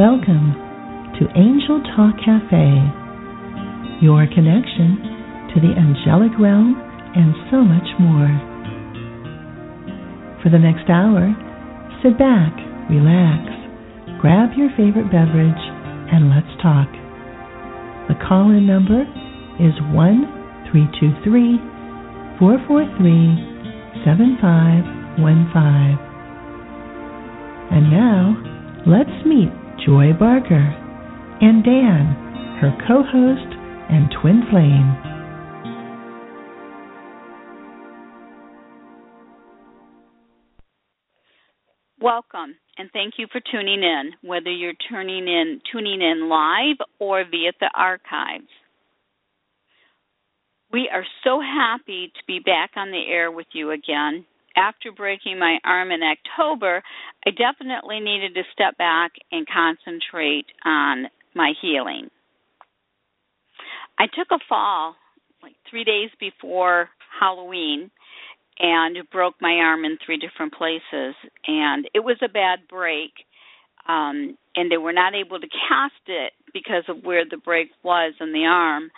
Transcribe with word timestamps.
Welcome 0.00 0.56
to 1.20 1.28
Angel 1.36 1.76
Talk 1.92 2.16
Cafe, 2.24 2.64
your 4.00 4.24
connection 4.32 4.96
to 5.52 5.60
the 5.60 5.76
angelic 5.76 6.32
realm 6.40 6.72
and 7.12 7.36
so 7.52 7.60
much 7.60 7.84
more. 8.00 8.32
For 10.40 10.48
the 10.48 10.56
next 10.56 10.88
hour, 10.88 11.28
sit 12.00 12.16
back, 12.16 12.56
relax, 12.88 13.44
grab 14.24 14.56
your 14.56 14.72
favorite 14.72 15.12
beverage, 15.12 15.60
and 16.08 16.32
let's 16.32 16.48
talk. 16.64 16.88
The 18.08 18.16
call 18.24 18.56
in 18.56 18.64
number 18.64 19.04
is 19.60 19.76
1 19.92 20.72
323 20.72 22.40
443 22.40 24.00
7515. 24.08 26.00
And 27.68 27.92
now, 27.92 28.40
let's 28.88 29.12
meet 29.28 29.59
Joy 29.90 30.12
Barker 30.16 30.70
and 31.40 31.64
Dan, 31.64 32.14
her 32.60 32.70
co 32.86 33.02
host 33.02 33.56
and 33.90 34.06
twin 34.22 34.42
flame. 34.48 34.94
Welcome 42.00 42.54
and 42.78 42.88
thank 42.92 43.14
you 43.18 43.26
for 43.32 43.40
tuning 43.50 43.82
in, 43.82 44.12
whether 44.22 44.52
you're 44.52 44.74
tuning 44.88 45.26
in 45.26 45.60
tuning 45.72 46.00
in 46.00 46.28
live 46.28 46.76
or 47.00 47.24
via 47.28 47.50
the 47.58 47.70
archives. 47.74 48.46
We 50.72 50.88
are 50.92 51.04
so 51.24 51.40
happy 51.40 52.12
to 52.14 52.20
be 52.28 52.38
back 52.38 52.70
on 52.76 52.92
the 52.92 53.02
air 53.12 53.32
with 53.32 53.48
you 53.54 53.72
again 53.72 54.24
after 54.60 54.92
breaking 54.92 55.38
my 55.38 55.58
arm 55.64 55.90
in 55.90 56.00
October, 56.02 56.82
I 57.26 57.30
definitely 57.30 58.00
needed 58.00 58.34
to 58.34 58.42
step 58.52 58.76
back 58.76 59.12
and 59.32 59.46
concentrate 59.48 60.46
on 60.64 61.06
my 61.34 61.52
healing. 61.60 62.10
I 63.98 64.06
took 64.06 64.28
a 64.30 64.38
fall 64.48 64.94
like 65.42 65.54
three 65.68 65.84
days 65.84 66.10
before 66.18 66.88
Halloween 67.18 67.90
and 68.58 68.96
broke 69.10 69.34
my 69.40 69.54
arm 69.54 69.84
in 69.84 69.96
three 70.04 70.18
different 70.18 70.52
places. 70.52 71.14
And 71.46 71.88
it 71.94 72.00
was 72.00 72.18
a 72.22 72.28
bad 72.28 72.60
break. 72.68 73.12
Um, 73.88 74.36
and 74.54 74.70
they 74.70 74.76
were 74.76 74.92
not 74.92 75.14
able 75.14 75.40
to 75.40 75.46
cast 75.46 75.94
it 76.06 76.32
because 76.52 76.84
of 76.88 77.02
where 77.02 77.24
the 77.28 77.38
break 77.38 77.70
was 77.82 78.12
in 78.20 78.32
the 78.32 78.44
arm. 78.44 78.90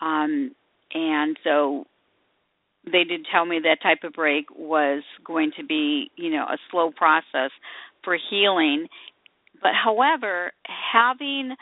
Um, 0.00 0.54
and 0.92 1.36
so 1.42 1.86
they 2.86 3.04
did 3.04 3.26
tell 3.30 3.44
me 3.44 3.60
that 3.62 3.82
type 3.82 4.04
of 4.04 4.12
break 4.12 4.46
was 4.54 5.02
going 5.24 5.52
to 5.58 5.64
be, 5.64 6.10
you 6.16 6.30
know, 6.30 6.44
a 6.44 6.58
slow 6.70 6.90
process 6.90 7.50
for 8.04 8.16
healing. 8.30 8.86
But 9.60 9.72
however, 9.82 10.52
having 10.92 11.56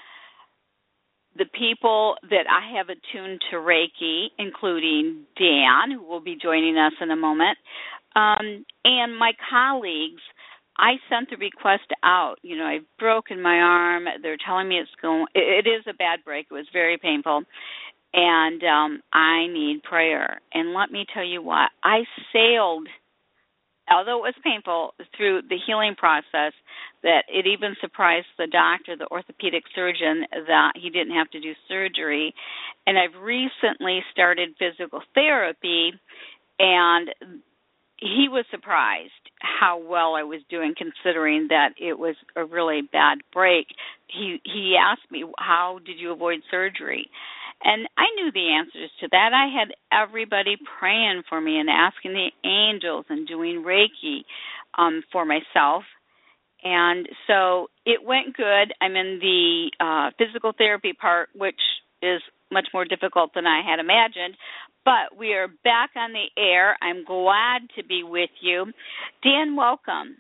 the 1.37 1.47
people 1.59 2.17
that 2.31 2.45
I 2.49 2.77
have 2.77 2.89
attuned 2.89 3.41
to 3.51 3.57
Reiki, 3.57 4.27
including 4.39 5.25
Dan, 5.37 5.91
who 5.91 6.05
will 6.05 6.21
be 6.21 6.37
joining 6.41 6.77
us 6.77 6.93
in 7.01 7.11
a 7.11 7.17
moment, 7.17 7.59
um, 8.15 8.65
and 8.85 9.17
my 9.17 9.33
colleagues, 9.51 10.23
I 10.77 10.95
sent 11.09 11.31
the 11.31 11.37
request 11.37 11.91
out. 12.03 12.37
You 12.43 12.57
know, 12.57 12.65
I've 12.65 12.87
broken 12.99 13.41
my 13.41 13.57
arm. 13.59 14.05
They're 14.23 14.37
telling 14.45 14.69
me 14.69 14.77
it's 14.77 14.91
going. 15.01 15.27
It 15.35 15.67
is 15.67 15.85
a 15.89 15.95
bad 15.95 16.21
break. 16.25 16.47
It 16.51 16.55
was 16.55 16.67
very 16.73 16.99
painful, 16.99 17.43
and 18.15 18.63
um, 18.63 19.03
I 19.13 19.49
need 19.49 19.83
prayer. 19.83 20.41
And 20.55 20.73
let 20.73 20.91
me 20.91 21.05
tell 21.13 21.25
you 21.25 21.43
what, 21.43 21.71
I 21.83 22.05
sailed, 22.33 22.87
although 23.91 24.19
it 24.25 24.31
was 24.31 24.45
painful, 24.45 24.95
through 25.17 25.43
the 25.49 25.59
healing 25.67 25.97
process 25.99 26.53
that 27.03 27.25
it 27.29 27.47
even 27.47 27.75
surprised 27.81 28.27
the 28.39 28.47
doctor, 28.47 28.97
the 28.97 29.11
orthopedic 29.11 29.65
surgeon, 29.75 30.25
that 30.47 30.73
he 30.81 30.91
didn't 30.91 31.15
have 31.15 31.31
to 31.31 31.41
do 31.41 31.53
surgery. 31.69 32.33
And 32.87 32.97
I've 32.97 33.21
recently 33.21 34.01
started 34.13 34.55
physical 34.59 35.01
therapy, 35.15 35.93
and 36.61 37.11
he 37.99 38.29
was 38.31 38.45
surprised 38.51 39.13
how 39.41 39.79
well 39.79 40.15
I 40.15 40.23
was 40.23 40.41
doing 40.51 40.75
considering 40.77 41.49
that 41.49 41.71
it 41.79 41.99
was 41.99 42.17
a 42.37 42.45
really 42.45 42.83
bad 42.93 43.19
break. 43.33 43.67
He 44.09 44.41
he 44.45 44.77
asked 44.81 45.11
me, 45.11 45.25
"How 45.39 45.81
did 45.85 45.99
you 45.99 46.13
avoid 46.13 46.41
surgery?" 46.51 47.11
And 47.63 47.89
I 47.97 48.05
knew 48.17 48.31
the 48.33 48.53
answers 48.53 48.91
to 49.01 49.09
that. 49.11 49.31
I 49.33 49.47
had 49.47 49.75
everybody 49.93 50.57
praying 50.79 51.23
for 51.29 51.41
me 51.41 51.59
and 51.59 51.71
asking 51.71 52.13
the 52.13 52.31
angels 52.49 53.07
and 53.09 53.27
doing 53.27 53.65
Reiki 53.67 54.25
um, 54.77 55.03
for 55.13 55.25
myself. 55.25 55.85
And 56.63 57.09
so 57.27 57.69
it 57.85 58.05
went 58.05 58.37
good. 58.37 58.73
I'm 58.81 58.97
in 58.97 59.19
the 59.21 59.71
uh, 59.81 60.11
physical 60.19 60.53
therapy 60.57 60.93
part, 60.93 61.29
which 61.35 61.61
is 62.03 62.21
much 62.51 62.69
more 62.73 62.85
difficult 62.85 63.33
than 63.35 63.47
I 63.47 63.63
had 63.69 63.79
imagined. 63.79 64.37
But 64.85 65.17
we 65.19 65.33
are 65.33 65.49
back 65.49 65.91
on 65.97 66.13
the 66.13 66.27
air. 66.41 66.77
I'm 66.83 67.05
glad 67.05 67.63
to 67.77 67.85
be 67.85 68.03
with 68.03 68.31
you. 68.41 68.67
Dan, 69.23 69.57
welcome. 69.57 70.17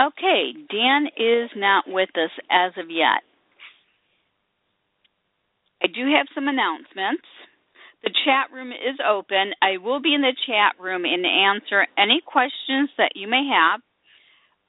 Okay, 0.00 0.52
Dan 0.70 1.06
is 1.16 1.50
not 1.56 1.84
with 1.86 2.10
us 2.16 2.30
as 2.50 2.72
of 2.76 2.90
yet. 2.90 3.22
I 5.84 5.86
do 5.86 6.10
have 6.16 6.26
some 6.34 6.48
announcements. 6.48 7.22
The 8.02 8.10
chat 8.24 8.50
room 8.50 8.72
is 8.72 8.98
open. 9.06 9.52
I 9.60 9.76
will 9.76 10.00
be 10.00 10.14
in 10.14 10.22
the 10.22 10.34
chat 10.46 10.76
room 10.82 11.04
and 11.04 11.26
answer 11.26 11.86
any 11.98 12.22
questions 12.24 12.88
that 12.96 13.12
you 13.14 13.28
may 13.28 13.46
have 13.52 13.82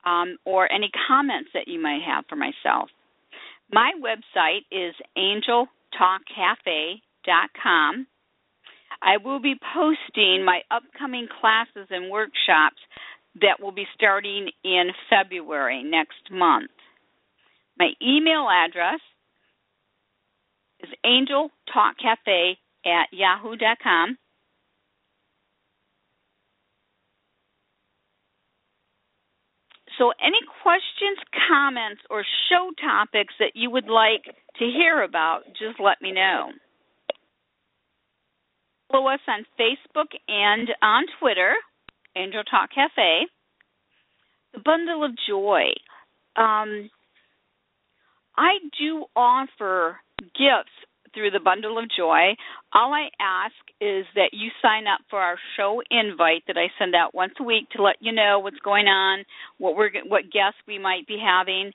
um, 0.06 0.38
or 0.44 0.70
any 0.70 0.92
comments 1.08 1.52
that 1.54 1.70
you 1.70 1.82
may 1.82 2.02
have 2.06 2.26
for 2.28 2.36
myself. 2.36 2.90
My 3.72 3.94
website 3.98 4.66
is 4.72 4.94
angeltalkcafe.com. 5.18 8.08
I 9.02 9.18
will 9.24 9.40
be 9.40 9.56
posting 9.74 10.44
my 10.46 10.62
upcoming 10.70 11.28
classes 11.40 11.88
and 11.90 12.12
workshops 12.12 12.82
that 13.42 13.60
will 13.62 13.72
be 13.72 13.88
starting 13.96 14.52
in 14.64 14.92
February 15.10 15.82
next 15.84 16.30
month. 16.32 16.70
My 17.78 17.92
email 18.02 18.48
address 18.50 19.02
is 20.86 20.94
angeltalkcafe 21.06 22.58
at 22.86 23.08
yahoo.com. 23.12 24.18
So, 29.98 30.12
any 30.22 30.40
questions, 30.62 31.18
comments, 31.48 32.02
or 32.10 32.26
show 32.50 32.70
topics 32.82 33.34
that 33.40 33.52
you 33.56 33.72
would 33.72 33.88
like 33.88 34.26
to 34.60 34.66
hear 34.66 35.04
about, 35.04 35.44
just 35.58 35.80
let 35.80 36.02
me 36.02 36.12
know. 36.12 36.50
Follow 38.92 39.08
us 39.08 39.22
on 39.28 39.46
Facebook 39.58 40.12
and 40.28 40.70
on 40.82 41.06
Twitter, 41.20 41.54
Angel 42.18 42.44
Talk 42.44 42.72
Cafe. 42.76 43.26
The 44.54 44.60
Bundle 44.64 45.06
of 45.06 45.12
Joy. 45.28 45.72
Um, 46.36 46.90
I 48.38 48.60
do 48.78 49.06
offer 49.16 49.98
gifts 50.34 50.74
through 51.14 51.32
the 51.32 51.40
bundle 51.40 51.80
of 51.80 51.86
joy. 51.98 52.36
All 52.74 52.94
i 52.94 53.08
ask 53.20 53.56
is 53.82 54.06
that 54.16 54.32
you 54.34 54.50
sign 54.62 54.86
up 54.86 55.00
for 55.10 55.20
our 55.20 55.38
show 55.58 55.82
invite 55.90 56.44
that 56.48 56.58
i 56.58 56.68
send 56.78 56.94
out 56.94 57.16
once 57.16 57.34
a 57.40 57.44
week 57.44 57.70
to 57.72 57.82
let 57.82 57.96
you 58.00 58.12
know 58.12 58.40
what's 58.40 58.60
going 58.60 58.88
on 58.88 59.24
what 59.58 59.76
we're 59.76 59.92
what 60.08 60.32
guests 60.32 60.60
we 60.68 60.78
might 60.78 61.08
be 61.08 61.18
having. 61.18 61.72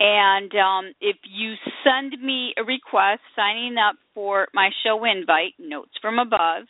And 0.00 0.52
um, 0.56 0.92
if 1.00 1.16
you 1.22 1.54
send 1.84 2.20
me 2.20 2.54
a 2.58 2.64
request 2.64 3.20
signing 3.36 3.76
up 3.78 3.94
for 4.14 4.48
my 4.52 4.70
show 4.82 5.04
invite 5.04 5.54
notes 5.58 5.92
from 6.00 6.18
above 6.18 6.64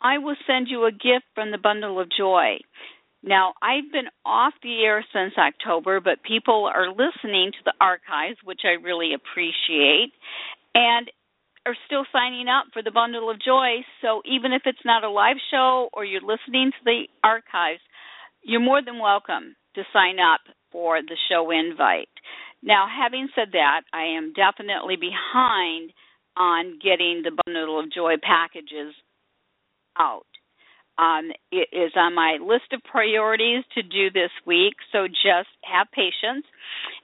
i 0.00 0.18
will 0.18 0.36
send 0.46 0.68
you 0.68 0.86
a 0.86 0.92
gift 0.92 1.26
from 1.34 1.50
the 1.50 1.58
bundle 1.58 2.00
of 2.00 2.08
joy 2.16 2.56
now, 3.22 3.54
I've 3.62 3.90
been 3.92 4.10
off 4.26 4.52
the 4.62 4.82
air 4.82 5.04
since 5.12 5.34
October, 5.38 6.00
but 6.00 6.22
people 6.26 6.68
are 6.74 6.90
listening 6.90 7.52
to 7.52 7.64
the 7.64 7.74
archives, 7.80 8.38
which 8.42 8.62
I 8.64 8.82
really 8.82 9.14
appreciate, 9.14 10.12
and 10.74 11.08
are 11.64 11.76
still 11.86 12.04
signing 12.12 12.48
up 12.48 12.66
for 12.72 12.82
the 12.82 12.90
Bundle 12.90 13.30
of 13.30 13.40
Joy. 13.40 13.86
So 14.00 14.22
even 14.26 14.52
if 14.52 14.62
it's 14.66 14.84
not 14.84 15.04
a 15.04 15.10
live 15.10 15.36
show 15.52 15.88
or 15.92 16.04
you're 16.04 16.20
listening 16.20 16.72
to 16.72 16.84
the 16.84 17.02
archives, 17.22 17.80
you're 18.42 18.60
more 18.60 18.82
than 18.84 18.98
welcome 18.98 19.54
to 19.76 19.82
sign 19.92 20.16
up 20.18 20.40
for 20.72 21.00
the 21.00 21.16
show 21.30 21.50
invite. 21.52 22.08
Now, 22.60 22.86
having 22.90 23.28
said 23.36 23.48
that, 23.52 23.82
I 23.92 24.16
am 24.16 24.32
definitely 24.34 24.96
behind 24.96 25.92
on 26.36 26.80
getting 26.82 27.22
the 27.22 27.38
Bundle 27.46 27.78
of 27.78 27.92
Joy 27.92 28.14
packages 28.20 28.94
out. 29.96 30.26
Um, 30.98 31.32
it 31.50 31.68
is 31.72 31.92
on 31.96 32.14
my 32.14 32.36
list 32.40 32.72
of 32.72 32.82
priorities 32.84 33.64
to 33.74 33.82
do 33.82 34.10
this 34.10 34.30
week, 34.46 34.74
so 34.92 35.08
just 35.08 35.48
have 35.64 35.86
patience. 35.92 36.44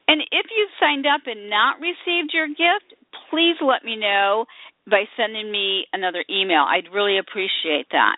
And 0.06 0.20
if 0.30 0.46
you've 0.54 0.76
signed 0.78 1.06
up 1.06 1.22
and 1.26 1.48
not 1.48 1.80
received 1.80 2.32
your 2.32 2.48
gift, 2.48 2.94
please 3.30 3.56
let 3.60 3.84
me 3.84 3.96
know 3.96 4.44
by 4.90 5.04
sending 5.16 5.50
me 5.50 5.86
another 5.92 6.24
email. 6.30 6.64
I'd 6.68 6.92
really 6.92 7.18
appreciate 7.18 7.86
that. 7.92 8.16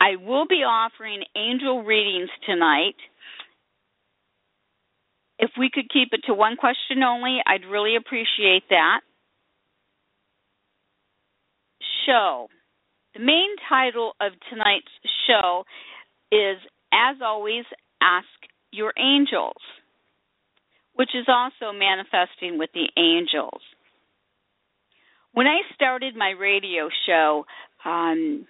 I 0.00 0.16
will 0.16 0.46
be 0.46 0.64
offering 0.64 1.22
angel 1.36 1.82
readings 1.84 2.30
tonight. 2.46 2.96
If 5.38 5.50
we 5.58 5.70
could 5.72 5.90
keep 5.92 6.08
it 6.12 6.22
to 6.26 6.34
one 6.34 6.56
question 6.56 7.02
only, 7.02 7.38
I'd 7.46 7.64
really 7.70 7.96
appreciate 7.96 8.64
that. 8.70 9.00
Show. 12.06 12.48
The 13.14 13.20
main 13.20 13.50
title 13.68 14.12
of 14.20 14.32
tonight's 14.48 14.86
show 15.26 15.64
is, 16.30 16.58
as 16.92 17.16
always, 17.22 17.64
Ask 18.00 18.26
Your 18.70 18.92
Angels, 18.98 19.60
which 20.94 21.10
is 21.14 21.26
also 21.28 21.76
manifesting 21.76 22.58
with 22.58 22.70
the 22.72 22.88
angels. 22.96 23.60
When 25.32 25.46
I 25.46 25.60
started 25.74 26.14
my 26.16 26.30
radio 26.30 26.88
show, 27.06 27.44
um, 27.84 28.46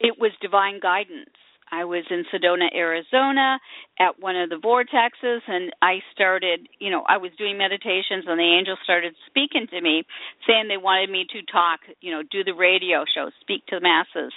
it 0.00 0.16
was 0.18 0.32
divine 0.40 0.80
guidance. 0.80 1.30
I 1.72 1.84
was 1.84 2.04
in 2.10 2.24
Sedona, 2.32 2.68
Arizona 2.74 3.58
at 3.98 4.18
one 4.18 4.36
of 4.36 4.50
the 4.50 4.56
vortexes 4.56 5.40
and 5.46 5.72
I 5.82 5.98
started, 6.12 6.68
you 6.78 6.90
know, 6.90 7.04
I 7.08 7.16
was 7.16 7.30
doing 7.38 7.58
meditations 7.58 8.24
and 8.26 8.38
the 8.38 8.56
angels 8.58 8.78
started 8.84 9.14
speaking 9.26 9.66
to 9.70 9.80
me 9.80 10.04
saying 10.46 10.68
they 10.68 10.76
wanted 10.76 11.10
me 11.10 11.26
to 11.32 11.52
talk, 11.52 11.80
you 12.00 12.12
know, 12.12 12.22
do 12.30 12.44
the 12.44 12.54
radio 12.54 13.04
show, 13.14 13.30
speak 13.40 13.66
to 13.66 13.76
the 13.76 13.82
masses. 13.82 14.32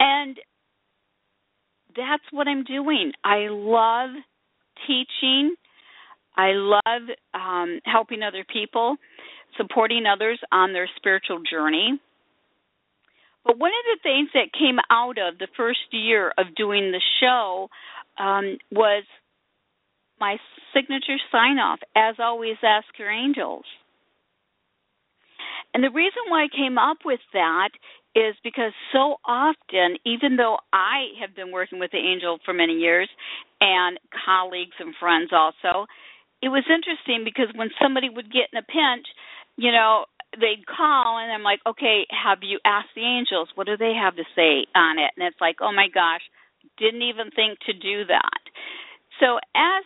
And 0.00 0.36
that's 1.96 2.24
what 2.30 2.48
I'm 2.48 2.64
doing. 2.64 3.12
I 3.24 3.48
love 3.50 4.10
teaching. 4.86 5.54
I 6.36 6.52
love 6.54 7.02
um 7.34 7.80
helping 7.84 8.22
other 8.22 8.44
people, 8.50 8.96
supporting 9.56 10.04
others 10.06 10.40
on 10.50 10.72
their 10.72 10.88
spiritual 10.96 11.40
journey. 11.50 12.00
But 13.44 13.58
one 13.58 13.70
of 13.70 13.84
the 13.98 14.02
things 14.02 14.28
that 14.34 14.58
came 14.58 14.78
out 14.90 15.18
of 15.18 15.38
the 15.38 15.48
first 15.56 15.80
year 15.90 16.32
of 16.38 16.54
doing 16.56 16.92
the 16.92 17.00
show 17.20 17.68
um, 18.18 18.58
was 18.70 19.04
my 20.20 20.36
signature 20.72 21.18
sign 21.32 21.58
off, 21.58 21.80
as 21.96 22.16
always, 22.18 22.56
ask 22.62 22.86
your 22.98 23.10
angels. 23.10 23.64
And 25.74 25.82
the 25.82 25.90
reason 25.90 26.22
why 26.28 26.44
I 26.44 26.56
came 26.56 26.78
up 26.78 26.98
with 27.04 27.20
that 27.32 27.70
is 28.14 28.34
because 28.44 28.72
so 28.92 29.16
often, 29.24 29.96
even 30.04 30.36
though 30.36 30.58
I 30.72 31.06
have 31.20 31.34
been 31.34 31.50
working 31.50 31.78
with 31.78 31.90
the 31.92 31.98
angel 31.98 32.38
for 32.44 32.52
many 32.52 32.74
years 32.74 33.08
and 33.60 33.98
colleagues 34.24 34.76
and 34.78 34.94
friends 35.00 35.30
also, 35.32 35.86
it 36.42 36.48
was 36.48 36.64
interesting 36.68 37.24
because 37.24 37.48
when 37.54 37.70
somebody 37.80 38.10
would 38.10 38.30
get 38.30 38.52
in 38.52 38.58
a 38.58 38.62
pinch, 38.62 39.06
you 39.56 39.72
know, 39.72 40.04
they'd 40.40 40.66
call 40.66 41.18
and 41.18 41.32
I'm 41.32 41.42
like, 41.42 41.60
okay, 41.66 42.06
have 42.10 42.38
you 42.42 42.58
asked 42.64 42.94
the 42.94 43.04
angels? 43.04 43.48
What 43.54 43.66
do 43.66 43.76
they 43.76 43.92
have 43.94 44.16
to 44.16 44.24
say 44.34 44.66
on 44.74 44.98
it? 44.98 45.12
And 45.16 45.26
it's 45.26 45.40
like, 45.40 45.56
oh 45.60 45.72
my 45.72 45.88
gosh, 45.92 46.22
didn't 46.78 47.02
even 47.02 47.30
think 47.30 47.58
to 47.66 47.72
do 47.72 48.04
that. 48.06 48.42
So 49.20 49.38
as 49.54 49.84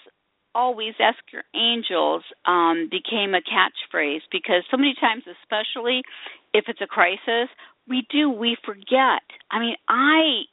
always, 0.55 0.95
ask 0.99 1.19
your 1.33 1.45
angels 1.55 2.25
um, 2.47 2.89
became 2.91 3.35
a 3.35 3.45
catchphrase 3.45 4.25
because 4.33 4.65
so 4.71 4.77
many 4.77 4.95
times, 4.99 5.25
especially 5.29 6.03
if 6.55 6.65
it's 6.69 6.81
a 6.81 6.87
crisis, 6.87 7.53
we 7.89 8.07
do 8.11 8.31
we 8.31 8.57
forget. 8.65 9.23
I 9.51 9.61
mean, 9.61 9.77
I 9.89 10.49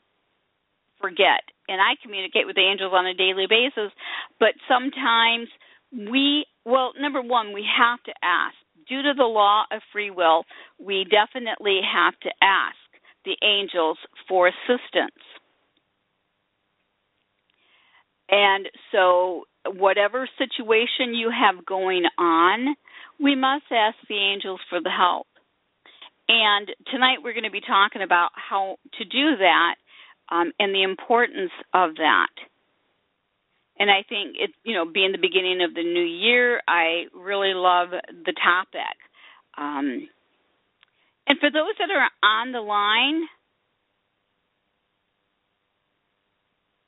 forget 0.99 1.41
and 1.67 1.79
I 1.79 1.95
communicate 2.03 2.45
with 2.45 2.55
the 2.55 2.67
angels 2.67 2.93
on 2.93 3.07
a 3.07 3.13
daily 3.13 3.47
basis, 3.47 3.91
but 4.39 4.53
sometimes 4.67 5.47
we 5.91 6.45
well, 6.65 6.93
number 6.99 7.21
one, 7.21 7.53
we 7.53 7.65
have 7.77 8.01
to 8.03 8.13
ask 8.23 8.55
due 8.87 9.01
to 9.01 9.13
the 9.15 9.23
law 9.23 9.63
of 9.71 9.81
free 9.91 10.11
will, 10.11 10.43
we 10.79 11.05
definitely 11.05 11.81
have 11.83 12.19
to 12.21 12.29
ask 12.41 12.77
the 13.25 13.37
angels 13.43 13.97
for 14.27 14.47
assistance. 14.47 15.23
And 18.29 18.67
so, 18.91 19.43
whatever 19.65 20.27
situation 20.37 21.13
you 21.13 21.29
have 21.29 21.65
going 21.65 22.03
on, 22.17 22.75
we 23.19 23.35
must 23.35 23.65
ask 23.71 23.95
the 24.09 24.17
angels 24.17 24.59
for 24.69 24.81
the 24.81 24.89
help. 24.89 25.27
And 26.27 26.69
tonight 26.91 27.17
we're 27.23 27.33
going 27.33 27.43
to 27.43 27.51
be 27.51 27.61
talking 27.61 28.01
about 28.01 28.29
how 28.33 28.77
to 28.97 29.05
do 29.05 29.37
that 29.37 29.75
um, 30.31 30.51
and 30.57 30.73
the 30.73 30.83
importance 30.83 31.51
of 31.73 31.95
that 31.95 32.29
and 33.83 33.91
I 33.91 34.03
think 34.07 34.37
it 34.39 34.51
you 34.63 34.73
know 34.73 34.85
being 34.85 35.11
the 35.11 35.17
beginning 35.17 35.61
of 35.61 35.73
the 35.75 35.83
new 35.83 36.05
year, 36.05 36.61
I 36.69 37.07
really 37.13 37.53
love 37.53 37.89
the 37.89 38.31
topic. 38.31 38.95
Um, 39.57 40.07
and 41.27 41.37
for 41.39 41.51
those 41.51 41.75
that 41.79 41.89
are 41.91 42.09
on 42.23 42.53
the 42.53 42.61
line, 42.61 43.27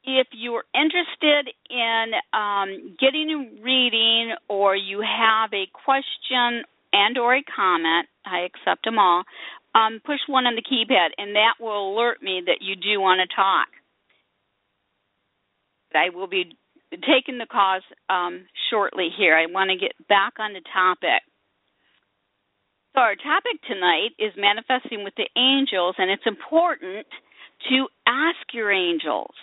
if 0.05 0.27
you're 0.31 0.63
interested 0.73 1.53
in 1.69 2.11
um, 2.31 2.95
getting 2.97 3.29
a 3.29 3.61
reading 3.61 4.33
or 4.47 4.77
you 4.77 5.01
have 5.01 5.51
a 5.53 5.67
question 5.73 6.63
and 6.93 7.17
or 7.17 7.35
a 7.35 7.43
comment, 7.43 8.07
I 8.25 8.47
accept 8.47 8.85
them 8.85 8.99
all. 8.99 9.23
Um, 9.73 9.99
push 10.05 10.19
one 10.27 10.45
on 10.45 10.55
the 10.55 10.63
keypad, 10.63 11.09
and 11.17 11.35
that 11.35 11.55
will 11.59 11.91
alert 11.91 12.23
me 12.23 12.41
that 12.45 12.59
you 12.61 12.77
do 12.77 13.01
want 13.01 13.19
to 13.19 13.35
talk. 13.35 13.67
I 15.93 16.09
will 16.15 16.27
be 16.27 16.55
taking 17.01 17.37
the 17.37 17.47
cause 17.49 17.83
um, 18.09 18.45
shortly 18.69 19.09
here. 19.15 19.35
I 19.35 19.45
want 19.51 19.71
to 19.71 19.77
get 19.77 19.93
back 20.07 20.33
on 20.39 20.53
the 20.53 20.61
topic. 20.73 21.21
So, 22.93 23.01
our 23.01 23.15
topic 23.15 23.59
tonight 23.67 24.15
is 24.19 24.31
manifesting 24.37 25.03
with 25.03 25.13
the 25.15 25.27
angels, 25.35 25.95
and 25.97 26.09
it's 26.09 26.25
important 26.25 27.05
to 27.69 27.87
ask 28.07 28.53
your 28.53 28.71
angels. 28.71 29.33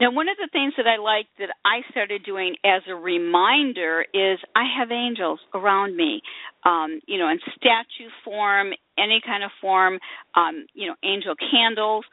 Now, 0.00 0.10
one 0.10 0.28
of 0.28 0.36
the 0.38 0.48
things 0.50 0.74
that 0.76 0.88
I 0.88 0.96
like 0.96 1.26
that 1.38 1.50
I 1.64 1.88
started 1.90 2.24
doing 2.24 2.56
as 2.64 2.82
a 2.88 2.94
reminder 2.94 4.04
is 4.12 4.38
I 4.56 4.64
have 4.78 4.90
angels 4.90 5.38
around 5.54 5.96
me, 5.96 6.20
um, 6.64 7.00
you 7.06 7.16
know, 7.16 7.28
in 7.28 7.38
statue 7.54 8.10
form, 8.24 8.72
any 8.98 9.20
kind 9.24 9.44
of 9.44 9.50
form, 9.60 10.00
um, 10.34 10.66
you 10.74 10.88
know, 10.88 10.96
angel 11.04 11.34
candles. 11.36 12.04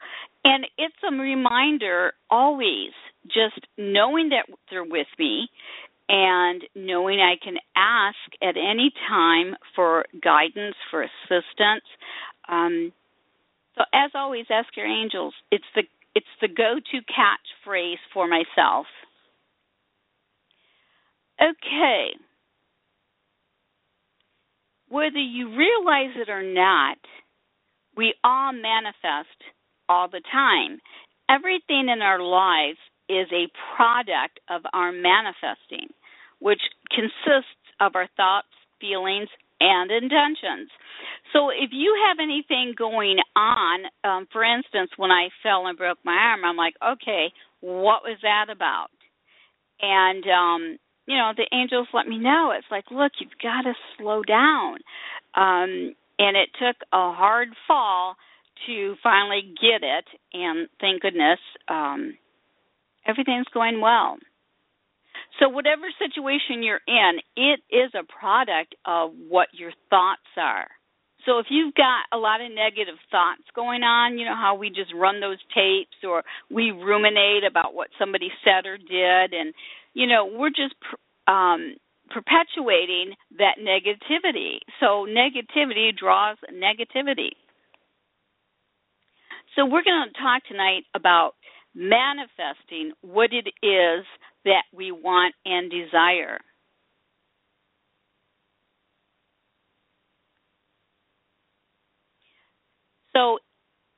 And 0.44 0.64
it's 0.78 0.94
a 1.02 1.12
reminder 1.12 2.12
always 2.30 2.92
just 3.26 3.66
knowing 3.78 4.30
that 4.30 4.46
they're 4.70 4.84
with 4.84 5.06
me 5.18 5.48
and 6.08 6.62
knowing 6.74 7.20
I 7.20 7.34
can 7.42 7.56
ask 7.76 8.16
at 8.42 8.56
any 8.56 8.92
time 9.08 9.54
for 9.74 10.04
guidance, 10.22 10.76
for 10.90 11.02
assistance. 11.02 11.84
Um, 12.48 12.92
so 13.76 13.84
as 13.94 14.10
always, 14.14 14.46
ask 14.50 14.68
your 14.76 14.86
angels. 14.86 15.34
It's 15.50 15.64
the 15.74 15.82
it's 16.14 16.26
the 16.42 16.48
go-to 16.48 16.98
catchphrase 17.08 17.96
for 18.12 18.28
myself. 18.28 18.86
Okay. 21.40 22.08
Whether 24.90 25.18
you 25.18 25.48
realize 25.56 26.14
it 26.16 26.28
or 26.28 26.42
not, 26.42 26.98
we 27.96 28.12
all 28.22 28.52
manifest 28.52 29.38
all 29.88 30.08
the 30.08 30.20
time. 30.30 30.80
Everything 31.30 31.88
in 31.88 32.02
our 32.02 32.20
lives 32.20 32.78
is 33.12 33.28
a 33.32 33.52
product 33.76 34.40
of 34.48 34.62
our 34.72 34.92
manifesting, 34.92 35.92
which 36.40 36.60
consists 36.90 37.60
of 37.80 37.94
our 37.94 38.08
thoughts, 38.16 38.48
feelings, 38.80 39.28
and 39.60 39.90
intentions. 39.90 40.70
So 41.32 41.50
if 41.50 41.70
you 41.72 41.94
have 42.08 42.16
anything 42.20 42.74
going 42.76 43.18
on, 43.36 43.80
um, 44.02 44.26
for 44.32 44.42
instance, 44.42 44.90
when 44.96 45.10
I 45.10 45.28
fell 45.42 45.66
and 45.66 45.78
broke 45.78 45.98
my 46.04 46.12
arm, 46.12 46.44
I'm 46.44 46.56
like, 46.56 46.74
okay, 46.82 47.32
what 47.60 48.02
was 48.02 48.18
that 48.22 48.46
about? 48.50 48.90
And 49.80 50.24
um, 50.26 50.78
you 51.06 51.16
know, 51.16 51.32
the 51.36 51.46
angels 51.52 51.88
let 51.92 52.06
me 52.06 52.18
know. 52.18 52.52
It's 52.56 52.66
like, 52.70 52.84
look, 52.90 53.12
you've 53.20 53.38
got 53.42 53.62
to 53.62 53.74
slow 53.98 54.22
down. 54.22 54.76
Um, 55.34 55.94
and 56.18 56.36
it 56.36 56.50
took 56.58 56.76
a 56.92 57.12
hard 57.12 57.48
fall 57.66 58.16
to 58.66 58.94
finally 59.02 59.42
get 59.60 59.82
it, 59.82 60.04
and 60.32 60.68
thank 60.80 61.02
goodness, 61.02 61.40
um, 61.68 62.16
everything's 63.06 63.48
going 63.52 63.80
well. 63.80 64.16
So, 65.40 65.48
whatever 65.48 65.82
situation 65.98 66.62
you're 66.62 66.84
in, 66.86 67.18
it 67.36 67.60
is 67.70 67.90
a 67.94 68.04
product 68.04 68.74
of 68.84 69.12
what 69.28 69.48
your 69.52 69.72
thoughts 69.88 70.28
are. 70.36 70.68
So, 71.24 71.38
if 71.38 71.46
you've 71.48 71.74
got 71.74 72.04
a 72.12 72.18
lot 72.18 72.40
of 72.40 72.52
negative 72.52 72.98
thoughts 73.10 73.42
going 73.54 73.82
on, 73.82 74.18
you 74.18 74.26
know 74.26 74.36
how 74.36 74.54
we 74.54 74.68
just 74.68 74.92
run 74.94 75.20
those 75.20 75.38
tapes 75.54 75.96
or 76.04 76.22
we 76.50 76.70
ruminate 76.70 77.44
about 77.48 77.74
what 77.74 77.88
somebody 77.98 78.28
said 78.44 78.66
or 78.66 78.76
did, 78.76 79.32
and, 79.32 79.54
you 79.94 80.06
know, 80.06 80.26
we're 80.26 80.50
just 80.50 80.74
um, 81.26 81.76
perpetuating 82.10 83.14
that 83.38 83.56
negativity. 83.58 84.58
So, 84.80 85.06
negativity 85.08 85.96
draws 85.96 86.36
negativity. 86.52 87.30
So, 89.56 89.64
we're 89.64 89.84
going 89.84 90.12
to 90.12 90.20
talk 90.20 90.44
tonight 90.44 90.84
about 90.94 91.34
manifesting 91.74 92.92
what 93.00 93.30
it 93.32 93.48
is 93.64 94.04
that 94.44 94.64
we 94.72 94.92
want 94.92 95.34
and 95.44 95.70
desire. 95.70 96.38
So, 103.14 103.38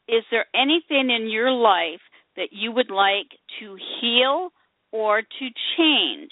is 0.08 0.24
there 0.30 0.46
anything 0.54 1.10
in 1.10 1.30
your 1.30 1.50
life 1.50 2.00
that 2.36 2.48
you 2.50 2.72
would 2.72 2.90
like 2.90 3.30
to 3.60 3.76
heal 4.00 4.50
or 4.92 5.22
to 5.22 5.48
change? 5.76 6.30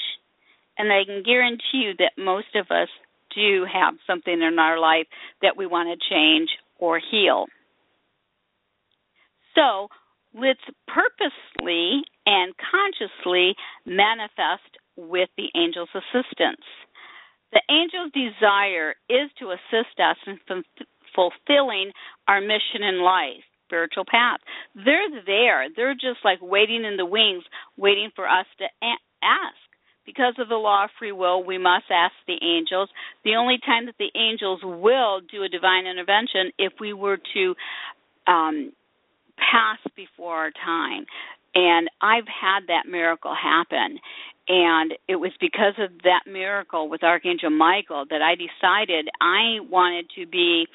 And 0.77 0.93
I 0.93 1.05
can 1.05 1.23
guarantee 1.23 1.85
you 1.85 1.93
that 1.99 2.13
most 2.19 2.55
of 2.55 2.67
us 2.71 2.89
do 3.35 3.65
have 3.73 3.95
something 4.07 4.43
in 4.43 4.59
our 4.59 4.79
life 4.79 5.07
that 5.41 5.57
we 5.57 5.67
want 5.67 5.89
to 5.89 6.15
change 6.15 6.51
or 6.79 7.01
heal. 7.11 7.47
So 9.55 9.89
let's 10.35 10.61
purposely 10.89 12.03
and 12.27 12.55
consciously 12.59 13.55
manifest 13.87 14.79
with 14.97 15.29
the 15.37 15.49
angel's 15.55 15.89
assistance. 15.95 16.65
The 17.53 17.63
angel's 17.69 18.13
desire 18.13 18.95
is 19.09 19.31
to 19.39 19.53
assist 19.53 20.01
us 20.01 20.17
in 20.27 20.39
f- 20.49 20.87
fulfilling 21.15 21.93
our 22.29 22.41
mission 22.41 22.83
in 22.83 23.03
life, 23.03 23.45
spiritual 23.67 24.05
path. 24.11 24.41
They're 24.75 25.23
there. 25.27 25.69
They're 25.75 25.95
just 25.95 26.25
like 26.25 26.39
waiting 26.41 26.85
in 26.85 26.97
the 26.97 27.07
wings, 27.07 27.45
waiting 27.77 28.11
for 28.17 28.27
us 28.29 28.47
to 28.59 28.65
a- 28.65 29.05
ask. 29.23 29.57
Because 30.05 30.35
of 30.39 30.49
the 30.49 30.57
law 30.57 30.85
of 30.85 30.91
free 30.99 31.13
will, 31.13 31.45
we 31.45 31.59
must 31.59 31.85
ask 31.91 32.15
the 32.27 32.39
angels. 32.43 32.89
The 33.25 33.37
only 33.37 33.59
time 33.65 33.87
that 33.87 33.95
the 33.99 34.11
angels 34.19 34.61
will 34.65 35.21
do 35.21 35.45
a 35.45 35.49
divine 35.49 35.87
intervention 35.87 36.51
if 36.59 36.73
we 36.81 36.93
were 36.93 37.19
to 37.35 37.55
um, 38.27 38.73
pass 39.51 39.79
before 39.97 40.37
our 40.37 40.51
time. 40.51 41.07
And 41.55 41.89
I've 42.01 42.29
had 42.29 42.69
that 42.69 42.91
miracle 42.91 43.35
happen. 43.35 43.99
And 44.49 44.95
it 45.07 45.17
was 45.17 45.33
because 45.41 45.75
of 45.79 45.91
that 46.03 46.25
miracle 46.27 46.89
with 46.89 47.05
Archangel 47.05 47.51
Michael 47.51 48.05
that 48.11 48.23
I 48.23 48.35
decided 48.35 49.09
I 49.21 49.61
wanted 49.71 50.07
to 50.17 50.27
be 50.27 50.67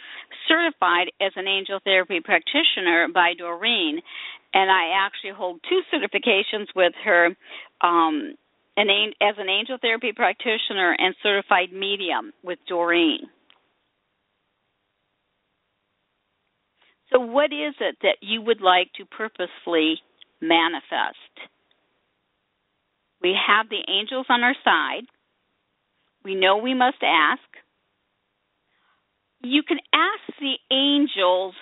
certified 0.48 1.08
as 1.20 1.34
an 1.36 1.48
angel 1.48 1.80
therapy 1.84 2.22
practitioner 2.24 3.08
by 3.14 3.34
Doreen. 3.38 4.00
And 4.54 4.72
I 4.72 5.06
actually 5.06 5.36
hold 5.36 5.60
two 5.68 5.82
certifications 5.94 6.68
with 6.76 6.94
her 7.04 7.36
um, 7.82 8.36
an, 8.78 8.88
as 9.22 9.36
an 9.38 9.50
angel 9.50 9.78
therapy 9.82 10.14
practitioner 10.16 10.96
and 10.98 11.16
certified 11.22 11.74
medium 11.74 12.32
with 12.44 12.60
Doreen. 12.68 13.28
So, 17.12 17.20
what 17.20 17.54
is 17.54 17.74
it 17.80 17.98
that 18.02 18.18
you 18.22 18.42
would 18.42 18.62
like 18.62 18.92
to 18.98 19.06
purposefully 19.06 20.02
manifest? 20.42 21.18
We 23.22 23.36
have 23.48 23.70
the 23.70 23.84
angels 23.92 24.26
on 24.30 24.44
our 24.44 24.56
side. 24.64 25.06
We 26.24 26.36
know 26.36 26.58
we 26.58 26.74
must 26.74 26.98
ask. 27.02 27.42
You 29.42 29.64
can 29.64 29.78
ask 29.94 30.38
the 30.40 30.56
angels 30.76 31.56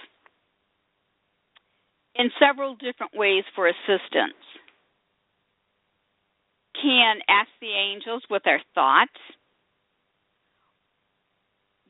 in 2.16 2.32
several 2.40 2.76
different 2.76 3.14
ways 3.16 3.44
for 3.54 3.68
assistance. 3.68 4.40
Can 6.82 7.18
ask 7.30 7.50
the 7.62 7.72
angels 7.72 8.24
with 8.30 8.44
our 8.48 8.60
thoughts. 8.74 9.12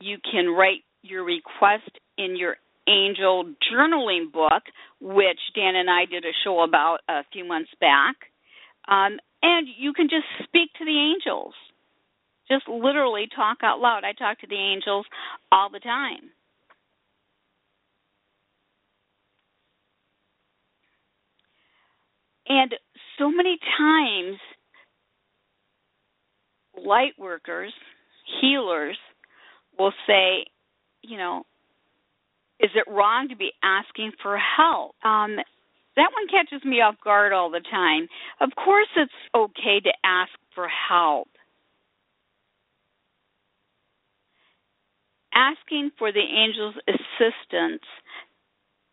You 0.00 0.18
can 0.30 0.48
write 0.48 0.84
your 1.02 1.24
request 1.24 1.90
in 2.18 2.36
your 2.36 2.56
angel 2.88 3.52
journaling 3.72 4.32
book, 4.32 4.62
which 5.00 5.40
Dan 5.54 5.76
and 5.76 5.90
I 5.90 6.04
did 6.04 6.24
a 6.24 6.32
show 6.44 6.60
about 6.60 6.98
a 7.08 7.22
few 7.32 7.44
months 7.44 7.70
back. 7.80 8.16
Um, 8.88 9.18
and 9.42 9.66
you 9.78 9.92
can 9.92 10.08
just 10.08 10.26
speak 10.44 10.70
to 10.78 10.84
the 10.84 11.14
angels. 11.14 11.54
Just 12.48 12.68
literally 12.68 13.26
talk 13.34 13.58
out 13.62 13.80
loud. 13.80 14.04
I 14.04 14.12
talk 14.12 14.40
to 14.40 14.46
the 14.46 14.54
angels 14.54 15.06
all 15.50 15.68
the 15.70 15.80
time. 15.80 16.30
And 22.48 22.72
so 23.18 23.30
many 23.30 23.58
times, 23.76 24.38
light 26.84 27.14
workers, 27.18 27.72
healers 28.40 28.96
will 29.78 29.92
say, 30.06 30.46
you 31.02 31.16
know, 31.16 31.44
is 32.60 32.70
it 32.74 32.90
wrong 32.90 33.28
to 33.28 33.36
be 33.36 33.52
asking 33.62 34.12
for 34.22 34.38
help? 34.38 34.94
Um, 35.04 35.36
that 35.96 36.10
one 36.12 36.28
catches 36.30 36.64
me 36.64 36.80
off 36.80 36.96
guard 37.02 37.32
all 37.32 37.50
the 37.50 37.64
time. 37.70 38.08
Of 38.40 38.50
course, 38.54 38.88
it's 38.96 39.12
okay 39.34 39.80
to 39.80 39.92
ask 40.04 40.32
for 40.54 40.68
help. 40.68 41.28
Asking 45.34 45.90
for 45.98 46.12
the 46.12 46.20
angel's 46.20 46.76
assistance, 46.88 47.82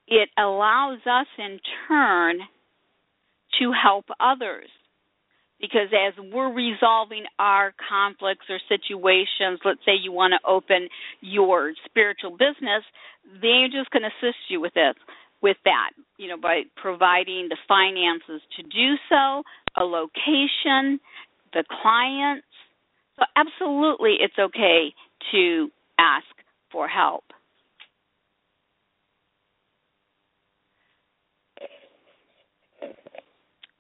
it 0.08 0.29
allows 0.38 1.00
us 1.05 1.27
in 1.38 1.60
turn 1.88 2.39
to 3.60 3.72
help 3.72 4.05
others. 4.20 4.70
Because 5.63 5.88
as 5.96 6.13
we're 6.20 6.51
resolving 6.51 7.24
our 7.39 7.74
conflicts 7.88 8.48
or 8.50 8.60
situations, 8.67 9.63
let's 9.63 9.79
say 9.86 9.93
you 9.96 10.12
want 10.12 10.34
to 10.36 10.46
open 10.46 10.89
your 11.22 11.72
spiritual 11.86 12.32
business, 12.32 12.84
the 13.41 13.48
angel's 13.48 13.88
can 13.89 14.03
assist 14.03 14.36
you 14.50 14.60
with 14.60 14.74
this 14.74 14.96
with 15.43 15.58
that, 15.65 15.91
you 16.17 16.29
know, 16.29 16.38
by 16.38 16.63
providing 16.77 17.50
the 17.50 17.58
finances 17.67 18.41
to 18.55 18.63
do 18.63 18.96
so, 19.10 19.43
a 19.75 19.84
location, 19.84 21.00
the 21.53 21.63
clients. 21.82 22.48
So, 23.17 23.25
absolutely, 23.36 24.15
it's 24.22 24.39
okay 24.39 24.93
to 25.34 25.70
ask 26.00 26.25
for 26.72 26.88
help. 26.88 27.25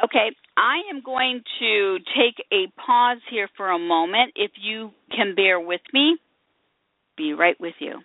Okay, 0.03 0.31
I 0.57 0.81
am 0.91 1.01
going 1.03 1.41
to 1.59 1.97
take 2.15 2.45
a 2.51 2.71
pause 2.79 3.19
here 3.29 3.49
for 3.57 3.71
a 3.71 3.79
moment. 3.79 4.33
If 4.35 4.51
you 4.61 4.91
can 5.15 5.35
bear 5.35 5.59
with 5.59 5.81
me, 5.93 6.17
be 7.17 7.33
right 7.33 7.59
with 7.59 7.75
you. 7.79 7.99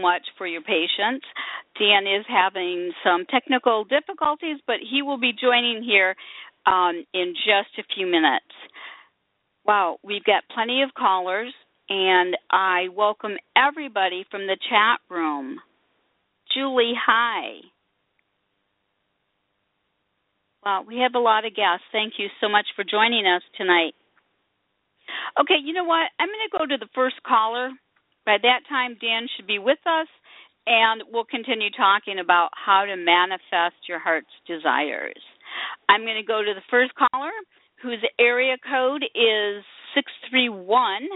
Much 0.00 0.22
for 0.38 0.46
your 0.46 0.62
patience. 0.62 1.22
Dan 1.78 2.06
is 2.06 2.24
having 2.28 2.92
some 3.04 3.26
technical 3.26 3.84
difficulties, 3.84 4.58
but 4.66 4.76
he 4.80 5.02
will 5.02 5.18
be 5.18 5.32
joining 5.32 5.82
here 5.82 6.14
um, 6.66 7.04
in 7.14 7.34
just 7.34 7.78
a 7.78 7.94
few 7.94 8.06
minutes. 8.06 8.52
Wow, 9.64 9.98
we've 10.02 10.24
got 10.24 10.44
plenty 10.52 10.82
of 10.82 10.90
callers, 10.94 11.52
and 11.88 12.36
I 12.50 12.88
welcome 12.94 13.36
everybody 13.56 14.24
from 14.30 14.46
the 14.46 14.56
chat 14.68 15.00
room. 15.08 15.58
Julie, 16.54 16.94
hi. 16.96 17.60
Wow, 20.64 20.84
we 20.86 20.98
have 20.98 21.14
a 21.14 21.18
lot 21.18 21.46
of 21.46 21.54
guests. 21.54 21.84
Thank 21.92 22.14
you 22.18 22.28
so 22.40 22.48
much 22.48 22.66
for 22.76 22.84
joining 22.84 23.26
us 23.26 23.42
tonight. 23.56 23.94
Okay, 25.40 25.56
you 25.62 25.72
know 25.72 25.84
what? 25.84 26.10
I'm 26.18 26.28
going 26.28 26.48
to 26.50 26.58
go 26.58 26.66
to 26.66 26.78
the 26.78 26.90
first 26.94 27.16
caller 27.26 27.70
by 28.26 28.36
that 28.42 28.60
time, 28.68 28.96
Dan 29.00 29.26
should 29.36 29.46
be 29.46 29.58
with 29.58 29.78
us, 29.86 30.08
and 30.66 31.02
we'll 31.10 31.24
continue 31.24 31.70
talking 31.70 32.18
about 32.18 32.50
how 32.52 32.84
to 32.84 32.96
manifest 32.96 33.88
your 33.88 33.98
heart's 33.98 34.30
desires. 34.46 35.22
I'm 35.88 36.02
going 36.02 36.20
to 36.20 36.26
go 36.26 36.42
to 36.42 36.54
the 36.54 36.66
first 36.70 36.92
caller, 36.94 37.32
whose 37.82 38.04
area 38.18 38.56
code 38.62 39.02
is 39.02 39.64
631. 39.94 41.08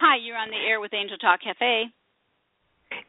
Hi, 0.00 0.16
you're 0.24 0.36
on 0.36 0.50
the 0.50 0.56
air 0.56 0.80
with 0.80 0.94
Angel 0.94 1.18
Talk 1.18 1.40
Cafe. 1.42 1.84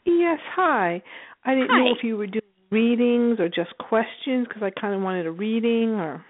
Yes, 0.05 0.39
hi. 0.55 1.01
I 1.45 1.53
didn't 1.53 1.69
hi. 1.69 1.79
know 1.79 1.91
if 1.97 2.03
you 2.03 2.17
were 2.17 2.27
doing 2.27 2.41
readings 2.69 3.39
or 3.39 3.47
just 3.47 3.77
questions 3.77 4.47
because 4.47 4.63
I 4.63 4.71
kind 4.79 4.95
of 4.95 5.01
wanted 5.01 5.25
a 5.25 5.31
reading 5.31 5.91
or. 5.91 6.23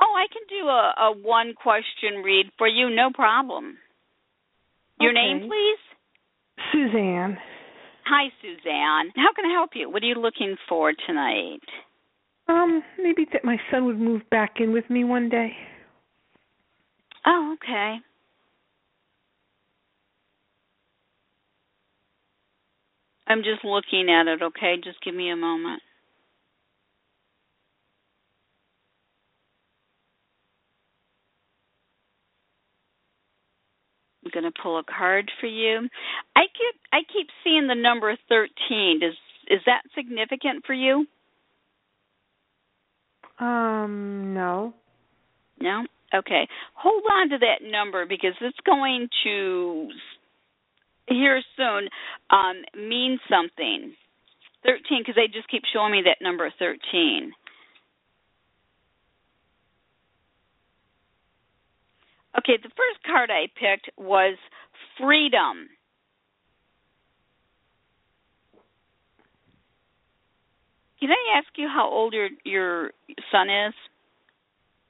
Oh, 0.00 0.14
I 0.16 0.26
can 0.32 0.42
do 0.48 0.66
a, 0.66 0.94
a 1.10 1.12
one 1.22 1.54
question 1.54 2.22
read 2.24 2.46
for 2.56 2.66
you, 2.66 2.88
no 2.88 3.10
problem. 3.12 3.76
Your 5.00 5.12
okay. 5.12 5.22
name, 5.22 5.48
please? 5.48 5.78
Suzanne. 6.72 7.38
Hi, 8.06 8.28
Suzanne. 8.42 9.12
How 9.16 9.32
can 9.34 9.46
I 9.46 9.52
help 9.52 9.70
you? 9.74 9.90
What 9.90 10.02
are 10.02 10.06
you 10.06 10.14
looking 10.16 10.56
for 10.68 10.92
tonight? 11.06 11.60
Um, 12.48 12.82
maybe 13.02 13.26
that 13.32 13.44
my 13.44 13.56
son 13.70 13.86
would 13.86 13.98
move 13.98 14.22
back 14.30 14.56
in 14.58 14.72
with 14.72 14.88
me 14.90 15.04
one 15.04 15.28
day. 15.28 15.52
Oh, 17.26 17.54
okay. 17.54 17.96
I'm 23.28 23.42
just 23.44 23.64
looking 23.64 24.08
at 24.10 24.26
it, 24.26 24.42
okay? 24.42 24.74
Just 24.82 25.00
give 25.04 25.14
me 25.14 25.30
a 25.30 25.36
moment. 25.36 25.82
Going 34.30 34.44
to 34.44 34.60
pull 34.62 34.78
a 34.78 34.84
card 34.84 35.30
for 35.40 35.46
you. 35.46 35.88
I 36.36 36.42
keep 36.42 36.80
I 36.92 36.98
keep 37.12 37.28
seeing 37.44 37.66
the 37.66 37.74
number 37.74 38.16
13. 38.28 39.00
Does 39.00 39.14
is 39.48 39.60
that 39.66 39.82
significant 39.94 40.64
for 40.66 40.74
you? 40.74 41.06
Um, 43.38 44.34
no. 44.34 44.74
No? 45.60 45.84
Okay. 46.14 46.46
Hold 46.74 47.04
on 47.10 47.30
to 47.30 47.38
that 47.38 47.68
number 47.68 48.06
because 48.06 48.34
it's 48.40 48.58
going 48.66 49.08
to 49.24 49.88
here 51.06 51.42
soon 51.56 51.88
um 52.30 52.62
mean 52.76 53.18
something. 53.28 53.94
13 54.64 55.00
because 55.00 55.14
they 55.16 55.26
just 55.26 55.48
keep 55.48 55.62
showing 55.72 55.92
me 55.92 56.02
that 56.04 56.22
number 56.22 56.52
13. 56.58 57.32
Okay, 62.38 62.58
the 62.62 62.70
first 62.70 63.02
card 63.06 63.30
I 63.30 63.46
picked 63.58 63.90
was 63.98 64.36
freedom. 64.98 65.68
Can 71.00 71.10
I 71.10 71.38
ask 71.38 71.48
you 71.56 71.66
how 71.66 71.88
old 71.88 72.12
your 72.12 72.28
your 72.44 72.92
son 73.32 73.48
is? 73.48 73.74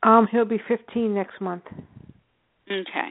Um, 0.03 0.29
he'll 0.31 0.45
be 0.45 0.61
15 0.67 1.15
next 1.15 1.41
month. 1.41 1.65
Okay. 2.67 3.09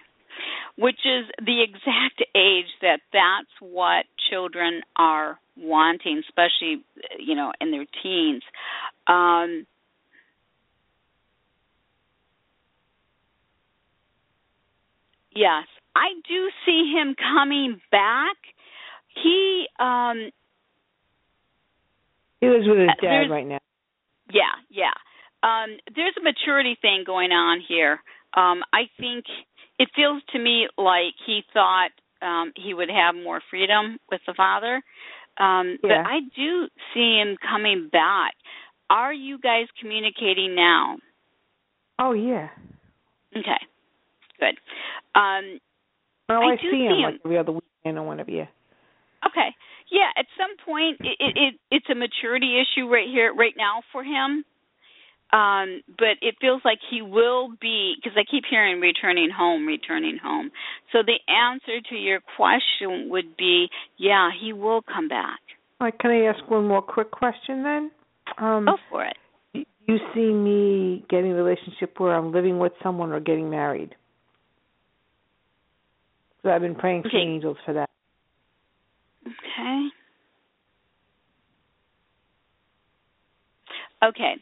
Which 0.77 0.99
is 1.05 1.25
the 1.37 1.61
exact 1.61 2.23
age 2.35 2.71
that 2.81 2.99
that's 3.13 3.51
what 3.59 4.05
children 4.29 4.81
are 4.95 5.39
wanting, 5.57 6.21
especially 6.27 6.83
you 7.17 7.35
know 7.35 7.51
in 7.61 7.71
their 7.71 7.85
teens. 8.03 8.43
Um, 9.07 9.65
yes, 15.35 15.65
I 15.95 16.07
do 16.27 16.49
see 16.65 16.91
him 16.95 17.15
coming 17.15 17.81
back. 17.91 18.37
He 19.23 19.67
um 19.79 20.31
He 22.41 22.47
lives 22.47 22.67
with 22.67 22.77
his 22.79 22.89
Uh, 22.89 23.01
dad 23.01 23.29
right 23.29 23.45
now. 23.45 23.59
Yeah, 24.31 24.53
yeah. 24.69 24.93
Um, 25.43 25.77
there's 25.95 26.15
a 26.17 26.21
maturity 26.21 26.75
thing 26.81 27.03
going 27.05 27.31
on 27.31 27.59
here. 27.61 28.01
Um, 28.33 28.63
I 28.73 28.89
think 28.99 29.25
it 29.79 29.89
feels 29.95 30.21
to 30.31 30.39
me 30.39 30.67
like 30.77 31.15
he 31.25 31.43
thought 31.53 31.91
um, 32.21 32.51
he 32.55 32.73
would 32.73 32.89
have 32.89 33.15
more 33.15 33.41
freedom 33.49 33.97
with 34.11 34.21
the 34.27 34.33
father. 34.33 34.81
Um, 35.37 35.77
Yeah. 35.83 36.03
But 36.03 36.11
I 36.11 36.19
do 36.35 36.67
see 36.93 37.17
him 37.19 37.37
coming 37.37 37.89
back. 37.91 38.35
Are 38.89 39.13
you 39.13 39.37
guys 39.39 39.67
communicating 39.79 40.55
now? 40.55 40.97
Oh 41.97 42.11
yeah. 42.13 42.49
Okay, 43.35 43.59
good. 44.39 44.57
Um, 45.19 45.59
Well, 46.29 46.41
I 46.41 46.53
I, 46.53 46.55
do 46.55 46.71
see 46.71 46.85
him 46.85 46.93
him. 46.97 47.01
like 47.03 47.21
every 47.25 47.37
other 47.37 47.51
weekend 47.53 47.97
or 47.97 48.07
whenever. 48.07 48.31
Yeah. 48.31 48.47
Okay. 49.27 49.49
Yeah, 49.91 50.09
at 50.17 50.25
some 50.37 50.55
point 50.65 50.97
it, 51.01 51.17
it, 51.19 51.33
it 51.35 51.53
it's 51.71 51.89
a 51.89 51.95
maturity 51.95 52.61
issue 52.61 52.87
right 52.87 53.07
here 53.07 53.33
right 53.33 53.53
now 53.57 53.81
for 53.91 54.03
him. 54.03 54.45
Um 55.33 55.81
but 55.97 56.17
it 56.21 56.35
feels 56.39 56.61
like 56.63 56.79
he 56.89 57.01
will 57.01 57.49
be 57.59 57.95
because 57.97 58.17
I 58.17 58.23
keep 58.29 58.43
hearing 58.49 58.79
returning 58.79 59.29
home, 59.35 59.65
returning 59.65 60.17
home. 60.21 60.51
So 60.91 60.99
the 61.05 61.19
answer 61.31 61.81
to 61.89 61.95
your 61.95 62.19
question 62.37 63.09
would 63.09 63.35
be 63.37 63.67
yeah, 63.97 64.29
he 64.39 64.53
will 64.53 64.81
come 64.81 65.07
back. 65.07 65.39
Right, 65.81 65.97
can 65.99 66.11
I 66.11 66.25
ask 66.25 66.39
one 66.49 66.67
more 66.67 66.81
quick 66.81 67.09
question 67.11 67.63
then? 67.63 67.91
Um, 68.37 68.65
Go 68.65 68.77
for 68.91 69.05
it. 69.05 69.17
you 69.87 69.97
see 70.13 70.31
me 70.33 71.03
getting 71.09 71.31
a 71.31 71.35
relationship 71.35 71.99
where 71.99 72.13
I'm 72.15 72.31
living 72.31 72.59
with 72.59 72.73
someone 72.83 73.11
or 73.11 73.19
getting 73.19 73.49
married? 73.49 73.95
So 76.43 76.49
I've 76.49 76.61
been 76.61 76.75
praying 76.75 77.03
for 77.03 77.09
the 77.09 77.17
angels 77.17 77.57
for 77.65 77.73
that. 77.73 77.89
Okay. 79.25 79.89
Okay. 84.03 84.33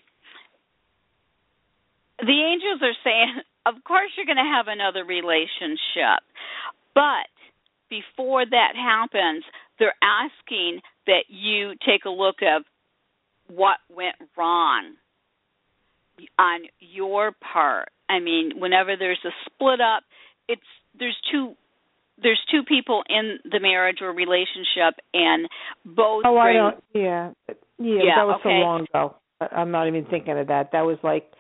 The 2.20 2.44
angels 2.44 2.82
are 2.82 2.98
saying, 3.04 3.42
of 3.66 3.84
course, 3.84 4.12
you're 4.16 4.26
going 4.26 4.38
to 4.38 4.44
have 4.44 4.68
another 4.68 5.04
relationship. 5.04 6.22
But 6.94 7.30
before 7.90 8.46
that 8.46 8.74
happens, 8.76 9.44
they're 9.80 9.96
asking 10.02 10.82
that 11.06 11.26
you 11.30 11.74
take 11.86 12.06
a 12.06 12.10
look 12.10 12.38
of 12.42 12.64
what 13.48 13.78
went 13.90 14.16
wrong 14.38 14.94
on 16.40 16.62
your 16.80 17.32
part. 17.54 17.90
I 18.10 18.20
mean, 18.20 18.54
whenever 18.58 18.96
there's 18.98 19.24
a 19.26 19.30
split 19.46 19.80
up, 19.80 20.04
it's 20.48 20.62
there's 20.98 21.18
two 21.32 21.54
there's 22.22 22.42
two 22.50 22.64
people 22.64 23.04
in 23.10 23.38
the 23.50 23.60
marriage 23.60 23.98
or 24.02 24.12
relationship 24.12 24.96
and 25.14 25.48
both 25.86 26.24
Oh, 26.26 26.38
I 26.38 26.54
don't. 26.54 26.84
Yeah, 26.94 27.32
yeah. 27.48 27.54
Yeah, 27.80 28.16
that 28.18 28.26
was 28.28 28.40
so 28.44 28.50
long 28.50 28.86
ago. 28.90 29.16
I- 29.40 29.56
I'm 29.62 29.72
not 29.72 29.88
even 29.88 30.06
thinking 30.06 30.38
of 30.38 30.48
that. 30.48 30.72
That 30.72 30.82
was 30.82 30.98
like 31.04 31.32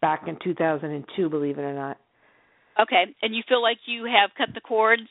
back 0.00 0.28
in 0.28 0.36
2002, 0.42 1.28
believe 1.28 1.58
it 1.58 1.62
or 1.62 1.74
not. 1.74 1.96
okay 2.80 3.04
and 3.22 3.34
you 3.34 3.42
feel 3.48 3.62
like 3.62 3.78
you 3.86 4.04
have 4.04 4.30
cut 4.36 4.54
the 4.54 4.60
cords 4.60 5.08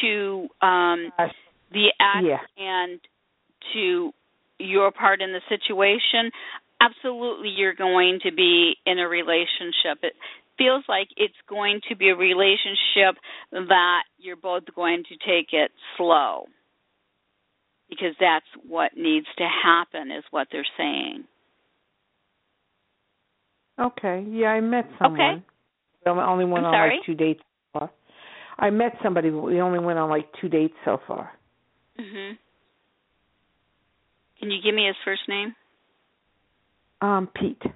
to 0.00 0.48
um 0.62 1.10
Uh, 1.18 1.28
the 1.72 1.86
ex 2.00 2.24
yeah. 2.24 2.38
and 2.56 3.00
to 3.74 4.12
your 4.58 4.90
part 4.92 5.20
in 5.20 5.32
the 5.32 5.40
situation 5.48 6.30
absolutely 6.80 7.48
you're 7.48 7.74
going 7.74 8.20
to 8.22 8.30
be 8.32 8.76
in 8.86 8.98
a 8.98 9.08
relationship 9.08 9.98
it 10.02 10.14
feels 10.60 10.84
like 10.88 11.08
it's 11.16 11.32
going 11.48 11.80
to 11.88 11.96
be 11.96 12.10
a 12.10 12.14
relationship 12.14 13.16
that 13.50 14.02
you're 14.18 14.36
both 14.36 14.64
going 14.76 15.02
to 15.08 15.16
take 15.26 15.48
it 15.52 15.70
slow 15.96 16.44
because 17.88 18.14
that's 18.20 18.44
what 18.68 18.90
needs 18.96 19.26
to 19.38 19.44
happen 19.64 20.10
is 20.10 20.22
what 20.30 20.46
they're 20.52 20.66
saying 20.76 21.24
Okay. 23.80 24.26
Yeah, 24.28 24.48
I 24.48 24.60
met 24.60 24.84
someone. 25.02 25.20
okay. 25.20 25.42
we 26.04 26.10
only 26.12 26.44
went 26.44 26.66
I'm 26.66 26.74
on 26.74 26.74
sorry? 26.74 26.96
like 26.98 27.06
two 27.06 27.14
dates 27.14 27.40
so 27.72 27.78
far. 27.78 27.90
I 28.58 28.68
met 28.68 28.92
somebody, 29.02 29.30
but 29.30 29.40
we 29.40 29.58
only 29.62 29.78
went 29.78 29.98
on 29.98 30.10
like 30.10 30.26
two 30.38 30.50
dates 30.50 30.74
so 30.84 30.98
far. 31.06 31.30
mhm 31.98 32.36
can 34.38 34.50
you 34.50 34.58
give 34.62 34.74
me 34.74 34.86
his 34.86 34.96
first 35.04 35.22
name 35.28 35.54
Um, 37.00 37.28
Pete. 37.34 37.58
Pete. 37.62 37.72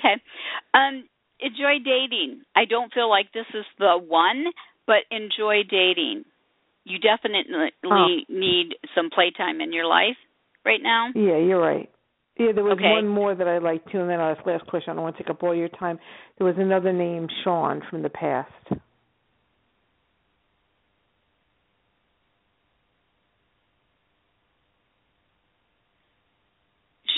Okay. 0.00 0.20
Um, 0.74 1.04
enjoy 1.40 1.78
dating. 1.84 2.42
I 2.56 2.64
don't 2.64 2.92
feel 2.92 3.08
like 3.08 3.32
this 3.32 3.46
is 3.54 3.64
the 3.78 3.96
one, 3.96 4.46
but 4.86 5.04
enjoy 5.10 5.62
dating. 5.68 6.24
You 6.84 6.98
definitely 6.98 7.70
Oh. 7.84 8.20
need 8.28 8.76
some 8.94 9.10
playtime 9.10 9.60
in 9.60 9.72
your 9.72 9.86
life 9.86 10.16
right 10.64 10.82
now. 10.82 11.10
Yeah, 11.14 11.36
you're 11.36 11.60
right. 11.60 11.88
Yeah, 12.38 12.52
there 12.52 12.64
was 12.64 12.78
Okay. 12.78 12.90
one 12.90 13.06
more 13.06 13.34
that 13.34 13.46
I'd 13.46 13.62
like 13.62 13.84
too, 13.90 14.00
and 14.00 14.08
then 14.08 14.18
our 14.18 14.34
last 14.46 14.66
question. 14.66 14.92
I 14.92 14.94
don't 14.94 15.04
want 15.04 15.16
to 15.16 15.22
take 15.22 15.30
up 15.30 15.42
all 15.42 15.54
your 15.54 15.68
time. 15.68 15.98
There 16.38 16.46
was 16.46 16.56
another 16.56 16.92
name, 16.92 17.28
Sean, 17.44 17.82
from 17.82 18.00
the 18.02 18.08
past. 18.08 18.50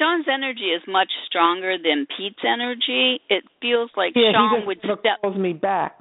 Sean's 0.02 0.26
energy 0.32 0.70
is 0.74 0.82
much 0.88 1.10
stronger 1.26 1.76
than 1.78 2.06
Pete's 2.16 2.42
energy. 2.44 3.20
It 3.30 3.44
feels 3.60 3.90
like 3.96 4.12
Yeah, 4.16 4.32
Sean 4.32 4.50
he 4.50 4.56
just 4.56 4.66
would 4.66 4.78
step. 4.78 5.20
calls 5.22 5.36
me 5.36 5.52
back. 5.52 6.00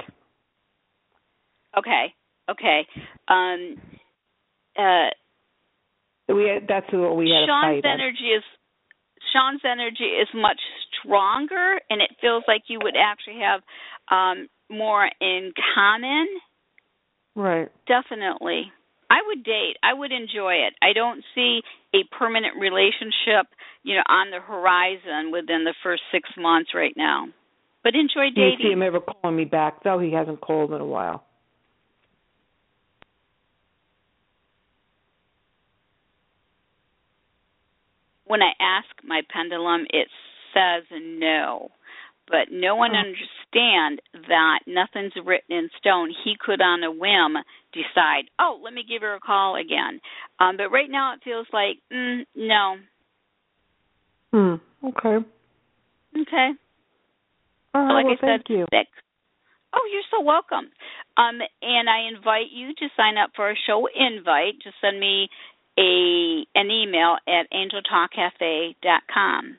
Okay. 1.78 2.14
Okay. 2.50 2.88
Um. 3.28 3.78
Uh. 4.78 5.10
We 6.34 6.48
had, 6.48 6.66
that's 6.68 6.86
what 6.94 7.16
we 7.18 7.30
had 7.30 7.46
Sean's 7.48 7.80
a 7.80 7.82
fight. 7.82 7.86
on. 7.86 8.00
energy 8.00 8.30
is 8.36 8.44
Sean's 9.34 9.62
energy 9.66 10.06
is 10.06 10.28
much 10.34 10.60
stronger, 11.04 11.80
and 11.90 12.02
it 12.02 12.10
feels 12.22 12.44
like 12.48 12.64
you 12.68 12.80
would 12.82 12.96
actually 12.98 13.40
have 13.42 13.62
um, 14.10 14.48
more 14.70 15.10
in 15.20 15.52
common. 15.76 16.28
Right. 17.36 17.70
Definitely, 17.88 18.72
I 19.12 19.20
would 19.28 19.44
date. 19.44 19.76
I 19.84 19.94
would 19.94 20.14
enjoy 20.14 20.64
it. 20.64 20.74
I 20.82 20.94
don't 20.94 21.22
see 21.36 21.60
a 21.94 22.08
permanent 22.18 22.56
relationship, 22.56 23.52
you 23.84 23.96
know, 23.96 24.08
on 24.08 24.32
the 24.32 24.40
horizon 24.40 25.32
within 25.32 25.66
the 25.66 25.76
first 25.84 26.04
six 26.12 26.30
months 26.38 26.72
right 26.74 26.96
now. 26.96 27.28
But 27.84 27.96
enjoy 27.96 28.32
dating. 28.34 28.58
Do 28.58 28.64
you 28.64 28.70
see 28.70 28.74
him 28.74 28.84
ever 28.84 29.02
calling 29.02 29.36
me 29.36 29.46
back? 29.46 29.84
Though 29.84 30.00
he 30.00 30.14
hasn't 30.14 30.40
called 30.40 30.72
in 30.72 30.80
a 30.80 30.86
while. 30.86 31.26
when 38.32 38.42
I 38.42 38.54
ask 38.62 38.88
my 39.04 39.22
pendulum, 39.30 39.86
it 39.90 40.08
says 40.54 40.88
no. 40.94 41.70
But 42.28 42.52
no 42.52 42.76
one 42.76 42.96
Oh. 42.96 43.00
understand 43.00 44.02
that 44.28 44.60
nothing's 44.66 45.16
written 45.16 45.56
in 45.56 45.70
stone. 45.78 46.10
He 46.24 46.36
could, 46.36 46.62
on 46.62 46.84
a 46.84 46.92
whim, 46.92 47.38
decide, 47.74 48.30
oh, 48.40 48.60
let 48.62 48.74
me 48.74 48.84
give 48.84 49.02
her 49.02 49.16
a 49.16 49.20
call 49.20 49.56
again. 49.56 50.00
Um, 50.40 50.58
but 50.58 50.72
right 50.72 50.90
now, 50.90 51.14
it 51.14 51.24
feels 51.24 51.48
like, 51.52 51.80
mm, 51.92 52.26
no. 52.36 52.78
Hmm. 54.32 54.56
Okay. 54.84 55.18
Okay. 56.18 56.54
Right. 57.74 57.94
like 57.94 58.06
well, 58.06 58.14
I 58.14 58.18
said, 58.18 58.44
thank 58.46 58.50
you. 58.50 58.66
Oh, 59.74 59.90
you're 59.92 60.04
so 60.12 60.22
welcome. 60.22 60.70
Um, 61.18 61.40
and 61.62 61.90
I 61.90 62.02
invite 62.14 62.52
you 62.52 62.74
to 62.76 62.90
sign 62.98 63.18
up 63.18 63.32
for 63.36 63.50
a 63.50 63.56
show 63.68 63.88
invite. 63.88 64.60
Just 64.62 64.76
send 64.82 65.00
me 65.00 65.30
a 65.78 66.46
an 66.56 66.70
email 66.70 67.18
at 67.28 67.48
angeltalkcafe.com. 67.52 69.58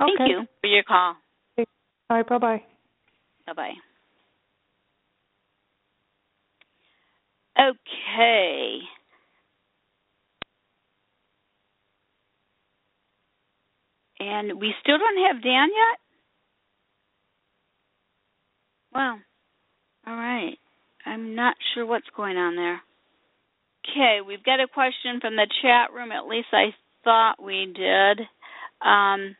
Thank 0.00 0.20
Okay. 0.20 0.30
you 0.30 0.46
for 0.60 0.66
your 0.66 0.82
call. 0.82 1.16
All 1.58 1.64
right. 2.10 2.26
Bye 2.28 2.38
bye. 2.38 2.62
Bye 3.46 3.52
bye. 3.52 3.72
Okay. 7.58 8.78
And 14.18 14.60
we 14.60 14.74
still 14.82 14.98
don't 14.98 15.26
have 15.26 15.42
Dan 15.42 15.68
yet? 15.68 15.98
Well, 18.92 19.18
all 20.06 20.14
right. 20.16 20.58
I'm 21.06 21.34
not 21.34 21.54
sure 21.74 21.86
what's 21.86 22.08
going 22.16 22.36
on 22.36 22.56
there. 22.56 22.82
Okay, 23.88 24.18
we've 24.26 24.44
got 24.44 24.60
a 24.60 24.68
question 24.68 25.20
from 25.20 25.36
the 25.36 25.46
chat 25.62 25.92
room. 25.92 26.12
At 26.12 26.26
least 26.26 26.48
I 26.52 26.74
thought 27.02 27.42
we 27.42 27.72
did. 27.74 28.20
Um, 28.86 29.36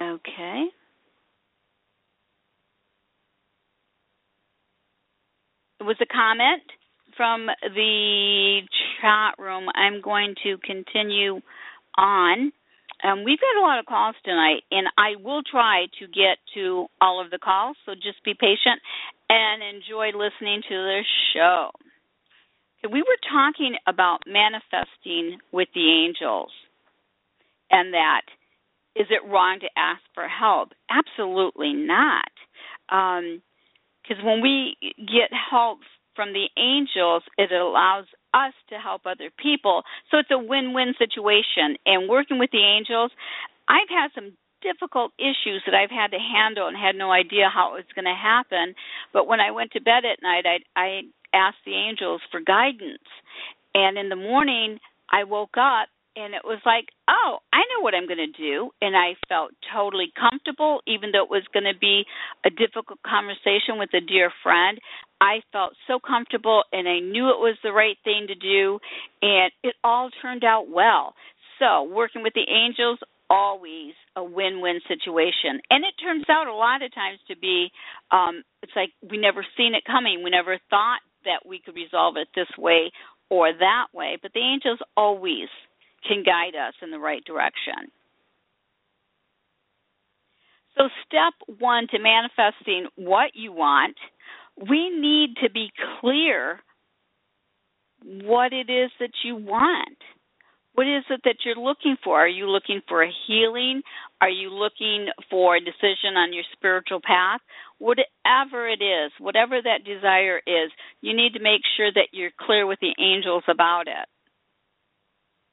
okay. 0.00 0.66
It 5.80 5.84
was 5.84 5.96
a 6.00 6.06
comment 6.06 6.62
from 7.16 7.46
the 7.46 8.60
chat 9.00 9.34
room. 9.38 9.66
I'm 9.74 10.00
going 10.00 10.34
to 10.44 10.56
continue 10.58 11.40
on. 11.96 12.52
Um, 13.04 13.22
we've 13.24 13.38
got 13.38 13.60
a 13.60 13.66
lot 13.66 13.78
of 13.78 13.86
calls 13.86 14.16
tonight, 14.24 14.62
and 14.72 14.88
I 14.98 15.14
will 15.22 15.42
try 15.48 15.86
to 16.00 16.06
get 16.06 16.38
to 16.54 16.86
all 17.00 17.24
of 17.24 17.30
the 17.30 17.38
calls, 17.38 17.76
so 17.86 17.94
just 17.94 18.24
be 18.24 18.34
patient 18.34 18.80
and 19.28 19.62
enjoy 19.62 20.08
listening 20.08 20.62
to 20.68 20.74
the 20.74 21.00
show. 21.32 21.70
We 22.90 23.02
were 23.02 23.30
talking 23.30 23.76
about 23.86 24.20
manifesting 24.26 25.38
with 25.52 25.68
the 25.74 26.06
angels 26.06 26.50
and 27.70 27.92
that 27.94 28.22
is 28.98 29.06
it 29.10 29.26
wrong 29.30 29.60
to 29.60 29.68
ask 29.76 30.02
for 30.14 30.26
help? 30.28 30.72
Absolutely 30.90 31.72
not. 31.72 32.32
Um, 32.90 33.42
because 34.02 34.24
when 34.24 34.40
we 34.40 34.76
get 34.96 35.30
help 35.32 35.80
from 36.16 36.32
the 36.32 36.48
angels, 36.56 37.22
it 37.36 37.52
allows 37.52 38.06
us 38.34 38.52
to 38.70 38.76
help 38.76 39.02
other 39.06 39.30
people. 39.40 39.82
So 40.10 40.18
it's 40.18 40.30
a 40.32 40.38
win 40.38 40.72
win 40.72 40.94
situation. 40.98 41.76
And 41.86 42.08
working 42.08 42.38
with 42.38 42.50
the 42.50 42.64
angels, 42.64 43.12
I've 43.68 43.88
had 43.88 44.08
some 44.14 44.32
difficult 44.62 45.12
issues 45.18 45.62
that 45.66 45.74
I've 45.74 45.90
had 45.90 46.10
to 46.10 46.18
handle 46.18 46.66
and 46.66 46.76
had 46.76 46.96
no 46.96 47.12
idea 47.12 47.48
how 47.52 47.74
it 47.74 47.84
was 47.84 47.94
going 47.94 48.06
to 48.06 48.18
happen. 48.18 48.74
But 49.12 49.28
when 49.28 49.40
I 49.40 49.52
went 49.52 49.72
to 49.72 49.80
bed 49.80 50.04
at 50.04 50.22
night, 50.22 50.44
I, 50.46 50.58
I 50.74 51.02
asked 51.32 51.62
the 51.64 51.74
angels 51.74 52.22
for 52.30 52.40
guidance. 52.40 53.06
And 53.74 53.98
in 53.98 54.08
the 54.08 54.16
morning, 54.16 54.78
I 55.12 55.24
woke 55.24 55.56
up 55.56 55.88
and 56.18 56.34
it 56.34 56.42
was 56.42 56.58
like, 56.66 56.90
oh, 57.08 57.38
I 57.52 57.62
know 57.70 57.80
what 57.80 57.94
I'm 57.94 58.08
going 58.08 58.18
to 58.18 58.34
do. 58.34 58.70
And 58.82 58.96
I 58.96 59.14
felt 59.28 59.52
totally 59.72 60.10
comfortable, 60.18 60.82
even 60.86 61.12
though 61.12 61.22
it 61.22 61.30
was 61.30 61.46
going 61.54 61.70
to 61.70 61.78
be 61.78 62.04
a 62.44 62.50
difficult 62.50 62.98
conversation 63.06 63.78
with 63.78 63.94
a 63.94 64.02
dear 64.02 64.32
friend. 64.42 64.78
I 65.20 65.42
felt 65.52 65.74
so 65.86 65.98
comfortable 66.02 66.64
and 66.72 66.88
I 66.88 66.98
knew 66.98 67.30
it 67.30 67.38
was 67.38 67.56
the 67.62 67.72
right 67.72 67.96
thing 68.02 68.26
to 68.26 68.34
do. 68.34 68.80
And 69.22 69.52
it 69.62 69.76
all 69.84 70.10
turned 70.20 70.42
out 70.42 70.66
well. 70.68 71.14
So, 71.58 71.82
working 71.82 72.22
with 72.22 72.34
the 72.34 72.46
angels, 72.50 72.98
always 73.30 73.94
a 74.16 74.22
win 74.22 74.60
win 74.60 74.80
situation. 74.88 75.62
And 75.70 75.84
it 75.84 75.94
turns 76.02 76.24
out 76.28 76.46
a 76.46 76.54
lot 76.54 76.82
of 76.82 76.94
times 76.94 77.18
to 77.28 77.36
be 77.36 77.70
um, 78.10 78.42
it's 78.62 78.72
like 78.74 78.90
we 79.08 79.18
never 79.18 79.46
seen 79.56 79.74
it 79.74 79.84
coming. 79.84 80.22
We 80.22 80.30
never 80.30 80.58
thought 80.70 81.00
that 81.24 81.46
we 81.46 81.60
could 81.60 81.74
resolve 81.74 82.16
it 82.16 82.28
this 82.34 82.50
way 82.56 82.90
or 83.30 83.52
that 83.52 83.86
way. 83.92 84.18
But 84.22 84.32
the 84.34 84.40
angels 84.40 84.78
always 84.96 85.48
can 86.06 86.22
guide 86.24 86.56
us 86.56 86.74
in 86.82 86.90
the 86.90 86.98
right 86.98 87.24
direction. 87.24 87.90
So, 90.76 90.88
step 91.06 91.34
one 91.58 91.88
to 91.90 91.98
manifesting 91.98 92.86
what 92.94 93.32
you 93.34 93.52
want, 93.52 93.96
we 94.56 94.90
need 94.90 95.36
to 95.42 95.50
be 95.50 95.70
clear 96.00 96.60
what 98.04 98.52
it 98.52 98.70
is 98.70 98.90
that 99.00 99.10
you 99.24 99.34
want. 99.34 99.98
What 100.74 100.86
is 100.86 101.02
it 101.10 101.22
that 101.24 101.38
you're 101.44 101.56
looking 101.56 101.96
for? 102.04 102.20
Are 102.20 102.28
you 102.28 102.46
looking 102.46 102.80
for 102.86 103.02
a 103.02 103.10
healing? 103.26 103.82
Are 104.20 104.30
you 104.30 104.50
looking 104.50 105.08
for 105.28 105.56
a 105.56 105.60
decision 105.60 106.14
on 106.16 106.32
your 106.32 106.44
spiritual 106.52 107.00
path? 107.02 107.40
Whatever 107.78 108.68
it 108.68 108.80
is, 108.80 109.10
whatever 109.18 109.60
that 109.60 109.84
desire 109.84 110.40
is, 110.46 110.70
you 111.00 111.16
need 111.16 111.32
to 111.32 111.42
make 111.42 111.62
sure 111.76 111.90
that 111.92 112.10
you're 112.12 112.30
clear 112.38 112.64
with 112.64 112.78
the 112.80 112.94
angels 113.02 113.42
about 113.48 113.88
it 113.88 114.06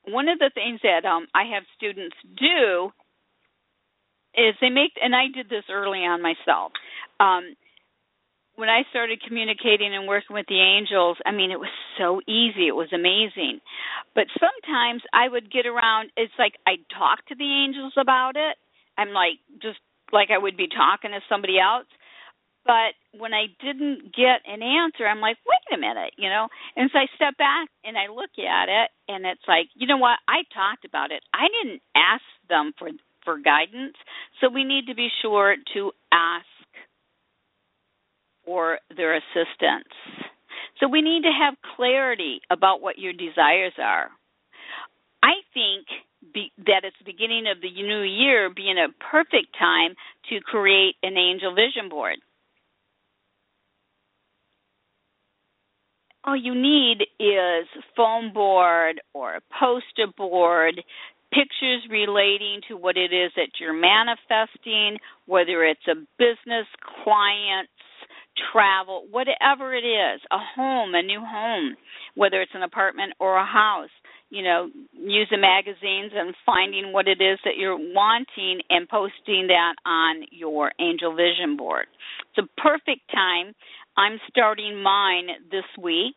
one 0.07 0.27
of 0.29 0.39
the 0.39 0.51
things 0.53 0.79
that 0.83 1.05
um, 1.05 1.27
I 1.33 1.43
have 1.53 1.63
students 1.77 2.15
do 2.37 2.91
is 4.35 4.55
they 4.59 4.69
make, 4.69 4.93
and 5.01 5.15
I 5.15 5.27
did 5.33 5.49
this 5.49 5.63
early 5.71 5.99
on 5.99 6.21
myself. 6.21 6.71
Um, 7.19 7.55
when 8.55 8.69
I 8.69 8.83
started 8.89 9.21
communicating 9.25 9.93
and 9.93 10.07
working 10.07 10.33
with 10.33 10.45
the 10.47 10.59
angels, 10.59 11.17
I 11.25 11.31
mean, 11.31 11.51
it 11.51 11.59
was 11.59 11.71
so 11.97 12.21
easy. 12.27 12.67
It 12.67 12.75
was 12.75 12.91
amazing. 12.93 13.59
But 14.13 14.27
sometimes 14.39 15.01
I 15.13 15.27
would 15.27 15.51
get 15.51 15.65
around, 15.65 16.11
it's 16.15 16.33
like 16.39 16.53
I'd 16.65 16.83
talk 16.97 17.25
to 17.27 17.35
the 17.35 17.43
angels 17.65 17.93
about 17.97 18.35
it. 18.35 18.55
I'm 18.97 19.11
like, 19.11 19.43
just 19.61 19.79
like 20.13 20.29
I 20.31 20.37
would 20.37 20.55
be 20.55 20.67
talking 20.67 21.11
to 21.11 21.19
somebody 21.27 21.59
else. 21.59 21.87
But 22.65 22.97
when 23.13 23.33
I 23.33 23.45
didn't 23.61 24.11
get 24.15 24.41
an 24.49 24.63
answer, 24.63 25.05
I'm 25.05 25.21
like, 25.21 25.37
wait 25.45 25.77
a 25.77 25.79
minute, 25.79 26.13
you 26.17 26.29
know? 26.29 26.47
And 26.75 26.89
so 26.91 26.99
I 26.99 27.05
step 27.15 27.37
back 27.37 27.69
and 27.83 27.95
I 27.95 28.09
look 28.09 28.33
at 28.41 28.69
it 28.69 28.89
and 29.07 29.25
it's 29.25 29.45
like, 29.47 29.67
you 29.75 29.85
know 29.85 29.97
what? 29.97 30.17
I 30.27 30.41
talked 30.49 30.83
about 30.83 31.11
it. 31.11 31.21
I 31.33 31.45
didn't 31.47 31.81
ask 31.95 32.23
them 32.49 32.73
for 32.77 32.89
for 33.23 33.39
guidance. 33.39 33.97
So 34.39 34.49
we 34.49 34.63
need 34.63 34.85
to 34.87 34.95
be 34.95 35.09
sure 35.21 35.55
to 35.73 35.91
ask 36.11 36.45
for 38.45 38.79
their 38.95 39.15
assistance. 39.15 39.89
So 40.79 40.87
we 40.87 41.01
need 41.01 41.23
to 41.23 41.31
have 41.31 41.55
clarity 41.75 42.41
about 42.51 42.81
what 42.81 42.99
your 42.99 43.13
desires 43.13 43.73
are. 43.81 44.09
I 45.23 45.41
think 45.53 45.87
be, 46.33 46.51
that 46.57 46.83
it's 46.83 46.95
the 46.99 47.11
beginning 47.11 47.45
of 47.49 47.61
the 47.61 47.71
new 47.71 48.01
year 48.01 48.51
being 48.55 48.77
a 48.77 48.93
perfect 49.11 49.57
time 49.57 49.95
to 50.29 50.39
create 50.41 50.95
an 51.01 51.17
angel 51.17 51.55
vision 51.55 51.89
board. 51.89 52.17
All 56.25 56.35
you 56.35 56.55
need 56.55 57.01
is 57.19 57.67
foam 57.95 58.33
board 58.33 59.01
or 59.13 59.35
a 59.35 59.41
poster 59.59 60.11
board, 60.17 60.81
pictures 61.31 61.83
relating 61.89 62.61
to 62.67 62.75
what 62.75 62.97
it 62.97 63.13
is 63.13 63.31
that 63.35 63.49
you're 63.59 63.73
manifesting, 63.73 64.97
whether 65.27 65.63
it's 65.63 65.87
a 65.87 65.95
business, 66.17 66.65
clients, 67.03 67.71
travel, 68.51 69.05
whatever 69.11 69.73
it 69.73 69.85
is, 69.85 70.21
a 70.31 70.37
home, 70.55 70.93
a 70.95 71.01
new 71.01 71.21
home, 71.21 71.75
whether 72.15 72.41
it's 72.41 72.55
an 72.55 72.63
apartment 72.63 73.13
or 73.19 73.37
a 73.37 73.45
house. 73.45 73.89
You 74.31 74.43
know, 74.43 74.69
using 74.91 75.39
magazines 75.39 76.11
and 76.13 76.35
finding 76.45 76.91
what 76.91 77.07
it 77.07 77.21
is 77.21 77.37
that 77.45 77.57
you're 77.57 77.77
wanting 77.77 78.59
and 78.69 78.89
posting 78.89 79.47
that 79.47 79.75
on 79.85 80.25
your 80.31 80.71
Angel 80.81 81.15
Vision 81.15 81.55
board. 81.55 81.85
It's 82.35 82.45
a 82.45 82.61
perfect 82.61 83.01
time 83.13 83.53
I'm 83.97 84.19
starting 84.29 84.81
mine 84.81 85.27
this 85.51 85.65
week. 85.81 86.15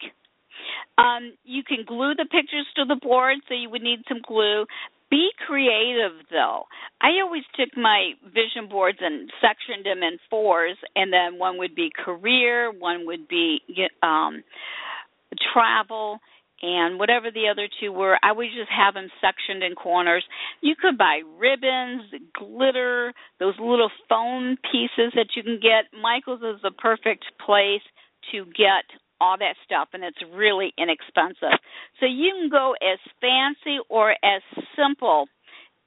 Um, 0.99 1.33
you 1.45 1.63
can 1.63 1.85
glue 1.87 2.15
the 2.15 2.27
pictures 2.31 2.67
to 2.77 2.85
the 2.85 2.97
board, 2.97 3.37
so 3.49 3.55
you 3.55 3.71
would 3.71 3.83
need 3.83 4.01
some 4.09 4.21
glue. 4.27 4.67
Be 5.11 5.31
creative, 5.47 6.13
though. 6.31 6.65
I 7.01 7.21
always 7.23 7.45
took 7.55 7.71
my 7.77 8.13
vision 8.27 8.69
boards 8.69 8.99
and 9.01 9.31
sectioned 9.41 9.87
them 9.87 10.03
in 10.03 10.19
fours, 10.29 10.77
and 10.97 11.13
then 11.13 11.39
one 11.39 11.57
would 11.59 11.75
be 11.75 11.91
career, 12.05 12.71
one 12.71 13.07
would 13.07 13.27
be 13.29 13.61
um, 14.03 14.43
travel, 15.53 16.19
and 16.63 16.99
whatever 16.99 17.31
the 17.31 17.49
other 17.51 17.69
two 17.81 17.93
were, 17.93 18.19
I 18.23 18.33
would 18.33 18.49
just 18.57 18.71
have 18.71 18.95
them 18.95 19.09
sectioned 19.21 19.63
in 19.63 19.75
corners. 19.75 20.25
You 20.61 20.75
could 20.75 20.99
buy 20.99 21.23
ribbons, 21.39 22.03
glitter, 22.37 23.13
those 23.39 23.55
little 23.59 23.91
foam 24.09 24.57
pieces 24.71 25.13
that 25.15 25.37
you 25.37 25.43
can 25.43 25.61
get. 25.63 25.87
Michael's 25.99 26.43
is 26.43 26.61
the 26.63 26.73
perfect 26.73 27.25
place 27.45 27.83
to 28.33 28.45
get 28.47 28.85
all 29.21 29.37
that 29.39 29.55
stuff, 29.65 29.89
and 29.93 30.05
it's 30.05 30.19
really 30.33 30.73
inexpensive. 30.79 31.59
So 32.01 32.07
you 32.07 32.33
can 32.39 32.51
go 32.51 32.75
as 32.83 32.99
fancy 33.21 33.79
or 33.89 34.13
as 34.13 34.43
simple 34.77 35.27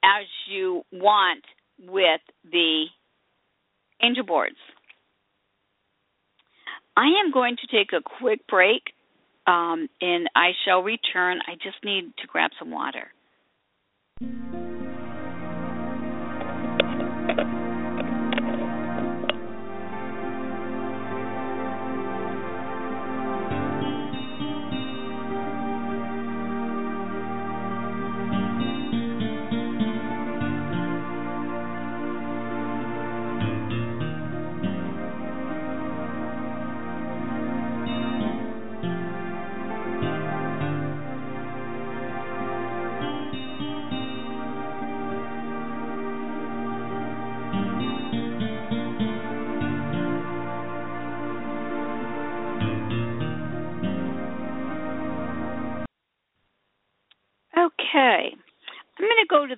as 0.04 0.26
you 0.50 0.82
want 0.92 1.44
with 1.78 2.20
the 2.50 2.86
angel 4.02 4.24
boards. 4.24 4.56
I 6.96 7.06
am 7.24 7.32
going 7.32 7.56
to 7.56 7.66
take 7.74 7.92
a 7.92 8.02
quick 8.20 8.46
break 8.48 8.82
um, 9.46 9.88
and 10.00 10.28
I 10.36 10.52
shall 10.64 10.82
return. 10.82 11.40
I 11.46 11.54
just 11.54 11.84
need 11.84 12.12
to 12.18 12.26
grab 12.26 12.50
some 12.58 12.70
water. 12.70 13.12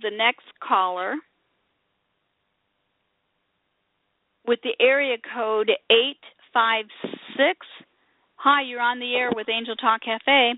The 0.05 0.11
next 0.17 0.45
caller 0.62 1.14
with 4.47 4.61
the 4.62 4.75
area 4.79 5.17
code 5.35 5.71
856. 5.90 7.67
Hi, 8.37 8.62
you're 8.62 8.81
on 8.81 9.01
the 9.01 9.14
air 9.14 9.31
with 9.35 9.49
Angel 9.49 9.75
Talk 9.75 10.03
Cafe. 10.03 10.53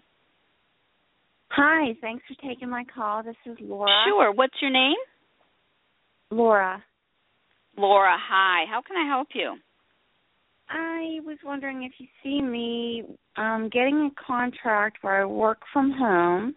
Hi, 1.50 1.94
thanks 2.00 2.24
for 2.26 2.34
taking 2.46 2.68
my 2.68 2.84
call. 2.92 3.22
This 3.22 3.36
is 3.46 3.56
Laura. 3.60 3.88
Sure. 4.08 4.32
What's 4.32 4.56
your 4.60 4.72
name? 4.72 4.96
Laura. 6.32 6.82
Laura, 7.78 8.16
hi. 8.18 8.64
How 8.68 8.82
can 8.82 8.96
I 8.96 9.06
help 9.06 9.28
you? 9.32 9.54
I 10.68 11.20
was 11.24 11.38
wondering 11.44 11.84
if 11.84 11.92
you 11.98 12.08
see 12.24 12.42
me 12.42 13.04
um 13.36 13.70
getting 13.72 14.10
a 14.10 14.22
contract 14.26 14.98
where 15.02 15.22
I 15.22 15.24
work 15.24 15.58
from 15.72 15.92
home 15.92 16.56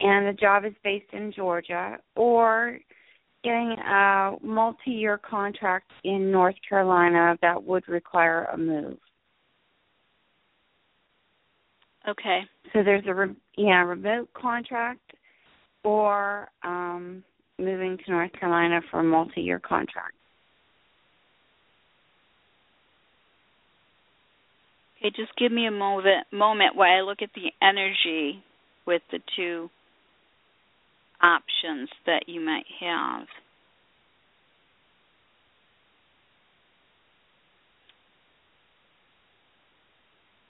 and 0.00 0.26
the 0.26 0.32
job 0.32 0.64
is 0.64 0.72
based 0.84 1.12
in 1.12 1.32
Georgia, 1.32 1.98
or 2.16 2.78
getting 3.44 3.76
a 3.78 4.32
multi 4.42 4.90
year 4.90 5.18
contract 5.18 5.90
in 6.04 6.30
North 6.30 6.56
Carolina 6.68 7.36
that 7.42 7.62
would 7.62 7.86
require 7.88 8.44
a 8.52 8.58
move. 8.58 8.98
Okay. 12.08 12.40
So 12.72 12.82
there's 12.82 13.04
a 13.06 13.14
re- 13.14 13.36
yeah 13.56 13.82
remote 13.82 14.28
contract 14.34 15.00
or 15.84 16.48
um 16.62 17.22
moving 17.58 17.98
to 18.04 18.10
North 18.10 18.32
Carolina 18.38 18.80
for 18.90 19.00
a 19.00 19.04
multi 19.04 19.40
year 19.40 19.58
contract. 19.58 20.14
Okay, 24.98 25.14
just 25.14 25.36
give 25.38 25.52
me 25.52 25.66
a 25.66 25.70
moment 25.70 26.26
moment 26.32 26.74
while 26.74 26.96
I 26.96 27.02
look 27.02 27.22
at 27.22 27.30
the 27.34 27.52
energy 27.62 28.42
with 28.86 29.02
the 29.10 29.20
two 29.36 29.70
options 31.22 31.88
that 32.06 32.24
you 32.26 32.40
might 32.40 32.66
have. 32.80 33.26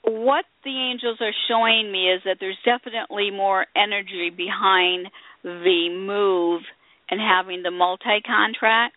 What 0.03 0.47
the 0.65 0.71
angels 0.71 1.19
are 1.21 1.35
showing 1.49 1.93
me 1.93 2.11
is 2.11 2.23
that 2.25 2.39
there's 2.41 2.57
definitely 2.65 3.31
more 3.31 3.67
energy 3.77 4.31
behind 4.35 5.09
the 5.43 5.89
move 5.91 6.63
and 7.11 7.21
having 7.21 7.63
the 7.63 7.71
multi 7.71 8.21
contracts. 8.27 8.97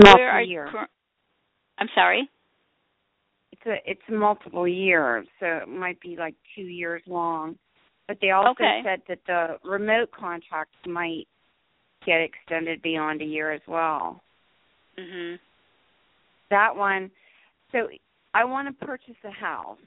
Multi-year. 0.00 0.70
I'm 1.78 1.88
sorry. 1.94 2.28
It's 3.52 3.66
a 3.66 3.90
it's 3.90 4.00
multiple 4.08 4.68
years, 4.68 5.26
so 5.40 5.46
it 5.46 5.68
might 5.68 6.00
be 6.00 6.16
like 6.16 6.34
two 6.54 6.62
years 6.62 7.02
long. 7.06 7.56
But 8.08 8.18
they 8.22 8.30
also 8.30 8.50
okay. 8.52 8.80
said 8.82 9.02
that 9.06 9.18
the 9.26 9.68
remote 9.68 10.10
contracts 10.10 10.78
might 10.86 11.28
get 12.06 12.20
extended 12.22 12.80
beyond 12.80 13.20
a 13.20 13.24
year 13.24 13.52
as 13.52 13.60
well. 13.68 14.24
Mhm. 14.96 15.38
That 16.48 16.74
one. 16.74 17.10
So 17.70 17.90
I 18.32 18.44
want 18.44 18.66
to 18.68 18.86
purchase 18.86 19.22
a 19.24 19.30
house 19.30 19.78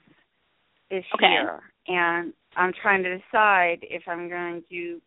this 0.88 1.04
Okay. 1.14 1.30
year, 1.30 1.72
and 1.88 2.32
I'm 2.54 2.72
trying 2.72 3.02
to 3.02 3.18
decide 3.18 3.82
if 3.82 4.06
I'm 4.06 4.28
going 4.28 4.62
to 4.70 5.02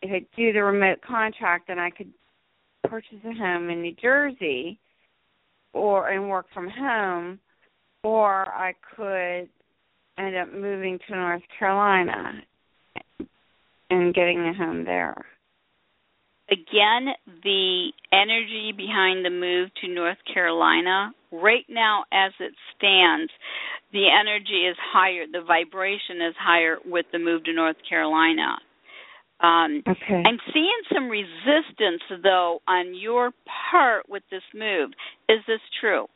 if 0.00 0.12
I 0.12 0.20
do 0.36 0.52
the 0.52 0.62
remote 0.62 1.00
contract, 1.00 1.66
then 1.66 1.80
I 1.80 1.90
could 1.90 2.12
purchase 2.84 3.18
a 3.24 3.32
home 3.32 3.68
in 3.68 3.82
New 3.82 3.94
Jersey, 3.94 4.78
or 5.72 6.08
and 6.10 6.28
work 6.30 6.48
from 6.50 6.68
home, 6.68 7.40
or 8.04 8.48
I 8.54 8.74
could 8.94 9.48
end 10.18 10.36
up 10.36 10.52
moving 10.52 10.98
to 11.08 11.16
North 11.16 11.42
Carolina 11.58 12.42
and 13.90 14.14
getting 14.14 14.40
a 14.40 14.54
home 14.54 14.84
there. 14.84 15.14
Again, 16.50 17.08
the 17.42 17.92
energy 18.10 18.72
behind 18.74 19.24
the 19.24 19.30
move 19.30 19.68
to 19.82 19.88
North 19.88 20.16
Carolina, 20.32 21.12
right 21.30 21.66
now 21.68 22.04
as 22.12 22.32
it 22.40 22.54
stands, 22.76 23.30
the 23.92 24.06
energy 24.08 24.66
is 24.66 24.76
higher, 24.80 25.24
the 25.30 25.42
vibration 25.46 26.22
is 26.26 26.34
higher 26.38 26.78
with 26.86 27.06
the 27.12 27.18
move 27.18 27.44
to 27.44 27.52
North 27.52 27.76
Carolina. 27.86 28.56
Um, 29.40 29.82
Okay. 29.86 30.22
I'm 30.26 30.38
seeing 30.52 30.80
some 30.92 31.08
resistance, 31.08 32.02
though, 32.22 32.60
on 32.66 32.94
your 32.94 33.30
part 33.70 34.08
with 34.08 34.22
this 34.30 34.42
move. 34.54 34.90
Is 35.28 35.38
this 35.46 35.60
true? 35.80 36.06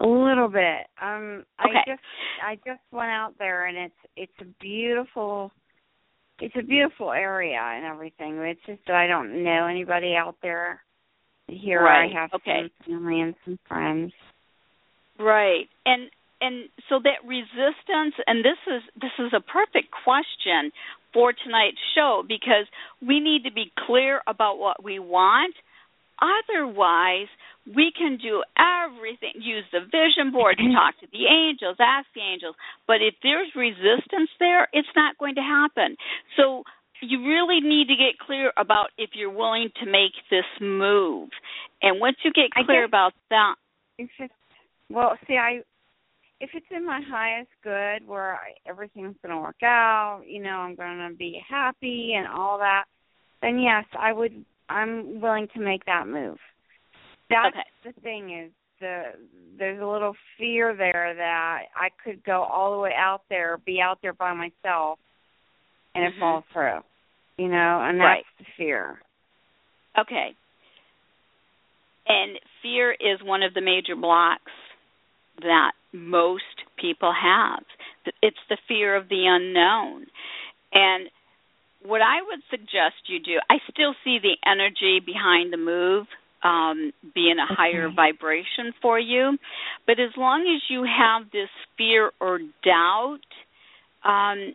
A 0.00 0.06
little 0.06 0.48
bit. 0.48 0.86
Um 1.00 1.44
I 1.58 1.68
Okay. 1.68 1.82
just 1.86 2.02
I 2.42 2.56
just 2.56 2.82
went 2.92 3.10
out 3.10 3.34
there 3.38 3.66
and 3.66 3.76
it's 3.76 3.94
it's 4.16 4.40
a 4.40 4.44
beautiful 4.60 5.52
it's 6.40 6.54
a 6.58 6.62
beautiful 6.62 7.12
area 7.12 7.60
and 7.60 7.84
everything. 7.84 8.38
It's 8.38 8.60
just 8.66 8.88
I 8.90 9.06
don't 9.06 9.44
know 9.44 9.66
anybody 9.66 10.14
out 10.16 10.36
there. 10.42 10.82
Here 11.46 11.82
Right. 11.82 12.10
I 12.10 12.20
have 12.20 12.30
Okay. 12.34 12.62
some 12.62 12.70
family 12.86 13.20
and 13.20 13.34
some 13.44 13.58
friends. 13.68 14.12
Right. 15.18 15.68
And 15.86 16.10
and 16.40 16.68
so 16.88 16.98
that 17.04 17.24
resistance 17.24 18.14
and 18.26 18.44
this 18.44 18.58
is 18.66 18.82
this 19.00 19.12
is 19.18 19.32
a 19.32 19.40
perfect 19.40 19.88
question 20.04 20.72
for 21.12 21.32
tonight's 21.32 21.78
show 21.94 22.24
because 22.26 22.66
we 23.06 23.20
need 23.20 23.44
to 23.44 23.52
be 23.52 23.70
clear 23.86 24.20
about 24.26 24.58
what 24.58 24.82
we 24.82 24.98
want. 24.98 25.54
Otherwise, 26.20 27.28
we 27.66 27.92
can 27.96 28.18
do 28.20 28.42
everything, 28.58 29.40
use 29.40 29.64
the 29.72 29.80
vision 29.80 30.32
board 30.32 30.58
to 30.58 30.64
talk 30.76 30.98
to 31.00 31.06
the 31.12 31.26
angels, 31.26 31.76
ask 31.80 32.06
the 32.14 32.20
angels, 32.20 32.56
but 32.86 32.96
if 33.00 33.14
there's 33.22 33.48
resistance 33.56 34.30
there, 34.38 34.68
it's 34.72 34.88
not 34.94 35.16
going 35.18 35.34
to 35.36 35.40
happen. 35.42 35.96
So 36.36 36.62
you 37.00 37.26
really 37.26 37.60
need 37.60 37.88
to 37.88 37.96
get 37.96 38.18
clear 38.18 38.52
about 38.56 38.88
if 38.98 39.10
you're 39.14 39.30
willing 39.32 39.70
to 39.82 39.86
make 39.86 40.12
this 40.30 40.48
move. 40.60 41.30
And 41.82 42.00
once 42.00 42.16
you 42.24 42.32
get 42.32 42.50
clear 42.52 42.82
guess- 42.82 42.88
about 42.88 43.12
that, 43.30 43.54
It's 43.98 44.12
just 44.18 44.32
well, 44.90 45.16
see, 45.26 45.36
I 45.36 45.62
if 46.40 46.50
it's 46.52 46.66
in 46.70 46.84
my 46.84 47.00
highest 47.08 47.48
good 47.62 48.06
where 48.06 48.34
I, 48.34 48.52
everything's 48.66 49.16
going 49.24 49.34
to 49.34 49.40
work 49.40 49.62
out, 49.62 50.22
you 50.26 50.42
know, 50.42 50.56
I'm 50.56 50.74
going 50.74 51.08
to 51.08 51.16
be 51.16 51.40
happy 51.48 52.12
and 52.16 52.26
all 52.26 52.58
that, 52.58 52.84
then 53.40 53.58
yes, 53.58 53.84
I 53.98 54.12
would. 54.12 54.44
I'm 54.68 55.20
willing 55.20 55.48
to 55.54 55.60
make 55.60 55.84
that 55.86 56.06
move. 56.06 56.38
That's 57.30 57.56
Okay. 57.56 57.64
the 57.84 57.92
thing 58.00 58.30
is 58.30 58.52
the 58.80 59.12
there's 59.56 59.80
a 59.80 59.86
little 59.86 60.16
fear 60.36 60.74
there 60.74 61.14
that 61.14 61.62
I 61.76 61.88
could 62.02 62.22
go 62.24 62.42
all 62.42 62.72
the 62.72 62.78
way 62.78 62.92
out 62.96 63.22
there, 63.28 63.58
be 63.64 63.80
out 63.80 63.98
there 64.02 64.12
by 64.12 64.32
myself, 64.32 64.98
and 65.94 66.04
it 66.04 66.14
Mhm. 66.14 66.20
falls 66.20 66.44
through. 66.52 66.82
You 67.36 67.48
know, 67.48 67.80
and 67.82 67.98
that's 67.98 68.06
Right. 68.06 68.26
the 68.38 68.44
fear. 68.56 69.00
Okay. 69.96 70.34
And 72.06 72.38
fear 72.60 72.92
is 72.92 73.22
one 73.22 73.42
of 73.42 73.54
the 73.54 73.60
major 73.60 73.96
blocks 73.96 74.52
that 75.38 75.72
most 75.92 76.64
people 76.76 77.12
have. 77.12 77.64
It's 78.22 78.44
the 78.48 78.56
fear 78.68 78.94
of 78.94 79.08
the 79.08 79.26
unknown. 79.26 80.06
And 80.72 81.10
what 81.80 82.02
I 82.02 82.22
would 82.22 82.42
suggest 82.50 83.08
you 83.08 83.20
do, 83.20 83.40
I 83.48 83.58
still 83.70 83.94
see 84.04 84.18
the 84.18 84.36
energy 84.44 85.00
behind 85.00 85.52
the 85.52 85.56
move 85.56 86.06
um, 86.44 86.92
in 87.16 87.38
a 87.38 87.44
okay. 87.44 87.54
higher 87.56 87.88
vibration 87.94 88.72
for 88.80 88.98
you. 88.98 89.36
But 89.86 89.98
as 89.98 90.10
long 90.16 90.42
as 90.42 90.62
you 90.68 90.84
have 90.84 91.30
this 91.32 91.48
fear 91.76 92.12
or 92.20 92.38
doubt, 92.62 93.24
um, 94.04 94.54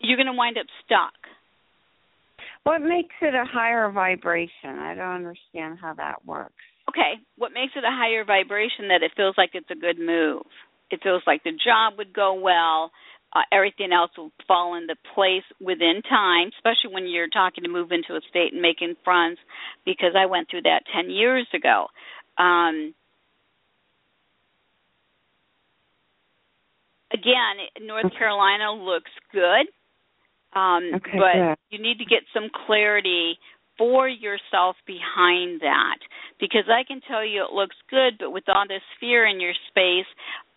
you're 0.00 0.16
going 0.16 0.26
to 0.26 0.36
wind 0.36 0.58
up 0.58 0.66
stuck. 0.84 1.14
What 2.64 2.80
makes 2.82 3.14
it 3.22 3.32
a 3.32 3.44
higher 3.46 3.90
vibration? 3.92 4.78
I 4.80 4.94
don't 4.96 5.14
understand 5.14 5.78
how 5.80 5.94
that 5.94 6.26
works. 6.26 6.52
Okay, 6.88 7.22
what 7.38 7.52
makes 7.52 7.72
it 7.76 7.84
a 7.84 7.90
higher 7.90 8.24
vibration 8.24 8.88
that 8.88 9.02
it 9.02 9.12
feels 9.16 9.34
like 9.38 9.50
it's 9.54 9.70
a 9.70 9.74
good 9.74 9.98
move. 9.98 10.42
It 10.90 11.00
feels 11.02 11.22
like 11.26 11.42
the 11.44 11.52
job 11.52 11.98
would 11.98 12.12
go 12.12 12.34
well, 12.34 12.90
uh, 13.36 13.42
everything 13.52 13.92
else 13.92 14.10
will 14.16 14.32
fall 14.48 14.76
into 14.76 14.94
place 15.14 15.44
within 15.60 16.00
time, 16.08 16.50
especially 16.56 16.94
when 16.94 17.06
you're 17.06 17.28
talking 17.28 17.64
to 17.64 17.70
move 17.70 17.92
into 17.92 18.14
a 18.14 18.20
state 18.30 18.52
and 18.52 18.62
making 18.62 18.94
friends, 19.04 19.38
because 19.84 20.16
I 20.16 20.26
went 20.26 20.48
through 20.50 20.62
that 20.62 20.82
10 20.94 21.10
years 21.10 21.46
ago. 21.52 21.86
Um, 22.38 22.94
again, 27.12 27.86
North 27.86 28.10
Carolina 28.16 28.72
looks 28.72 29.10
good, 29.32 29.68
um, 30.58 30.92
okay, 30.94 31.18
but 31.18 31.34
good. 31.34 31.56
you 31.70 31.82
need 31.82 31.98
to 31.98 32.06
get 32.06 32.22
some 32.32 32.48
clarity 32.66 33.38
for 33.76 34.08
yourself 34.08 34.76
behind 34.86 35.60
that 35.60 35.98
because 36.40 36.64
I 36.72 36.84
can 36.88 37.02
tell 37.06 37.24
you 37.24 37.44
it 37.44 37.52
looks 37.52 37.76
good, 37.90 38.14
but 38.18 38.30
with 38.30 38.44
all 38.48 38.64
this 38.66 38.80
fear 38.98 39.26
in 39.26 39.40
your 39.40 39.52
space, 39.68 40.08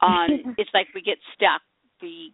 um, 0.01 0.55
it's 0.57 0.71
like 0.73 0.87
we 0.95 1.01
get 1.01 1.17
stuck. 1.35 1.61
We 2.01 2.31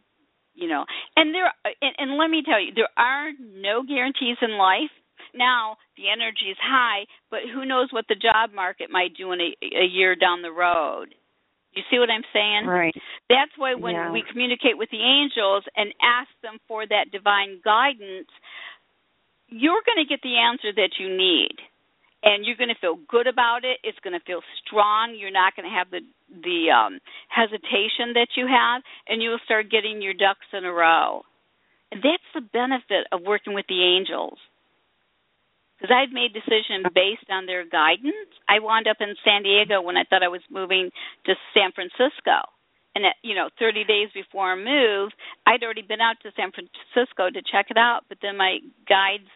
you 0.55 0.67
know. 0.67 0.85
And 1.15 1.33
there 1.33 1.51
and, 1.81 1.95
and 1.97 2.17
let 2.17 2.29
me 2.29 2.43
tell 2.45 2.59
you 2.59 2.71
there 2.73 2.91
are 2.97 3.31
no 3.39 3.83
guarantees 3.83 4.37
in 4.41 4.57
life. 4.57 4.91
Now 5.33 5.77
the 5.97 6.09
energy 6.09 6.51
is 6.51 6.57
high 6.61 7.05
but 7.29 7.41
who 7.53 7.65
knows 7.65 7.89
what 7.91 8.05
the 8.07 8.15
job 8.15 8.51
market 8.55 8.89
might 8.89 9.15
do 9.17 9.31
in 9.31 9.41
a, 9.41 9.51
a 9.61 9.85
year 9.85 10.15
down 10.15 10.41
the 10.41 10.51
road. 10.51 11.15
You 11.73 11.83
see 11.91 11.99
what 11.99 12.09
i'm 12.09 12.23
saying? 12.31 12.65
Right. 12.65 12.95
That's 13.27 13.51
why 13.57 13.75
when 13.75 13.95
yeah. 13.95 14.11
we 14.11 14.23
communicate 14.31 14.77
with 14.77 14.89
the 14.91 15.03
angels 15.03 15.63
and 15.75 15.93
ask 16.01 16.29
them 16.41 16.57
for 16.67 16.87
that 16.87 17.11
divine 17.11 17.59
guidance 17.63 18.31
you're 19.47 19.83
going 19.85 20.03
to 20.03 20.09
get 20.09 20.21
the 20.23 20.37
answer 20.37 20.73
that 20.75 20.97
you 20.99 21.09
need 21.15 21.55
and 22.25 22.43
you're 22.43 22.57
going 22.57 22.73
to 22.73 22.81
feel 22.81 22.97
good 23.07 23.27
about 23.27 23.63
it. 23.63 23.77
It's 23.83 23.99
going 24.03 24.17
to 24.17 24.25
feel 24.25 24.41
strong. 24.65 25.15
You're 25.17 25.31
not 25.31 25.55
going 25.55 25.69
to 25.69 25.75
have 25.77 25.89
the 25.93 26.01
the 26.27 26.73
um, 26.73 26.99
hesitation 27.29 28.17
that 28.17 28.33
you 28.35 28.49
have, 28.49 28.81
and 29.07 29.21
you 29.21 29.29
will 29.29 29.45
start 29.45 29.69
getting 29.69 30.01
your 30.01 30.13
ducks 30.17 30.49
in 30.51 30.65
a 30.65 30.73
row. 30.73 31.21
And 31.91 32.01
that's 32.01 32.29
the 32.33 32.41
benefit 32.41 33.05
of 33.13 33.21
working 33.21 33.53
with 33.53 33.65
the 33.69 33.79
angels. 33.85 34.37
Because 35.77 35.93
I've 35.93 36.11
made 36.11 36.33
decisions 36.33 36.87
based 36.95 37.29
on 37.29 37.45
their 37.45 37.63
guidance. 37.63 38.31
I 38.49 38.59
wound 38.59 38.87
up 38.87 38.97
in 38.99 39.13
San 39.23 39.43
Diego 39.43 39.81
when 39.81 39.97
I 39.97 40.03
thought 40.03 40.23
I 40.23 40.33
was 40.33 40.41
moving 40.49 40.89
to 41.25 41.35
San 41.53 41.71
Francisco. 41.71 42.41
And 42.95 43.05
at, 43.05 43.19
you 43.21 43.35
know, 43.35 43.49
30 43.59 43.83
days 43.83 44.07
before 44.13 44.53
I 44.53 44.55
moved, 44.55 45.13
I'd 45.45 45.61
already 45.63 45.83
been 45.83 45.99
out 45.99 46.15
to 46.23 46.31
San 46.35 46.51
Francisco 46.55 47.29
to 47.29 47.43
check 47.43 47.67
it 47.69 47.77
out. 47.77 48.07
But 48.07 48.19
then 48.21 48.37
my 48.37 48.59
guides 48.87 49.27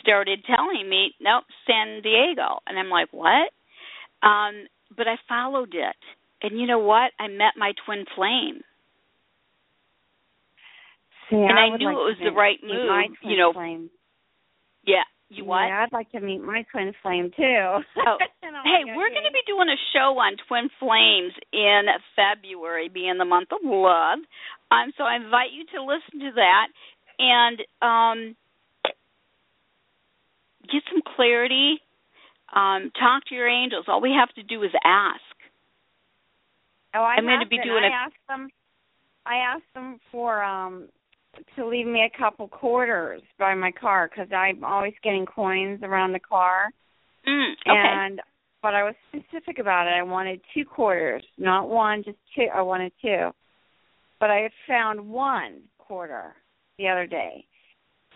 started 0.00 0.44
telling 0.46 0.88
me, 0.88 1.14
nope, 1.20 1.44
San 1.66 2.02
Diego. 2.02 2.58
And 2.66 2.78
I'm 2.78 2.90
like, 2.90 3.08
what? 3.12 3.50
Um, 4.22 4.66
but 4.96 5.06
I 5.08 5.16
followed 5.28 5.74
it. 5.74 5.96
And 6.42 6.60
you 6.60 6.66
know 6.66 6.78
what? 6.78 7.12
I 7.18 7.28
met 7.28 7.54
my 7.56 7.72
twin 7.84 8.04
flame. 8.14 8.60
See, 11.30 11.36
and 11.36 11.58
I, 11.58 11.74
I 11.74 11.76
knew 11.76 11.86
like 11.86 11.94
it 11.94 12.06
was 12.06 12.16
the 12.22 12.30
right 12.30 12.58
move. 12.62 13.16
You 13.22 13.36
know, 13.36 13.52
flame. 13.52 13.90
yeah. 14.84 15.02
You 15.28 15.44
what? 15.44 15.66
Yeah, 15.66 15.82
I'd 15.82 15.92
like 15.92 16.10
to 16.12 16.20
meet 16.20 16.38
my 16.38 16.64
twin 16.70 16.92
flame 17.02 17.32
too. 17.36 17.42
Oh. 17.42 18.16
hey, 18.42 18.86
we're 18.86 19.10
going 19.10 19.26
to 19.26 19.34
be 19.34 19.42
doing 19.44 19.66
a 19.66 19.80
show 19.92 20.14
on 20.22 20.36
twin 20.46 20.70
flames 20.78 21.34
in 21.52 21.82
February, 22.14 22.88
being 22.88 23.18
the 23.18 23.24
month 23.24 23.48
of 23.50 23.58
love. 23.64 24.20
Um, 24.70 24.92
so 24.96 25.02
I 25.02 25.16
invite 25.16 25.50
you 25.50 25.66
to 25.74 25.82
listen 25.82 26.30
to 26.30 26.32
that. 26.36 26.68
And 27.18 27.58
um, 27.82 28.36
get 30.70 30.82
some 30.92 31.02
clarity. 31.16 31.80
Um, 32.54 32.90
talk 32.98 33.24
to 33.28 33.34
your 33.34 33.48
angels. 33.48 33.86
All 33.88 34.00
we 34.00 34.14
have 34.18 34.32
to 34.34 34.42
do 34.42 34.62
is 34.62 34.70
ask. 34.84 35.20
Oh, 36.94 37.02
I 37.02 37.16
am 37.18 37.24
going 37.24 37.40
to 37.40 37.46
be 37.46 37.58
doing 37.58 37.84
I 37.84 37.88
a. 37.88 38.06
asked 38.06 38.26
them. 38.28 38.48
I 39.26 39.36
asked 39.36 39.74
them 39.74 39.98
for 40.12 40.42
um 40.42 40.88
to 41.54 41.66
leave 41.66 41.86
me 41.86 42.02
a 42.02 42.18
couple 42.18 42.48
quarters 42.48 43.20
by 43.38 43.54
my 43.54 43.70
car 43.70 44.08
because 44.08 44.32
I'm 44.32 44.64
always 44.64 44.94
getting 45.02 45.26
coins 45.26 45.80
around 45.82 46.12
the 46.12 46.20
car. 46.20 46.70
Mm, 47.28 47.52
okay. 47.52 47.74
And 47.74 48.20
but 48.62 48.74
I 48.74 48.84
was 48.84 48.94
specific 49.08 49.58
about 49.58 49.86
it. 49.86 49.90
I 49.90 50.02
wanted 50.02 50.40
two 50.54 50.64
quarters, 50.64 51.22
not 51.38 51.68
one, 51.68 52.02
just 52.04 52.18
two. 52.34 52.46
I 52.54 52.62
wanted 52.62 52.92
two. 53.02 53.30
But 54.18 54.30
I 54.30 54.36
had 54.36 54.52
found 54.66 55.08
one 55.08 55.62
quarter 55.78 56.34
the 56.78 56.88
other 56.88 57.06
day. 57.06 57.44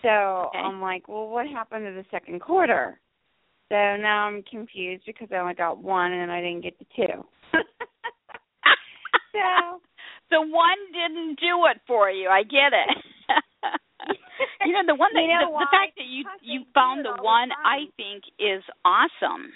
So 0.02 0.08
okay. 0.48 0.58
I'm 0.58 0.80
like, 0.80 1.08
well, 1.08 1.28
what 1.28 1.46
happened 1.46 1.84
to 1.84 1.92
the 1.92 2.04
second 2.10 2.40
quarter? 2.40 2.98
So 3.68 3.76
now 3.76 4.26
I'm 4.26 4.42
confused 4.42 5.04
because 5.06 5.28
I 5.30 5.36
only 5.36 5.54
got 5.54 5.78
one 5.78 6.12
and 6.12 6.32
I 6.32 6.40
didn't 6.40 6.62
get 6.62 6.78
the 6.78 6.86
two. 6.96 7.24
so 9.32 9.80
the 10.30 10.40
one 10.42 10.78
didn't 10.92 11.38
do 11.38 11.66
it 11.70 11.80
for 11.86 12.10
you. 12.10 12.28
I 12.28 12.42
get 12.42 12.72
it. 12.72 12.96
you 14.66 14.72
know 14.72 14.82
the 14.86 14.94
one 14.94 15.10
that 15.14 15.20
you 15.20 15.28
know 15.28 15.52
the, 15.52 15.58
the 15.58 15.68
fact 15.70 15.92
that 15.96 16.06
you 16.06 16.24
you 16.42 16.64
found 16.74 17.04
the 17.04 17.22
one 17.22 17.50
the 17.50 17.54
I 17.62 17.86
think 17.96 18.24
is 18.38 18.62
awesome. 18.84 19.52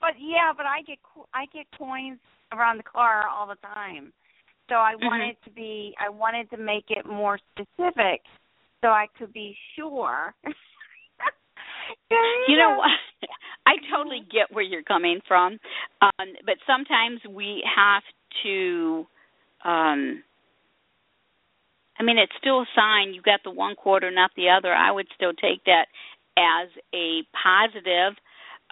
But 0.00 0.16
yeah, 0.18 0.52
but 0.56 0.64
I 0.64 0.80
get 0.86 0.98
I 1.34 1.44
get 1.52 1.66
coins 1.76 2.20
around 2.52 2.78
the 2.78 2.84
car 2.84 3.28
all 3.28 3.46
the 3.46 3.60
time. 3.60 4.12
So 4.68 4.76
I 4.76 4.94
mm-hmm. 4.94 5.06
wanted 5.06 5.36
to 5.44 5.50
be 5.50 5.94
I 6.00 6.08
wanted 6.08 6.48
to 6.50 6.56
make 6.56 6.86
it 6.88 7.04
more 7.06 7.38
specific 7.52 8.22
so 8.84 8.90
I 8.90 9.06
could 9.18 9.32
be 9.32 9.56
sure. 9.74 10.34
you 12.48 12.56
know 12.58 12.76
what? 12.76 12.90
I 13.66 13.76
totally 13.90 14.20
get 14.30 14.52
where 14.52 14.62
you're 14.62 14.82
coming 14.82 15.20
from. 15.26 15.58
Um, 16.02 16.28
but 16.44 16.56
sometimes 16.66 17.20
we 17.28 17.64
have 17.74 18.02
to 18.42 19.06
um 19.64 20.22
I 21.98 22.02
mean 22.02 22.18
it's 22.18 22.32
still 22.38 22.60
a 22.60 22.66
sign 22.76 23.14
you 23.14 23.22
got 23.22 23.40
the 23.42 23.50
one 23.50 23.74
quarter 23.74 24.10
not 24.10 24.32
the 24.36 24.50
other. 24.50 24.74
I 24.74 24.90
would 24.92 25.06
still 25.14 25.32
take 25.32 25.64
that 25.64 25.86
as 26.36 26.68
a 26.94 27.22
positive. 27.42 28.18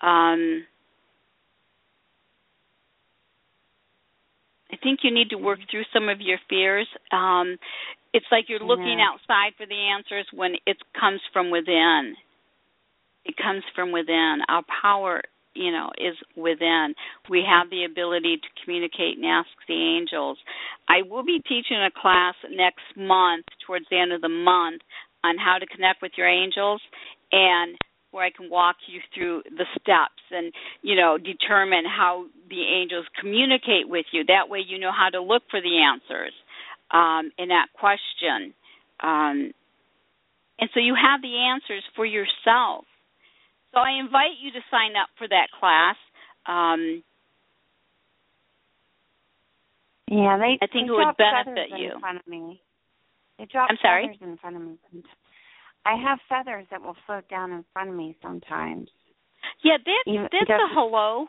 Um 0.03 0.67
I 4.71 4.77
think 4.83 5.01
you 5.03 5.13
need 5.13 5.31
to 5.31 5.37
work 5.37 5.61
through 5.71 5.85
some 5.93 6.09
of 6.09 6.21
your 6.21 6.39
fears. 6.49 6.89
Um, 7.13 7.59
it's 8.13 8.27
like 8.31 8.47
you're 8.49 8.61
looking 8.61 8.99
yeah. 8.99 9.09
outside 9.13 9.53
for 9.57 9.67
the 9.67 9.89
answers 9.97 10.27
when 10.33 10.55
it 10.67 10.77
comes 10.99 11.21
from 11.33 11.51
within. 11.51 12.15
It 13.25 13.35
comes 13.37 13.63
from 13.75 13.93
within. 13.93 14.39
Our 14.49 14.63
power, 14.83 15.23
you 15.55 15.73
know, 15.73 15.91
is 15.97 16.17
within. 16.37 16.95
We 17.31 17.45
have 17.49 17.71
the 17.71 17.85
ability 17.85 18.37
to 18.37 18.65
communicate 18.65 19.17
and 19.17 19.25
ask 19.25 19.49
the 19.67 19.75
angels. 19.75 20.39
I 20.89 21.03
will 21.09 21.25
be 21.25 21.41
teaching 21.49 21.79
a 21.79 21.91
class 21.91 22.35
next 22.51 22.85
month, 22.97 23.47
towards 23.67 23.87
the 23.91 23.99
end 23.99 24.13
of 24.13 24.21
the 24.21 24.29
month, 24.29 24.83
on 25.25 25.37
how 25.39 25.59
to 25.59 25.67
connect 25.67 26.03
with 26.03 26.13
your 26.17 26.29
angels 26.29 26.83
and 27.31 27.79
where 28.11 28.27
I 28.27 28.31
can 28.31 28.51
walk 28.51 28.77
you 28.89 29.01
through 29.15 29.43
the 29.57 29.65
steps 29.81 30.21
and 30.31 30.53
you 30.83 30.97
know 30.97 31.17
determine 31.17 31.85
how 31.87 32.27
the 32.51 32.61
angels 32.61 33.07
communicate 33.19 33.89
with 33.89 34.05
you. 34.13 34.25
That 34.25 34.51
way, 34.51 34.61
you 34.67 34.79
know 34.79 34.93
how 34.93 35.09
to 35.09 35.23
look 35.23 35.45
for 35.49 35.63
the 35.63 35.81
answers 35.81 36.35
um, 36.93 37.31
in 37.39 37.49
that 37.49 37.69
question, 37.79 38.55
um, 39.03 39.53
and 40.59 40.71
so 40.75 40.81
you 40.81 40.95
have 40.95 41.23
the 41.23 41.37
answers 41.37 41.83
for 41.97 42.07
yourself. 42.07 42.85
So 43.73 43.81
I 43.81 43.99
invite 43.99 44.39
you 44.41 44.53
to 44.53 44.61
sign 44.71 44.93
up 45.01 45.09
for 45.17 45.27
that 45.27 45.49
class. 45.59 45.97
Um, 46.47 47.03
yeah, 50.09 50.37
they. 50.39 50.59
I 50.61 50.67
think 50.69 50.89
they 50.89 50.93
it 50.93 50.97
would 50.97 51.17
benefit 51.17 51.71
you. 51.79 51.95
In 51.95 52.01
front 52.01 52.19
of 52.21 52.27
me. 52.27 52.61
They 53.39 53.47
drop 53.47 53.71
I'm 53.71 53.79
sorry. 53.83 54.07
feathers 54.07 54.19
in 54.23 54.37
front 54.39 54.57
of 54.57 54.63
me. 54.63 54.79
I 55.85 55.97
have 55.97 56.19
feathers 56.29 56.67
that 56.71 56.83
will 56.83 56.97
float 57.07 57.29
down 57.29 57.51
in 57.51 57.65
front 57.73 57.91
of 57.91 57.97
me 57.97 58.17
sometimes. 58.23 58.89
Yeah, 59.65 59.79
that's 59.79 60.07
Even, 60.07 60.29
that's 60.31 60.51
a 60.51 60.69
hello 60.71 61.27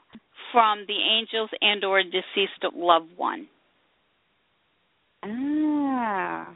from 0.52 0.86
the 0.88 1.00
angels 1.18 1.50
and 1.62 1.84
or 1.84 2.04
deceased 2.04 2.62
loved 2.76 3.18
one. 3.18 3.48
Ah. 5.24 6.48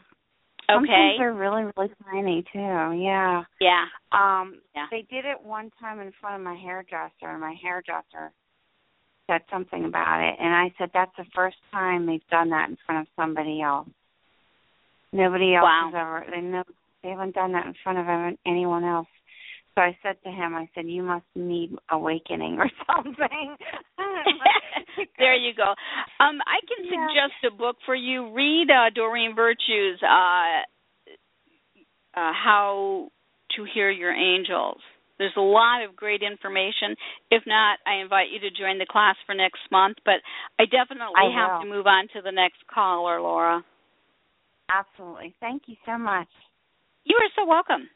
Okay. 0.69 0.75
Sometimes 0.75 1.13
they're 1.17 1.33
really, 1.33 1.63
really 1.77 1.93
tiny 2.11 2.43
too. 2.51 2.59
Yeah. 2.59 3.43
Yeah. 3.61 3.85
Um 4.11 4.59
yeah. 4.75 4.87
they 4.91 5.05
did 5.09 5.25
it 5.25 5.41
one 5.41 5.71
time 5.79 5.99
in 5.99 6.11
front 6.19 6.35
of 6.35 6.41
my 6.41 6.55
hairdresser 6.55 7.11
and 7.21 7.39
my 7.39 7.55
hairdresser 7.61 8.33
said 9.27 9.41
something 9.51 9.85
about 9.85 10.21
it, 10.21 10.35
and 10.39 10.53
I 10.55 10.73
said 10.77 10.89
that's 10.93 11.11
the 11.17 11.25
first 11.35 11.57
time 11.71 12.05
they've 12.05 12.25
done 12.31 12.49
that 12.49 12.69
in 12.69 12.77
front 12.85 13.01
of 13.01 13.07
somebody 13.15 13.61
else. 13.61 13.89
Nobody 15.11 15.55
else 15.55 15.63
wow. 15.63 15.91
has 15.91 15.99
ever. 15.99 16.25
They 16.31 16.41
know 16.41 16.63
they 17.03 17.09
haven't 17.09 17.35
done 17.35 17.51
that 17.51 17.65
in 17.65 17.75
front 17.83 17.99
of 17.99 18.37
anyone 18.45 18.83
else. 18.83 19.07
So 19.77 19.81
I 19.83 19.95
said 20.01 20.15
to 20.23 20.31
him, 20.31 20.55
I 20.55 20.67
said, 20.73 20.87
"You 20.87 21.03
must 21.03 21.27
need 21.35 21.75
awakening 21.91 22.57
or 22.57 22.67
something." 22.87 23.55
there 25.19 25.35
you 25.35 25.53
go. 25.53 25.69
Um, 26.19 26.39
I 26.41 26.59
can 26.65 26.83
yeah. 26.83 27.05
suggest 27.05 27.53
a 27.53 27.55
book 27.55 27.75
for 27.85 27.93
you. 27.93 28.33
Read 28.33 28.71
uh, 28.71 28.89
Doreen 28.89 29.35
Virtue's 29.35 29.99
uh, 30.01 30.65
uh, 32.19 32.33
"How 32.33 33.09
to 33.55 33.65
Hear 33.71 33.91
Your 33.91 34.13
Angels." 34.13 34.79
There's 35.19 35.37
a 35.37 35.41
lot 35.41 35.83
of 35.83 35.95
great 35.95 36.23
information. 36.23 36.95
If 37.29 37.43
not, 37.45 37.77
I 37.85 38.01
invite 38.01 38.29
you 38.33 38.39
to 38.39 38.49
join 38.49 38.79
the 38.79 38.87
class 38.89 39.15
for 39.27 39.35
next 39.35 39.61
month. 39.71 39.97
But 40.05 40.25
I 40.57 40.65
definitely 40.65 41.13
I 41.17 41.29
have 41.35 41.61
to 41.61 41.67
move 41.67 41.85
on 41.85 42.07
to 42.15 42.21
the 42.23 42.31
next 42.31 42.65
caller, 42.73 43.21
Laura. 43.21 43.63
Absolutely. 44.73 45.35
Thank 45.39 45.63
you 45.67 45.75
so 45.85 45.99
much. 45.99 46.27
You 47.03 47.15
are 47.17 47.29
so 47.35 47.47
welcome. 47.47 47.87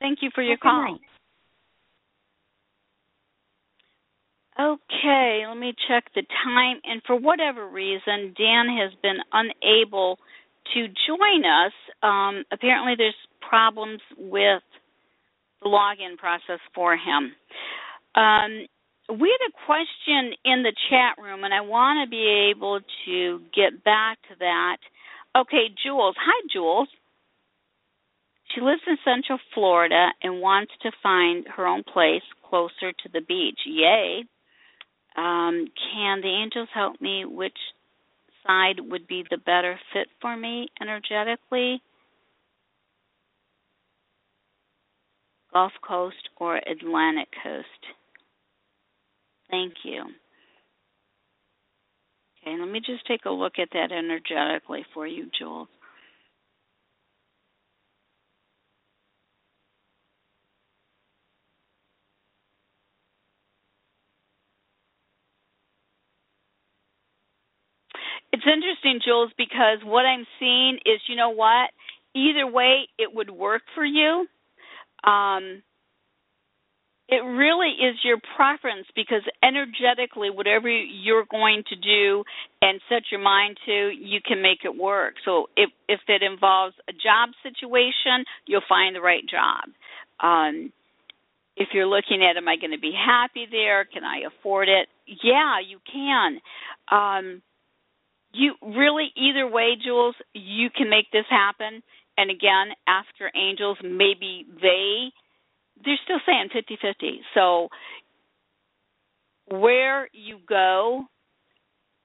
Thank 0.00 0.18
you 0.20 0.30
for 0.34 0.42
your 0.42 0.56
call. 0.56 0.82
Night. 0.82 1.00
Okay, 4.60 5.44
let 5.46 5.56
me 5.56 5.72
check 5.88 6.04
the 6.14 6.22
time. 6.44 6.80
And 6.84 7.00
for 7.06 7.14
whatever 7.14 7.68
reason, 7.68 8.34
Dan 8.36 8.66
has 8.68 8.92
been 9.02 9.18
unable 9.32 10.18
to 10.74 10.88
join 11.06 11.44
us. 11.44 11.72
Um, 12.02 12.44
apparently, 12.52 12.94
there's 12.96 13.14
problems 13.48 14.00
with 14.16 14.62
the 15.62 15.68
login 15.68 16.16
process 16.16 16.60
for 16.74 16.94
him. 16.96 17.32
Um, 18.14 18.66
we 19.08 19.32
had 19.32 19.48
a 19.48 19.64
question 19.64 20.34
in 20.44 20.64
the 20.64 20.74
chat 20.90 21.22
room, 21.22 21.44
and 21.44 21.54
I 21.54 21.60
want 21.60 22.04
to 22.04 22.10
be 22.10 22.50
able 22.50 22.80
to 23.06 23.40
get 23.54 23.84
back 23.84 24.18
to 24.28 24.34
that. 24.40 24.78
Okay, 25.36 25.68
Jules. 25.82 26.16
Hi, 26.18 26.46
Jules. 26.52 26.88
She 28.54 28.60
lives 28.60 28.82
in 28.86 28.96
Central 29.04 29.38
Florida 29.54 30.08
and 30.22 30.40
wants 30.40 30.72
to 30.82 30.90
find 31.02 31.46
her 31.56 31.66
own 31.66 31.84
place 31.84 32.22
closer 32.48 32.92
to 32.92 33.08
the 33.12 33.20
beach. 33.20 33.60
Yay. 33.64 34.24
Um, 35.18 35.66
can 35.92 36.20
the 36.20 36.28
angels 36.28 36.68
help 36.72 37.00
me? 37.00 37.24
Which 37.24 37.58
side 38.46 38.76
would 38.78 39.08
be 39.08 39.24
the 39.28 39.38
better 39.38 39.78
fit 39.92 40.06
for 40.20 40.36
me 40.36 40.68
energetically? 40.80 41.82
Gulf 45.52 45.72
Coast 45.86 46.28
or 46.36 46.56
Atlantic 46.58 47.28
Coast? 47.42 47.66
Thank 49.50 49.72
you. 49.82 50.04
Okay, 52.40 52.56
let 52.56 52.70
me 52.70 52.78
just 52.78 53.04
take 53.08 53.24
a 53.24 53.30
look 53.30 53.54
at 53.58 53.70
that 53.72 53.90
energetically 53.90 54.84
for 54.94 55.04
you, 55.04 55.28
Jules. 55.36 55.68
It's 68.32 68.44
interesting, 68.46 69.00
Jules, 69.04 69.32
because 69.38 69.78
what 69.84 70.04
I'm 70.04 70.26
seeing 70.38 70.78
is, 70.84 71.00
you 71.08 71.16
know 71.16 71.30
what? 71.30 71.70
Either 72.14 72.46
way, 72.46 72.88
it 72.98 73.14
would 73.14 73.30
work 73.30 73.62
for 73.74 73.84
you. 73.84 74.26
Um, 75.04 75.62
it 77.08 77.24
really 77.24 77.70
is 77.70 77.96
your 78.04 78.18
preference 78.36 78.86
because 78.94 79.22
energetically, 79.42 80.28
whatever 80.28 80.68
you're 80.68 81.24
going 81.30 81.62
to 81.68 81.76
do 81.76 82.22
and 82.60 82.80
set 82.88 83.04
your 83.10 83.20
mind 83.20 83.56
to, 83.64 83.90
you 83.98 84.20
can 84.26 84.42
make 84.42 84.58
it 84.64 84.76
work. 84.76 85.14
So 85.24 85.46
if 85.56 85.70
if 85.88 86.00
it 86.06 86.22
involves 86.22 86.74
a 86.88 86.92
job 86.92 87.30
situation, 87.42 88.24
you'll 88.46 88.60
find 88.68 88.94
the 88.94 89.00
right 89.00 89.24
job. 89.26 89.72
Um, 90.20 90.70
if 91.56 91.68
you're 91.72 91.86
looking 91.86 92.22
at, 92.22 92.36
am 92.36 92.46
I 92.46 92.56
going 92.56 92.72
to 92.72 92.78
be 92.78 92.92
happy 92.92 93.46
there? 93.50 93.84
Can 93.86 94.04
I 94.04 94.22
afford 94.28 94.68
it? 94.68 94.88
Yeah, 95.06 95.56
you 95.66 95.78
can. 95.90 96.40
Um, 96.92 97.42
you 98.38 98.54
really 98.62 99.08
either 99.16 99.48
way, 99.48 99.76
Jules, 99.82 100.14
you 100.32 100.68
can 100.70 100.88
make 100.88 101.10
this 101.12 101.24
happen. 101.28 101.82
And 102.16 102.30
again, 102.30 102.68
ask 102.86 103.08
your 103.18 103.30
angels. 103.34 103.78
Maybe 103.82 104.46
they 104.60 105.10
they're 105.84 105.98
still 106.04 106.18
saying 106.26 106.48
50-50. 106.54 107.18
So 107.34 107.68
where 109.46 110.08
you 110.12 110.38
go, 110.48 111.04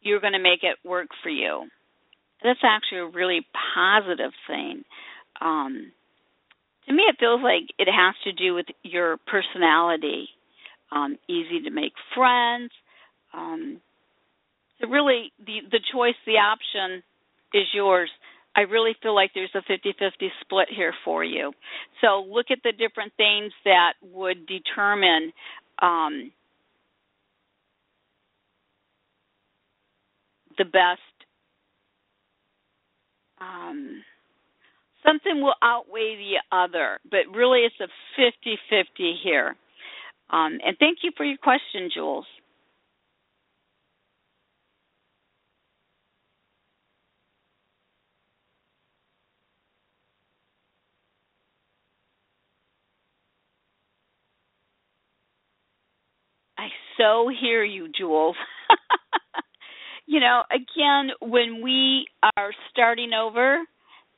you're 0.02 0.20
going 0.20 0.34
to 0.34 0.40
make 0.40 0.64
it 0.64 0.78
work 0.88 1.08
for 1.24 1.30
you. 1.30 1.68
That's 2.44 2.60
actually 2.64 3.00
a 3.00 3.08
really 3.08 3.48
positive 3.74 4.32
thing. 4.48 4.84
Um, 5.42 5.92
to 6.88 6.94
me, 6.94 7.04
it 7.04 7.16
feels 7.20 7.42
like 7.42 7.64
it 7.80 7.88
has 7.92 8.14
to 8.26 8.32
do 8.32 8.54
with 8.54 8.68
your 8.84 9.18
personality. 9.26 10.30
Um, 10.92 11.18
easy 11.28 11.62
to 11.64 11.72
make 11.72 11.94
friends. 12.16 12.72
Um, 13.34 13.82
really, 14.90 15.32
the 15.46 15.62
the 15.72 15.80
choice, 15.94 16.16
the 16.26 16.38
option, 16.38 17.04
is 17.54 17.66
yours. 17.74 18.10
I 18.56 18.62
really 18.62 18.96
feel 19.02 19.16
like 19.16 19.32
there's 19.34 19.54
a 19.56 19.62
50-50 19.72 20.30
split 20.42 20.68
here 20.70 20.94
for 21.04 21.24
you. 21.24 21.54
So 22.02 22.24
look 22.30 22.48
at 22.52 22.60
the 22.64 22.72
different 22.72 23.12
things 23.18 23.52
that 23.66 23.94
would 24.04 24.46
determine 24.46 25.34
um, 25.82 26.32
the 30.58 30.66
best. 30.66 31.02
Um, 33.42 34.04
something 35.06 35.42
will 35.42 35.56
outweigh 35.64 36.16
the 36.18 36.56
other, 36.56 37.00
but 37.10 37.22
really 37.36 37.62
it's 37.62 37.76
a 37.82 38.22
50-50 38.22 39.14
here. 39.24 39.56
Um, 40.30 40.60
and 40.66 40.78
thank 40.80 41.00
you 41.04 41.12
for 41.18 41.26
your 41.26 41.38
question, 41.38 41.90
Jules. 41.94 42.26
I 56.58 56.70
so 56.98 57.30
hear 57.42 57.64
you, 57.64 57.90
Jules. 57.98 58.36
you 60.06 60.20
know, 60.20 60.44
again, 60.52 61.12
when 61.22 61.62
we 61.64 62.08
are 62.38 62.52
starting 62.72 63.12
over 63.14 63.60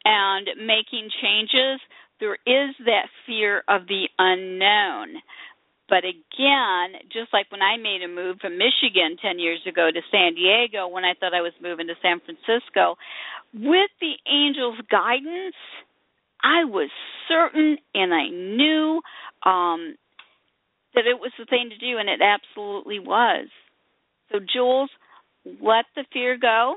and 0.06 0.48
making 0.66 1.10
changes, 1.22 1.80
there 2.20 2.36
is 2.46 2.76
that 2.86 3.08
fear 3.26 3.64
of 3.68 3.88
the 3.88 4.08
unknown. 4.18 5.22
But 5.88 6.00
again, 6.00 7.02
just 7.14 7.32
like 7.32 7.52
when 7.52 7.62
I 7.62 7.78
made 7.78 8.02
a 8.04 8.08
move 8.08 8.38
from 8.42 8.58
Michigan 8.58 9.18
10 9.22 9.38
years 9.38 9.60
ago 9.68 9.90
to 9.94 10.02
San 10.12 10.34
Diego 10.34 10.88
when 10.88 11.06
I 11.06 11.14
thought 11.20 11.34
I 11.34 11.42
was 11.42 11.54
moving 11.62 11.88
to 11.88 11.94
San 12.02 12.22
Francisco, 12.22 12.96
with 13.54 13.92
the 14.02 14.14
angel's 14.26 14.80
guidance, 14.90 15.56
I 16.44 16.66
was 16.66 16.90
certain 17.28 17.78
and 17.94 18.14
I 18.14 18.30
knew 18.30 19.02
um, 19.46 19.96
that 20.96 21.08
it 21.08 21.20
was 21.20 21.32
the 21.38 21.46
thing 21.46 21.70
to 21.70 21.78
do, 21.78 21.98
and 21.98 22.10
it 22.10 22.22
absolutely 22.22 23.00
was. 23.00 23.48
So, 24.32 24.40
Jules, 24.40 24.90
let 25.46 25.86
the 25.96 26.06
fear 26.12 26.38
go, 26.38 26.76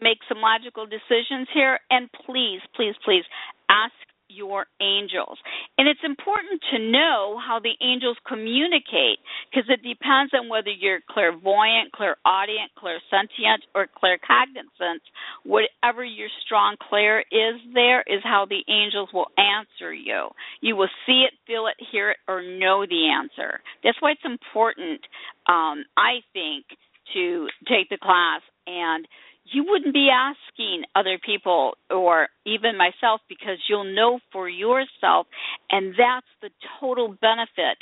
make 0.00 0.18
some 0.28 0.40
logical 0.40 0.86
decisions 0.86 1.48
here, 1.52 1.78
and 1.90 2.08
please, 2.26 2.60
please, 2.74 2.94
please 3.04 3.24
ask 3.68 3.92
your 4.28 4.66
angels. 4.80 5.38
And 5.78 5.88
it's 5.88 6.00
important 6.04 6.60
to 6.72 6.78
know 6.78 7.38
how 7.38 7.60
the 7.60 7.74
angels 7.84 8.16
communicate 8.26 9.18
because 9.50 9.68
it 9.68 9.82
depends 9.82 10.32
on 10.34 10.48
whether 10.48 10.70
you're 10.70 11.00
clairvoyant, 11.10 11.92
clairaudient, 11.92 12.72
clairsentient, 12.78 13.62
or 13.74 13.86
claircognizant. 13.86 15.00
Whatever 15.44 16.04
your 16.04 16.28
strong 16.44 16.76
clair 16.80 17.20
is, 17.20 17.60
there 17.72 18.02
is 18.06 18.20
how 18.22 18.46
the 18.48 18.64
angels 18.68 19.10
will 19.12 19.28
answer 19.36 19.92
you. 19.92 20.28
You 20.60 20.76
will 20.76 20.90
see 21.06 21.24
it, 21.26 21.34
feel 21.46 21.66
it, 21.66 21.76
hear 21.90 22.10
it, 22.10 22.18
or 22.28 22.42
know 22.42 22.86
the 22.86 23.08
answer. 23.08 23.60
That's 23.82 24.00
why 24.00 24.12
it's 24.12 24.24
important, 24.24 25.00
um, 25.46 25.84
I 25.96 26.20
think, 26.32 26.64
to 27.12 27.46
take 27.68 27.90
the 27.90 27.98
class 27.98 28.40
and 28.66 29.06
you 29.44 29.64
wouldn't 29.68 29.92
be 29.94 30.08
asking 30.10 30.84
other 30.94 31.18
people 31.24 31.74
or 31.90 32.28
even 32.46 32.76
myself 32.76 33.20
because 33.28 33.58
you'll 33.68 33.94
know 33.94 34.18
for 34.32 34.48
yourself 34.48 35.26
and 35.70 35.94
that's 35.98 36.26
the 36.42 36.50
total 36.80 37.08
benefit 37.20 37.78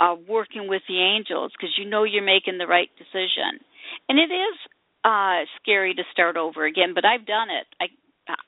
of 0.00 0.20
working 0.28 0.68
with 0.68 0.82
the 0.88 0.98
angels 1.00 1.52
because 1.52 1.74
you 1.78 1.88
know 1.88 2.04
you're 2.04 2.24
making 2.24 2.58
the 2.58 2.66
right 2.66 2.88
decision. 2.98 3.60
And 4.08 4.18
it 4.18 4.32
is 4.32 4.56
uh 5.04 5.44
scary 5.60 5.94
to 5.94 6.02
start 6.12 6.36
over 6.36 6.64
again 6.64 6.92
but 6.94 7.04
i've 7.04 7.26
done 7.26 7.48
it. 7.50 7.66
I 7.80 7.86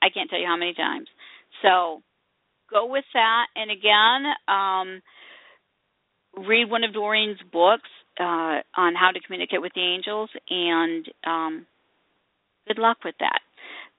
i 0.01 0.09
can't 0.09 0.29
tell 0.29 0.39
you 0.39 0.47
how 0.47 0.57
many 0.57 0.73
times. 0.73 1.07
So 1.61 2.01
go 2.71 2.87
with 2.87 3.05
that. 3.13 3.45
And 3.55 3.71
again 3.71 4.33
um 4.47 5.01
read 6.47 6.69
one 6.69 6.83
of 6.83 6.93
doreen's 6.93 7.39
books 7.51 7.89
uh, 8.19 8.63
on 8.77 8.95
how 8.95 9.11
to 9.13 9.19
communicate 9.19 9.61
with 9.61 9.73
the 9.75 9.81
angels, 9.81 10.29
and 10.49 11.05
um, 11.25 11.65
good 12.67 12.77
luck 12.77 12.97
with 13.03 13.15
that. 13.19 13.39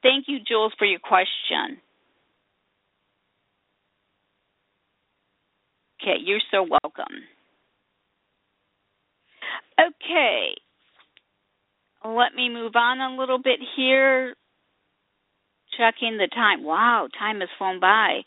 Thank 0.02 0.26
you, 0.28 0.38
Jules, 0.46 0.72
for 0.78 0.84
your 0.84 1.00
question. 1.00 1.80
Okay, 6.00 6.16
you're 6.24 6.40
so 6.50 6.62
welcome. 6.62 7.14
Okay, 9.80 10.54
let 12.04 12.34
me 12.34 12.48
move 12.48 12.72
on 12.76 13.00
a 13.00 13.16
little 13.18 13.38
bit 13.38 13.60
here. 13.76 14.34
Checking 15.76 16.16
the 16.16 16.28
time. 16.34 16.64
Wow, 16.64 17.08
time 17.18 17.40
has 17.40 17.48
flown 17.58 17.80
by. 17.80 18.22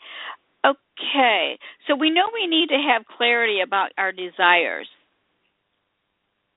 Okay, 0.64 1.58
so 1.86 1.96
we 1.96 2.10
know 2.10 2.28
we 2.32 2.46
need 2.46 2.68
to 2.68 2.76
have 2.76 3.06
clarity 3.16 3.60
about 3.60 3.90
our 3.98 4.12
desires. 4.12 4.86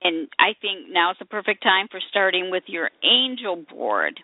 And 0.04 0.28
I 0.38 0.54
think 0.62 0.92
now 0.92 1.12
is 1.12 1.18
the 1.20 1.26
perfect 1.26 1.64
time 1.64 1.88
for 1.90 2.02
starting 2.10 2.52
with 2.52 2.64
your 2.68 2.90
angel 3.04 3.56
board. 3.56 4.20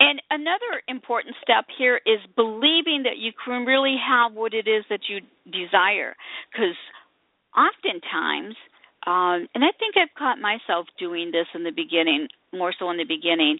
And 0.00 0.20
another 0.30 0.82
important 0.88 1.36
step 1.42 1.64
here 1.78 2.00
is 2.04 2.18
believing 2.36 3.04
that 3.04 3.16
you 3.16 3.32
can 3.44 3.64
really 3.64 3.96
have 3.96 4.34
what 4.34 4.52
it 4.52 4.68
is 4.68 4.84
that 4.90 5.00
you 5.08 5.20
desire. 5.50 6.14
Because 6.52 6.76
oftentimes, 7.56 8.56
um, 9.06 9.48
and 9.54 9.64
I 9.64 9.72
think 9.78 9.96
I've 9.96 10.14
caught 10.18 10.38
myself 10.38 10.86
doing 10.98 11.30
this 11.30 11.46
in 11.54 11.64
the 11.64 11.70
beginning, 11.70 12.28
more 12.52 12.74
so 12.78 12.90
in 12.90 12.98
the 12.98 13.04
beginning, 13.04 13.58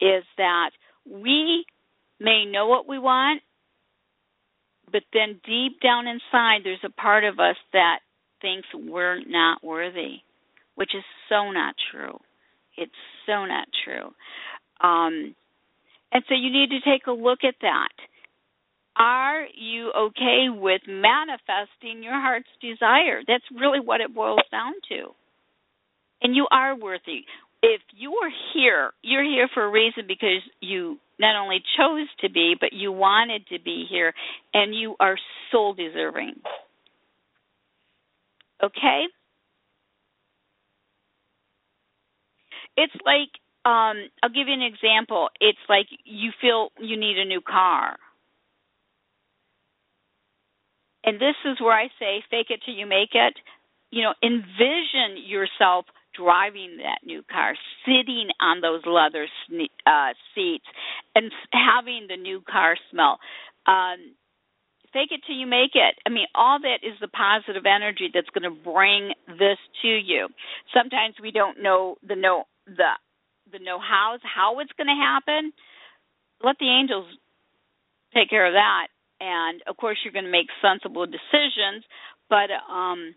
is 0.00 0.24
that 0.38 0.70
we 1.08 1.64
may 2.18 2.44
know 2.44 2.66
what 2.66 2.88
we 2.88 2.98
want, 2.98 3.42
but 4.90 5.02
then 5.12 5.40
deep 5.44 5.80
down 5.80 6.06
inside, 6.06 6.60
there's 6.64 6.78
a 6.84 6.90
part 6.90 7.24
of 7.24 7.38
us 7.38 7.56
that 7.72 7.98
thinks 8.44 8.68
we're 8.74 9.24
not 9.24 9.64
worthy, 9.64 10.16
which 10.74 10.90
is 10.94 11.02
so 11.30 11.50
not 11.50 11.74
true. 11.90 12.18
It's 12.76 12.92
so 13.24 13.46
not 13.46 13.66
true. 13.84 14.12
Um, 14.86 15.34
and 16.12 16.22
so 16.28 16.34
you 16.34 16.52
need 16.52 16.68
to 16.70 16.80
take 16.84 17.06
a 17.06 17.12
look 17.12 17.38
at 17.42 17.54
that. 17.62 17.88
Are 18.96 19.44
you 19.56 19.90
okay 19.96 20.46
with 20.50 20.82
manifesting 20.86 22.02
your 22.02 22.20
heart's 22.20 22.52
desire? 22.60 23.22
That's 23.26 23.44
really 23.58 23.80
what 23.80 24.02
it 24.02 24.14
boils 24.14 24.44
down 24.50 24.74
to. 24.90 25.14
And 26.22 26.36
you 26.36 26.46
are 26.50 26.76
worthy. 26.76 27.24
If 27.62 27.80
you 27.96 28.12
are 28.22 28.30
here, 28.52 28.92
you're 29.02 29.24
here 29.24 29.48
for 29.52 29.64
a 29.64 29.70
reason 29.70 30.04
because 30.06 30.42
you 30.60 30.98
not 31.18 31.40
only 31.40 31.62
chose 31.78 32.08
to 32.20 32.30
be, 32.30 32.54
but 32.60 32.72
you 32.72 32.92
wanted 32.92 33.46
to 33.48 33.58
be 33.58 33.86
here, 33.88 34.12
and 34.52 34.74
you 34.74 34.96
are 35.00 35.16
soul 35.50 35.72
deserving. 35.72 36.34
Okay? 38.62 39.04
It's 42.76 42.94
like 43.04 43.30
um 43.64 44.08
I'll 44.22 44.30
give 44.30 44.48
you 44.48 44.54
an 44.54 44.62
example. 44.62 45.28
It's 45.40 45.58
like 45.68 45.86
you 46.04 46.30
feel 46.40 46.70
you 46.78 46.96
need 46.96 47.18
a 47.18 47.24
new 47.24 47.40
car. 47.40 47.96
And 51.04 51.20
this 51.20 51.36
is 51.44 51.60
where 51.60 51.76
I 51.76 51.88
say 51.98 52.22
fake 52.30 52.48
it 52.50 52.60
till 52.64 52.74
you 52.74 52.86
make 52.86 53.10
it. 53.14 53.34
You 53.90 54.02
know, 54.02 54.14
envision 54.22 55.22
yourself 55.24 55.86
driving 56.16 56.78
that 56.78 57.00
new 57.04 57.22
car, 57.30 57.54
sitting 57.84 58.28
on 58.40 58.60
those 58.60 58.82
leather 58.86 59.26
uh, 59.86 60.12
seats, 60.34 60.64
and 61.14 61.30
having 61.52 62.06
the 62.08 62.16
new 62.16 62.40
car 62.40 62.76
smell. 62.90 63.18
Um, 63.66 64.14
fake 64.94 65.10
it 65.10 65.20
till 65.26 65.36
you 65.36 65.46
make 65.46 65.74
it. 65.74 65.98
I 66.06 66.10
mean, 66.10 66.26
all 66.34 66.58
that 66.62 66.86
is 66.86 66.94
the 67.00 67.08
positive 67.08 67.66
energy 67.66 68.08
that's 68.14 68.30
going 68.30 68.46
to 68.48 68.62
bring 68.62 69.12
this 69.26 69.58
to 69.82 69.88
you. 69.88 70.28
Sometimes 70.72 71.16
we 71.20 71.32
don't 71.32 71.62
know 71.62 71.96
the 72.06 72.16
know 72.16 72.44
the 72.66 72.94
the 73.52 73.58
know 73.58 73.78
hows 73.82 74.20
how 74.22 74.60
it's 74.60 74.72
going 74.78 74.86
to 74.86 74.96
happen. 74.96 75.52
Let 76.42 76.56
the 76.58 76.70
angels 76.70 77.06
take 78.14 78.30
care 78.30 78.46
of 78.46 78.54
that, 78.54 78.88
and 79.20 79.60
of 79.66 79.76
course 79.76 79.98
you're 80.04 80.14
going 80.14 80.24
to 80.24 80.30
make 80.30 80.48
sensible 80.62 81.04
decisions. 81.04 81.84
But 82.30 82.48
um, 82.72 83.14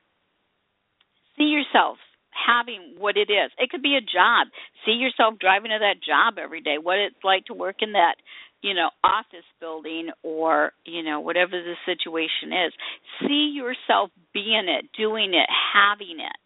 see 1.37 1.45
yourself 1.45 1.97
having 2.33 2.95
what 2.97 3.17
it 3.17 3.31
is. 3.31 3.51
It 3.57 3.69
could 3.69 3.81
be 3.81 3.95
a 3.97 4.01
job. 4.01 4.47
See 4.85 4.93
yourself 4.93 5.39
driving 5.39 5.71
to 5.71 5.79
that 5.79 6.03
job 6.05 6.37
every 6.37 6.61
day. 6.61 6.77
What 6.81 6.99
it's 6.99 7.23
like 7.23 7.45
to 7.45 7.53
work 7.53 7.77
in 7.81 7.93
that, 7.93 8.15
you 8.61 8.73
know, 8.73 8.89
office 9.03 9.45
building 9.59 10.09
or, 10.23 10.71
you 10.85 11.03
know, 11.03 11.19
whatever 11.19 11.51
the 11.51 11.75
situation 11.85 12.51
is. 12.65 12.73
See 13.21 13.53
yourself 13.53 14.09
being 14.33 14.67
it, 14.67 14.85
doing 14.97 15.33
it, 15.33 15.47
having 15.73 16.19
it. 16.19 16.43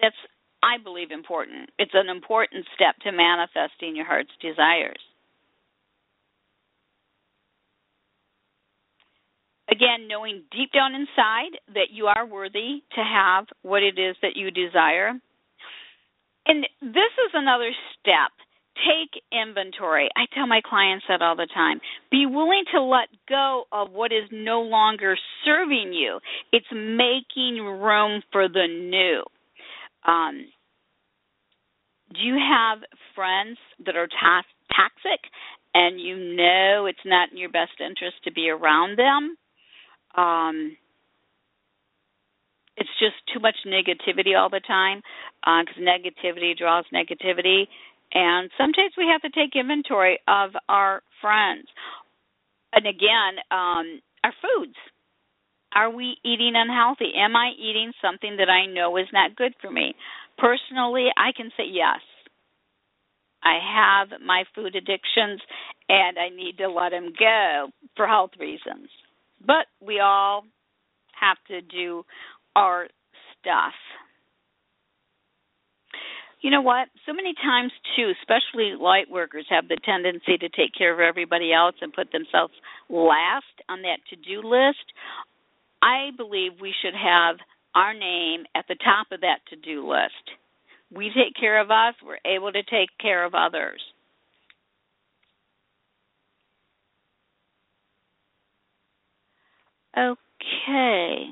That's 0.00 0.16
I 0.62 0.82
believe 0.82 1.10
important. 1.10 1.70
It's 1.78 1.94
an 1.94 2.08
important 2.08 2.66
step 2.74 2.96
to 3.04 3.12
manifesting 3.12 3.94
your 3.94 4.06
heart's 4.06 4.30
desires. 4.40 5.00
Again, 9.70 10.06
knowing 10.08 10.42
deep 10.52 10.70
down 10.72 10.94
inside 10.94 11.58
that 11.74 11.90
you 11.92 12.06
are 12.06 12.24
worthy 12.24 12.82
to 12.94 13.02
have 13.02 13.46
what 13.62 13.82
it 13.82 13.98
is 13.98 14.16
that 14.22 14.36
you 14.36 14.50
desire. 14.50 15.12
And 16.46 16.66
this 16.80 17.12
is 17.26 17.32
another 17.34 17.70
step. 17.98 18.30
Take 18.84 19.22
inventory. 19.32 20.08
I 20.16 20.26
tell 20.34 20.46
my 20.46 20.60
clients 20.64 21.06
that 21.08 21.22
all 21.22 21.36
the 21.36 21.48
time. 21.54 21.80
Be 22.10 22.26
willing 22.26 22.64
to 22.74 22.82
let 22.82 23.08
go 23.28 23.64
of 23.72 23.90
what 23.90 24.12
is 24.12 24.28
no 24.30 24.60
longer 24.60 25.16
serving 25.44 25.92
you. 25.94 26.20
It's 26.52 26.66
making 26.72 27.64
room 27.64 28.22
for 28.32 28.48
the 28.48 28.66
new. 28.68 29.22
Um, 30.10 30.46
do 32.14 32.20
you 32.20 32.36
have 32.36 32.78
friends 33.14 33.58
that 33.86 33.96
are 33.96 34.08
toxic 34.08 35.20
and 35.74 36.00
you 36.00 36.16
know 36.36 36.86
it's 36.86 36.98
not 37.04 37.32
in 37.32 37.38
your 37.38 37.50
best 37.50 37.80
interest 37.80 38.16
to 38.24 38.32
be 38.32 38.50
around 38.50 38.98
them? 38.98 39.36
um 40.16 40.76
it's 42.76 42.90
just 43.00 43.16
too 43.32 43.40
much 43.40 43.56
negativity 43.66 44.38
all 44.38 44.50
the 44.50 44.60
time 44.66 45.02
because 45.40 45.76
uh, 45.78 45.80
negativity 45.80 46.56
draws 46.56 46.84
negativity 46.92 47.64
and 48.14 48.50
sometimes 48.58 48.92
we 48.96 49.06
have 49.10 49.22
to 49.22 49.30
take 49.30 49.56
inventory 49.56 50.18
of 50.28 50.50
our 50.68 51.02
friends. 51.20 51.66
And 52.72 52.86
again 52.86 53.38
um 53.50 54.00
our 54.24 54.32
foods. 54.42 54.76
Are 55.74 55.90
we 55.90 56.16
eating 56.24 56.52
unhealthy? 56.54 57.12
Am 57.16 57.36
i 57.36 57.50
eating 57.58 57.92
something 58.02 58.36
that 58.38 58.48
i 58.48 58.66
know 58.66 58.96
is 58.96 59.08
not 59.12 59.36
good 59.36 59.54
for 59.60 59.70
me? 59.70 59.94
Personally 60.38 61.08
i 61.16 61.32
can 61.36 61.50
say 61.56 61.64
yes. 61.70 62.00
I 63.42 63.58
have 63.62 64.20
my 64.20 64.44
food 64.54 64.74
addictions 64.74 65.40
and 65.88 66.18
i 66.18 66.28
need 66.34 66.58
to 66.58 66.68
let 66.68 66.90
them 66.90 67.12
go 67.18 67.68
for 67.96 68.06
health 68.06 68.32
reasons. 68.38 68.88
But 69.44 69.66
we 69.80 70.00
all 70.00 70.44
have 71.20 71.38
to 71.48 71.60
do 71.60 72.04
our 72.54 72.88
stuff. 73.40 73.74
You 76.46 76.52
know 76.52 76.62
what? 76.62 76.86
So 77.04 77.12
many 77.12 77.34
times, 77.34 77.72
too, 77.96 78.12
especially 78.20 78.76
light 78.78 79.10
workers 79.10 79.46
have 79.50 79.66
the 79.66 79.76
tendency 79.84 80.38
to 80.38 80.48
take 80.48 80.70
care 80.78 80.94
of 80.94 81.00
everybody 81.00 81.52
else 81.52 81.74
and 81.80 81.92
put 81.92 82.12
themselves 82.12 82.54
last 82.88 83.50
on 83.68 83.82
that 83.82 83.98
to 84.10 84.14
do 84.14 84.46
list. 84.46 84.86
I 85.82 86.10
believe 86.16 86.52
we 86.60 86.72
should 86.80 86.94
have 86.94 87.38
our 87.74 87.92
name 87.92 88.44
at 88.54 88.64
the 88.68 88.76
top 88.76 89.08
of 89.10 89.22
that 89.22 89.40
to 89.50 89.56
do 89.56 89.90
list. 89.90 90.38
We 90.94 91.06
take 91.08 91.34
care 91.34 91.60
of 91.60 91.72
us, 91.72 91.94
we're 92.00 92.18
able 92.24 92.52
to 92.52 92.62
take 92.62 92.90
care 93.02 93.24
of 93.24 93.34
others. 93.34 93.80
Okay. 99.98 101.26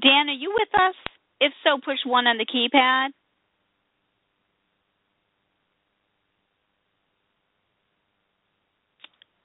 Dan, 0.00 0.28
are 0.28 0.32
you 0.32 0.54
with 0.54 0.68
us? 0.74 0.94
If 1.40 1.52
so, 1.64 1.78
push 1.84 1.98
one 2.04 2.26
on 2.26 2.38
the 2.38 2.46
keypad. 2.46 3.08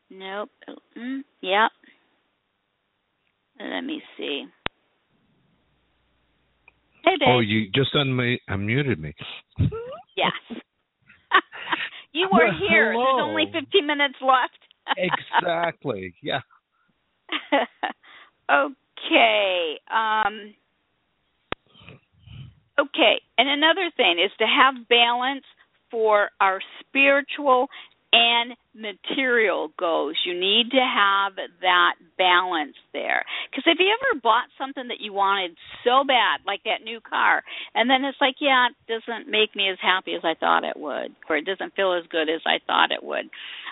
Nope. 0.10 0.50
Mm, 0.98 1.22
yep. 1.42 1.72
Let 3.60 3.82
me 3.82 4.02
see. 4.18 4.46
Hey, 7.04 7.12
babe. 7.20 7.30
Oh, 7.30 7.40
you 7.40 7.70
just 7.74 7.94
unmu- 7.94 8.40
unmuted 8.50 9.00
me. 9.00 9.14
yes. 10.18 10.32
you 12.14 12.30
were 12.32 12.52
here. 12.60 12.94
Hello. 12.94 13.18
There's 13.18 13.28
only 13.28 13.46
15 13.52 13.88
minutes 13.88 14.16
left 14.22 14.58
exactly. 14.98 16.14
Yeah. 16.22 16.42
okay. 18.52 18.76
Um 19.92 20.56
Okay, 22.80 23.22
and 23.38 23.48
another 23.48 23.92
thing 23.96 24.18
is 24.18 24.32
to 24.40 24.46
have 24.46 24.88
balance 24.90 25.46
for 25.92 26.32
our 26.42 26.60
spiritual 26.80 27.68
and 28.12 28.54
material 28.74 29.70
goes. 29.78 30.16
You 30.26 30.34
need 30.34 30.72
to 30.72 30.82
have 30.82 31.34
that 31.62 31.94
balance 32.18 32.76
there. 32.92 33.26
Because 33.50 33.66
if 33.68 33.78
you 33.80 33.94
ever 33.94 34.20
bought 34.22 34.50
something 34.58 34.88
that 34.88 35.02
you 35.02 35.14
wanted 35.14 35.56
so 35.84 36.04
bad, 36.06 36.42
like 36.48 36.62
that 36.66 36.84
new 36.84 37.00
car, 37.00 37.44
and 37.76 37.90
then 37.90 38.06
it's 38.06 38.18
like, 38.20 38.36
yeah, 38.42 38.70
it 38.70 38.76
doesn't 38.92 39.30
make 39.30 39.56
me 39.56 39.70
as 39.70 39.78
happy 39.82 40.16
as 40.16 40.22
I 40.24 40.34
thought 40.34 40.64
it 40.64 40.78
would, 40.78 41.14
or 41.30 41.38
it 41.38 41.46
doesn't 41.46 41.76
feel 41.76 41.94
as 41.94 42.10
good 42.10 42.30
as 42.30 42.42
I 42.46 42.58
thought 42.66 42.92
it 42.92 43.04
would. 43.04 43.30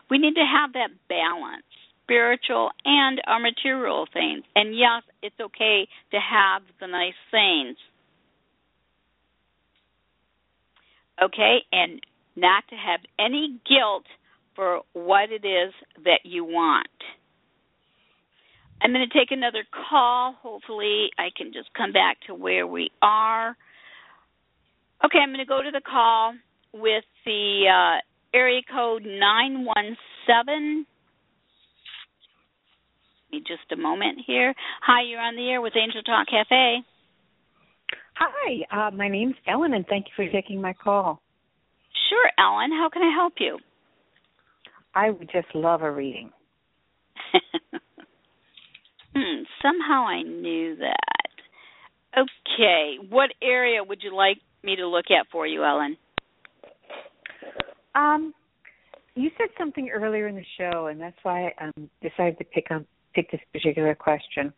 We 0.10 0.20
need 0.20 0.36
to 0.36 0.46
have 0.46 0.74
that 0.74 0.90
balance 1.10 1.66
spiritual 2.12 2.72
and 2.84 3.22
our 3.26 3.40
material 3.40 4.06
things. 4.12 4.44
And 4.56 4.78
yes, 4.78 5.04
it's 5.24 5.40
okay 5.40 5.88
to 6.12 6.18
have 6.20 6.62
the 6.80 6.88
nice 6.88 7.14
things. 7.32 7.78
Okay, 11.24 11.60
and 11.72 12.02
not 12.36 12.64
to 12.70 12.76
have 12.76 13.00
any 13.20 13.60
guilt 13.68 14.06
for 14.56 14.82
what 14.94 15.32
it 15.32 15.46
is 15.46 15.74
that 16.04 16.22
you 16.24 16.44
want. 16.44 16.88
I'm 18.82 18.92
going 18.92 19.08
to 19.08 19.18
take 19.18 19.32
another 19.32 19.64
call. 19.90 20.36
Hopefully, 20.42 21.10
I 21.18 21.30
can 21.38 21.54
just 21.54 21.72
come 21.78 21.92
back 21.94 22.18
to 22.28 22.34
where 22.34 22.66
we 22.66 22.90
are. 23.02 23.56
Okay, 25.06 25.20
I'm 25.20 25.30
going 25.30 25.40
to 25.40 25.46
go 25.46 25.62
to 25.62 25.72
the 25.72 25.82
call 25.82 26.34
with 26.74 27.04
the 27.26 27.66
uh, 27.70 28.02
area 28.36 28.62
code 28.74 29.04
917. 29.04 30.86
Just 33.34 33.72
a 33.72 33.78
moment 33.78 34.20
here. 34.28 34.54
Hi, 34.82 35.04
you're 35.08 35.22
on 35.22 35.36
the 35.36 35.50
air 35.50 35.62
with 35.62 35.74
Angel 35.76 36.02
Talk 36.04 36.28
Cafe. 36.28 36.84
Hi, 38.16 38.88
uh, 38.88 38.92
my 38.92 39.08
name's 39.08 39.36
Ellen, 39.48 39.74
and 39.74 39.86
thank 39.88 40.06
you 40.08 40.12
for 40.16 40.30
taking 40.32 40.62
my 40.62 40.74
call. 40.74 41.22
Sure, 42.10 42.30
Ellen. 42.38 42.72
How 42.72 42.90
can 42.92 43.02
I 43.02 43.14
help 43.16 43.34
you? 43.40 43.58
I 44.94 45.12
would 45.12 45.30
just 45.32 45.48
love 45.56 45.82
a 45.82 45.92
reading. 45.92 46.32
hmm, 49.16 49.44
somehow 49.62 50.06
I 50.06 50.24
knew 50.24 50.76
that. 50.78 52.18
Okay, 52.18 52.98
what 53.10 53.30
area 53.42 53.82
would 53.82 54.04
you 54.04 54.14
like 54.14 54.38
me 54.62 54.76
to 54.76 54.88
look 54.88 55.06
at 55.10 55.28
for 55.32 55.48
you, 55.48 55.64
Ellen? 55.64 55.96
Um, 57.96 58.34
you 59.16 59.30
said 59.38 59.48
something 59.58 59.90
earlier 59.90 60.28
in 60.28 60.36
the 60.36 60.46
show, 60.58 60.88
and 60.88 61.00
that's 61.00 61.18
why 61.24 61.54
I 61.58 61.66
um, 61.66 61.90
decided 62.02 62.38
to 62.40 62.44
pick 62.44 62.66
up 62.72 62.84
pick 63.14 63.32
this 63.32 63.42
particular 63.52 63.96
question. 63.96 64.54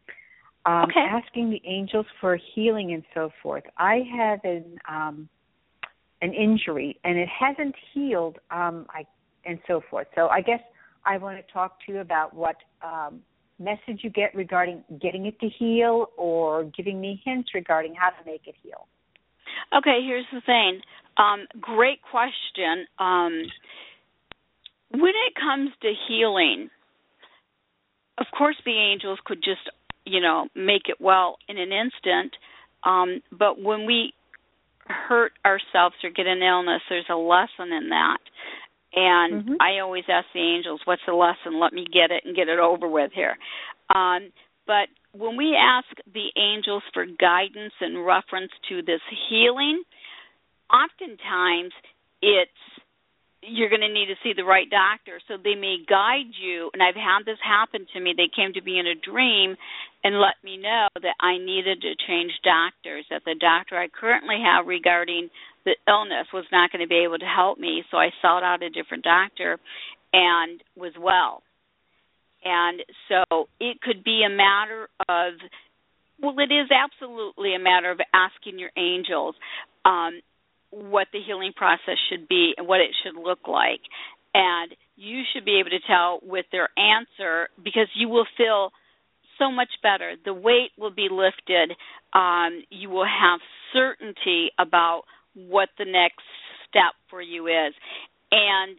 Um, 0.65 0.83
okay. 0.83 1.05
Asking 1.09 1.49
the 1.49 1.61
angels 1.65 2.05
for 2.21 2.39
healing 2.55 2.93
and 2.93 3.03
so 3.13 3.29
forth. 3.41 3.63
I 3.77 4.01
have 4.15 4.39
an 4.43 4.77
um, 4.89 5.29
an 6.21 6.33
injury, 6.33 6.97
and 7.03 7.17
it 7.17 7.27
hasn't 7.27 7.75
healed. 7.93 8.37
Um, 8.49 8.85
I 8.89 9.05
and 9.45 9.59
so 9.67 9.81
forth. 9.89 10.07
So 10.15 10.27
I 10.27 10.41
guess 10.41 10.61
I 11.05 11.17
want 11.17 11.45
to 11.45 11.53
talk 11.53 11.77
to 11.85 11.91
you 11.91 11.99
about 11.99 12.33
what 12.33 12.55
um, 12.81 13.21
message 13.59 13.99
you 14.03 14.09
get 14.09 14.33
regarding 14.33 14.83
getting 15.01 15.25
it 15.25 15.37
to 15.41 15.49
heal, 15.49 16.07
or 16.17 16.63
giving 16.75 17.01
me 17.01 17.21
hints 17.25 17.49
regarding 17.53 17.93
how 17.93 18.09
to 18.09 18.25
make 18.25 18.47
it 18.47 18.55
heal. 18.63 18.87
Okay, 19.77 19.99
here's 20.05 20.25
the 20.31 20.41
thing. 20.45 20.79
Um, 21.17 21.45
great 21.59 21.99
question. 22.09 22.87
Um, 22.99 23.43
when 24.91 25.13
it 25.27 25.33
comes 25.35 25.71
to 25.81 25.91
healing, 26.07 26.69
of 28.17 28.27
course, 28.37 28.57
the 28.65 28.77
angels 28.77 29.19
could 29.25 29.43
just, 29.43 29.69
you 30.05 30.21
know, 30.21 30.47
make 30.55 30.83
it 30.87 30.99
well 30.99 31.37
in 31.47 31.57
an 31.57 31.71
instant. 31.71 32.35
Um, 32.83 33.21
but 33.31 33.61
when 33.61 33.85
we 33.85 34.13
hurt 34.87 35.31
ourselves 35.45 35.95
or 36.03 36.09
get 36.09 36.27
an 36.27 36.41
illness, 36.41 36.81
there's 36.89 37.05
a 37.09 37.15
lesson 37.15 37.71
in 37.71 37.89
that. 37.89 38.17
And 38.95 39.43
mm-hmm. 39.43 39.53
I 39.59 39.79
always 39.79 40.03
ask 40.07 40.27
the 40.33 40.39
angels, 40.39 40.81
"What's 40.85 41.01
the 41.07 41.13
lesson? 41.13 41.59
Let 41.59 41.73
me 41.73 41.85
get 41.85 42.11
it 42.11 42.23
and 42.25 42.35
get 42.35 42.47
it 42.47 42.59
over 42.59 42.87
with 42.87 43.11
here." 43.13 43.37
Um, 43.93 44.31
but 44.67 44.87
when 45.13 45.35
we 45.35 45.55
ask 45.55 45.87
the 46.13 46.29
angels 46.39 46.83
for 46.93 47.05
guidance 47.05 47.73
in 47.81 47.97
reference 47.97 48.51
to 48.69 48.81
this 48.81 49.01
healing, 49.29 49.83
oftentimes 50.71 51.73
it's 52.21 52.51
you're 53.47 53.69
going 53.69 53.83
to 53.83 53.91
need 53.91 54.07
to 54.07 54.19
see 54.23 54.33
the 54.35 54.47
right 54.47 54.69
doctor. 54.69 55.19
So 55.27 55.35
they 55.35 55.55
may 55.55 55.77
guide 55.83 56.31
you. 56.39 56.71
And 56.73 56.81
I've 56.81 56.95
had 56.95 57.25
this 57.25 57.39
happen 57.43 57.85
to 57.93 57.99
me. 57.99 58.13
They 58.15 58.31
came 58.31 58.53
to 58.53 58.61
me 58.61 58.79
in 58.79 58.87
a 58.87 58.95
dream 58.95 59.55
and 60.03 60.19
let 60.19 60.35
me 60.43 60.57
know 60.57 60.87
that 60.95 61.15
I 61.19 61.37
needed 61.37 61.81
to 61.81 61.99
change 62.07 62.31
doctors, 62.43 63.05
that 63.09 63.23
the 63.25 63.35
doctor 63.39 63.77
I 63.77 63.87
currently 63.87 64.39
have 64.43 64.67
regarding 64.67 65.29
the 65.65 65.75
illness 65.87 66.27
was 66.33 66.45
not 66.51 66.71
going 66.71 66.83
to 66.83 66.87
be 66.87 67.03
able 67.05 67.19
to 67.19 67.25
help 67.25 67.57
me. 67.59 67.83
So 67.91 67.97
I 67.97 68.09
sought 68.21 68.43
out 68.43 68.63
a 68.63 68.69
different 68.69 69.03
doctor 69.03 69.59
and 70.11 70.61
was 70.75 70.93
well. 70.99 71.43
And 72.43 72.83
so 73.07 73.47
it 73.59 73.79
could 73.81 74.03
be 74.03 74.23
a 74.27 74.29
matter 74.29 74.89
of, 75.07 75.33
well, 76.21 76.35
it 76.37 76.53
is 76.53 76.69
absolutely 76.71 77.55
a 77.55 77.59
matter 77.59 77.89
of 77.91 77.99
asking 78.13 78.59
your 78.59 78.71
angels. 78.77 79.35
Um, 79.85 80.19
what 80.73 81.07
the 81.13 81.19
healing 81.25 81.53
process 81.55 81.97
should 82.09 82.27
be 82.27 82.53
and 82.57 82.67
what 82.67 82.79
it 82.79 82.91
should 83.03 83.15
look 83.15 83.47
like. 83.47 83.81
And 84.33 84.73
you 84.95 85.23
should 85.31 85.45
be 85.45 85.59
able 85.59 85.69
to 85.69 85.79
tell 85.87 86.19
with 86.23 86.45
their 86.51 86.69
answer 86.77 87.49
because 87.63 87.87
you 87.95 88.09
will 88.09 88.25
feel 88.37 88.71
so 89.39 89.51
much 89.51 89.69
better. 89.81 90.15
The 90.23 90.33
weight 90.33 90.71
will 90.77 90.93
be 90.93 91.07
lifted. 91.11 91.75
Um, 92.13 92.63
you 92.69 92.89
will 92.89 93.05
have 93.05 93.39
certainty 93.71 94.49
about 94.59 95.03
what 95.35 95.69
the 95.77 95.85
next 95.85 96.21
step 96.69 96.93
for 97.09 97.21
you 97.21 97.47
is. 97.47 97.73
And 98.31 98.77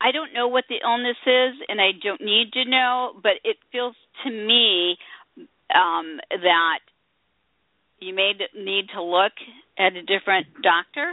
I 0.00 0.12
don't 0.12 0.34
know 0.34 0.48
what 0.48 0.64
the 0.68 0.76
illness 0.84 1.16
is, 1.26 1.54
and 1.68 1.80
I 1.80 1.90
don't 2.02 2.20
need 2.20 2.52
to 2.52 2.64
know, 2.68 3.12
but 3.22 3.32
it 3.44 3.56
feels 3.72 3.94
to 4.24 4.30
me 4.30 4.96
um, 5.74 6.20
that 6.30 6.80
you 7.98 8.14
may 8.14 8.32
need 8.54 8.86
to 8.94 9.02
look 9.02 9.32
at 9.78 9.94
a 9.94 10.02
different 10.02 10.46
doctor? 10.62 11.12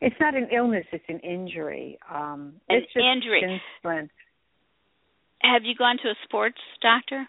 It's 0.00 0.16
not 0.20 0.34
an 0.34 0.48
illness; 0.54 0.84
it's 0.92 1.04
an 1.08 1.20
injury. 1.20 1.98
Um, 2.12 2.54
an 2.68 2.78
it's 2.78 2.92
just 2.92 3.04
injury. 3.04 3.62
Splints. 3.78 4.12
Have 5.42 5.62
you 5.64 5.74
gone 5.74 5.96
to 6.02 6.08
a 6.08 6.14
sports 6.24 6.58
doctor? 6.80 7.26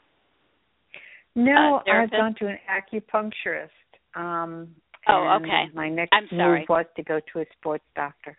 No, 1.36 1.82
uh, 1.88 1.92
I've 1.92 2.12
gone 2.12 2.36
to 2.40 2.48
an 2.48 2.60
acupuncturist. 2.70 3.70
Um, 4.16 4.76
oh, 5.08 5.38
okay. 5.42 5.66
My 5.74 5.90
next 5.90 6.14
I'm 6.14 6.28
sorry. 6.30 6.60
move 6.60 6.70
was 6.70 6.86
to 6.96 7.04
go 7.04 7.20
to 7.34 7.40
a 7.40 7.46
sports 7.60 7.84
doctor. 7.96 8.38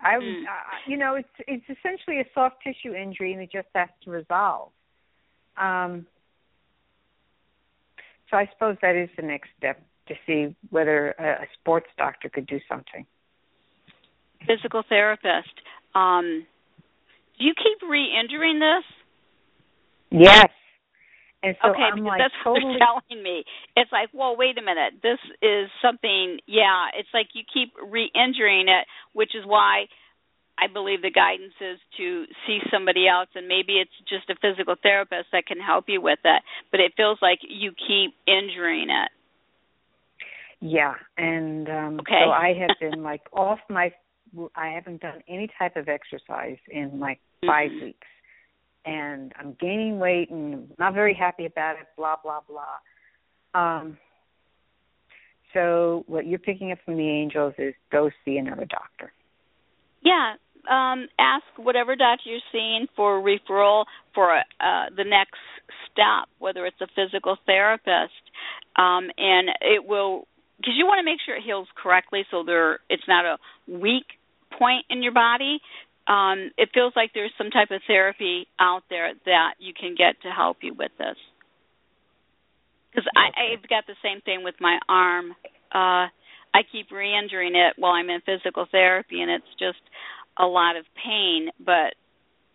I, 0.00 0.14
mm. 0.14 0.42
uh, 0.42 0.46
you 0.86 0.96
know, 0.96 1.14
it's 1.14 1.28
it's 1.46 1.64
essentially 1.64 2.20
a 2.20 2.24
soft 2.34 2.56
tissue 2.64 2.94
injury, 2.94 3.32
and 3.32 3.42
it 3.42 3.50
just 3.52 3.68
has 3.74 3.88
to 4.04 4.10
resolve. 4.10 4.70
Um, 5.56 6.06
so 8.30 8.36
I 8.36 8.48
suppose 8.52 8.76
that 8.82 8.96
is 8.96 9.08
the 9.16 9.22
next 9.22 9.48
step 9.58 9.82
to 10.08 10.14
see 10.26 10.54
whether 10.70 11.10
a, 11.18 11.42
a 11.42 11.46
sports 11.60 11.86
doctor 11.98 12.28
could 12.28 12.46
do 12.46 12.58
something. 12.68 13.06
Physical 14.46 14.82
therapist. 14.88 15.52
Um, 15.94 16.46
do 17.38 17.44
you 17.44 17.52
keep 17.56 17.88
re-injuring 17.88 18.58
this? 18.58 18.84
Yes. 20.10 20.50
And 21.42 21.56
so 21.62 21.70
okay, 21.70 21.82
I'm 21.82 21.96
because 21.96 22.06
like 22.06 22.20
that's 22.20 22.34
totally... 22.44 22.64
what 22.64 22.78
they're 22.78 22.88
telling 23.08 23.22
me. 23.22 23.44
It's 23.76 23.90
like, 23.92 24.10
well, 24.12 24.36
wait 24.36 24.58
a 24.58 24.62
minute. 24.62 25.00
This 25.02 25.18
is 25.40 25.70
something. 25.80 26.38
Yeah, 26.46 26.92
it's 26.98 27.08
like 27.14 27.28
you 27.32 27.42
keep 27.48 27.72
re-injuring 27.80 28.68
it, 28.68 28.86
which 29.12 29.34
is 29.34 29.44
why 29.46 29.86
I 30.60 30.66
believe 30.70 31.00
the 31.00 31.10
guidance 31.10 31.54
is 31.60 31.78
to 31.96 32.24
see 32.46 32.58
somebody 32.70 33.08
else, 33.08 33.28
and 33.34 33.48
maybe 33.48 33.74
it's 33.80 33.90
just 34.08 34.28
a 34.28 34.36
physical 34.40 34.74
therapist 34.82 35.28
that 35.32 35.46
can 35.46 35.58
help 35.58 35.86
you 35.88 36.00
with 36.02 36.18
it. 36.24 36.42
But 36.70 36.80
it 36.80 36.92
feels 36.96 37.18
like 37.22 37.38
you 37.48 37.72
keep 37.72 38.14
injuring 38.26 38.88
it. 38.90 39.10
Yeah, 40.60 40.94
and 41.16 41.68
um 41.68 42.00
okay. 42.00 42.20
so 42.24 42.30
I 42.30 42.52
have 42.58 42.76
been 42.80 43.02
like 43.02 43.22
off 43.32 43.58
my. 43.70 43.92
I 44.54 44.68
haven't 44.68 45.00
done 45.00 45.22
any 45.28 45.48
type 45.58 45.74
of 45.74 45.88
exercise 45.88 46.58
in 46.68 47.00
like 47.00 47.18
5 47.44 47.70
mm-hmm. 47.70 47.84
weeks, 47.86 48.06
and 48.84 49.32
I'm 49.36 49.56
gaining 49.58 49.98
weight 49.98 50.30
and 50.30 50.70
not 50.78 50.94
very 50.94 51.14
happy 51.14 51.46
about 51.46 51.76
it. 51.76 51.86
Blah 51.96 52.16
blah 52.22 52.40
blah. 52.46 53.60
Um. 53.60 53.96
So 55.54 56.04
what 56.06 56.26
you're 56.26 56.38
picking 56.38 56.70
up 56.70 56.78
from 56.84 56.96
the 56.96 57.08
angels 57.08 57.54
is 57.58 57.74
go 57.90 58.10
see 58.24 58.36
another 58.36 58.66
doctor. 58.66 59.12
Yeah, 60.02 60.34
um, 60.68 61.08
ask 61.18 61.44
whatever 61.56 61.96
doctor 61.96 62.30
you're 62.30 62.40
seeing 62.52 62.86
for 62.96 63.20
referral 63.20 63.84
for 64.14 64.36
uh, 64.36 64.86
the 64.96 65.04
next 65.04 65.38
step, 65.90 66.28
whether 66.38 66.66
it's 66.66 66.80
a 66.80 66.88
physical 66.94 67.36
therapist, 67.46 68.12
um, 68.76 69.10
and 69.16 69.50
it 69.60 69.86
will 69.86 70.26
because 70.56 70.74
you 70.76 70.86
want 70.86 70.98
to 70.98 71.04
make 71.04 71.20
sure 71.24 71.36
it 71.36 71.42
heals 71.42 71.68
correctly, 71.74 72.24
so 72.30 72.44
there 72.44 72.80
it's 72.90 73.08
not 73.08 73.24
a 73.24 73.38
weak 73.66 74.04
point 74.58 74.84
in 74.90 75.02
your 75.02 75.12
body. 75.12 75.60
Um, 76.06 76.50
it 76.58 76.70
feels 76.74 76.92
like 76.96 77.12
there's 77.14 77.32
some 77.38 77.50
type 77.50 77.70
of 77.70 77.80
therapy 77.86 78.46
out 78.58 78.82
there 78.90 79.12
that 79.26 79.54
you 79.58 79.72
can 79.72 79.94
get 79.96 80.20
to 80.22 80.28
help 80.28 80.58
you 80.62 80.74
with 80.74 80.90
this. 80.98 81.16
Because 82.90 83.06
okay. 83.06 83.54
I've 83.54 83.68
got 83.68 83.86
the 83.86 83.94
same 84.02 84.20
thing 84.20 84.42
with 84.42 84.56
my 84.60 84.78
arm. 84.88 85.32
Uh, 85.72 86.10
I 86.52 86.66
keep 86.70 86.90
re-injuring 86.90 87.54
it 87.54 87.74
while 87.78 87.92
I'm 87.92 88.10
in 88.10 88.20
physical 88.26 88.66
therapy, 88.70 89.22
and 89.22 89.30
it's 89.30 89.52
just 89.58 89.78
a 90.38 90.46
lot 90.46 90.76
of 90.76 90.84
pain. 91.04 91.50
But 91.64 91.94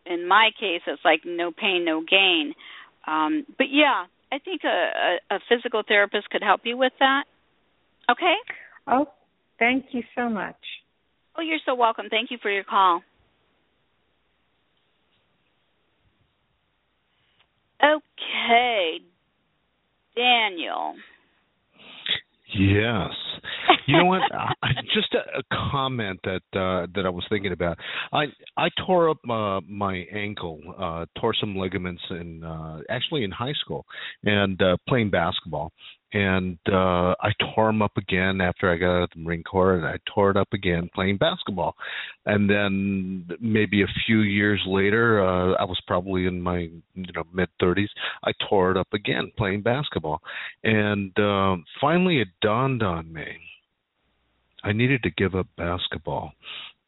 in 0.06 0.28
my 0.28 0.52
case, 0.60 0.82
it's 0.88 1.04
like 1.04 1.22
no 1.26 1.52
pain, 1.52 1.86
no 1.86 2.02
gain. 2.02 2.54
Um, 3.08 3.46
but 3.58 3.68
yeah, 3.72 4.06
I 4.32 4.40
think 4.40 4.62
a, 4.64 4.68
a, 5.32 5.36
a 5.36 5.40
physical 5.50 5.84
therapist 5.88 6.30
could 6.30 6.44
help 6.44 6.62
you 6.64 6.78
with 6.78 6.94
that. 7.00 7.24
Okay. 8.10 8.36
Oh, 8.88 9.08
thank 9.60 9.86
you 9.92 10.04
so 10.16 10.30
much. 10.30 10.56
Oh, 11.38 11.42
you're 11.42 11.60
so 11.66 11.76
welcome. 11.76 12.06
Thank 12.10 12.32
you 12.32 12.38
for 12.42 12.50
your 12.50 12.64
call. 12.64 13.02
Okay, 17.84 19.00
Daniel. 20.16 20.96
Yes. 22.58 23.12
You 23.88 23.98
know 23.98 24.06
what? 24.06 24.22
I, 24.34 24.72
just 24.94 25.14
a, 25.14 25.40
a 25.40 25.72
comment 25.72 26.20
that 26.24 26.42
uh, 26.60 26.88
that 26.96 27.06
I 27.06 27.10
was 27.10 27.24
thinking 27.30 27.52
about. 27.52 27.78
I 28.14 28.26
I 28.58 28.70
tore 28.86 29.10
up 29.10 29.18
uh, 29.30 29.62
my 29.68 30.06
ankle, 30.12 30.60
uh, 30.78 31.06
tore 31.20 31.34
some 31.40 31.56
ligaments 31.56 32.02
in 32.10 32.44
uh, 32.44 32.80
actually 32.90 33.24
in 33.24 33.32
high 33.32 33.54
school, 33.62 33.86
and 34.24 34.62
uh, 34.62 34.78
playing 34.88 35.10
basketball 35.10 35.72
and 36.16 36.58
uh 36.72 37.14
I 37.20 37.32
tore 37.40 37.68
them 37.68 37.82
up 37.82 37.98
again 37.98 38.40
after 38.40 38.72
I 38.72 38.78
got 38.78 38.98
out 38.98 39.04
of 39.04 39.10
the 39.14 39.20
Marine 39.20 39.44
Corps 39.44 39.76
and 39.76 39.86
I 39.86 39.98
tore 40.14 40.32
it 40.32 40.38
up 40.38 40.48
again 40.54 40.90
playing 40.96 41.18
basketball. 41.18 41.76
And 42.26 42.50
then 42.50 43.28
maybe 43.42 43.82
a 43.82 43.94
few 44.06 44.20
years 44.22 44.62
later, 44.66 45.22
uh 45.22 45.54
I 45.54 45.66
was 45.66 45.80
probably 45.86 46.26
in 46.26 46.42
my 46.42 46.60
you 46.96 47.14
know 47.14 47.24
mid 47.34 47.50
30s, 47.62 47.90
I 48.24 48.32
tore 48.50 48.72
it 48.72 48.78
up 48.78 48.88
again 48.94 49.32
playing 49.38 49.64
basketball. 49.64 50.22
And 50.64 51.18
uh, 51.20 51.58
finally 51.82 52.22
it 52.22 52.30
dawned 52.42 52.82
on 52.82 53.12
me 53.12 53.28
I 54.64 54.72
needed 54.72 55.04
to 55.04 55.12
give 55.12 55.36
up 55.36 55.48
basketball 55.58 56.32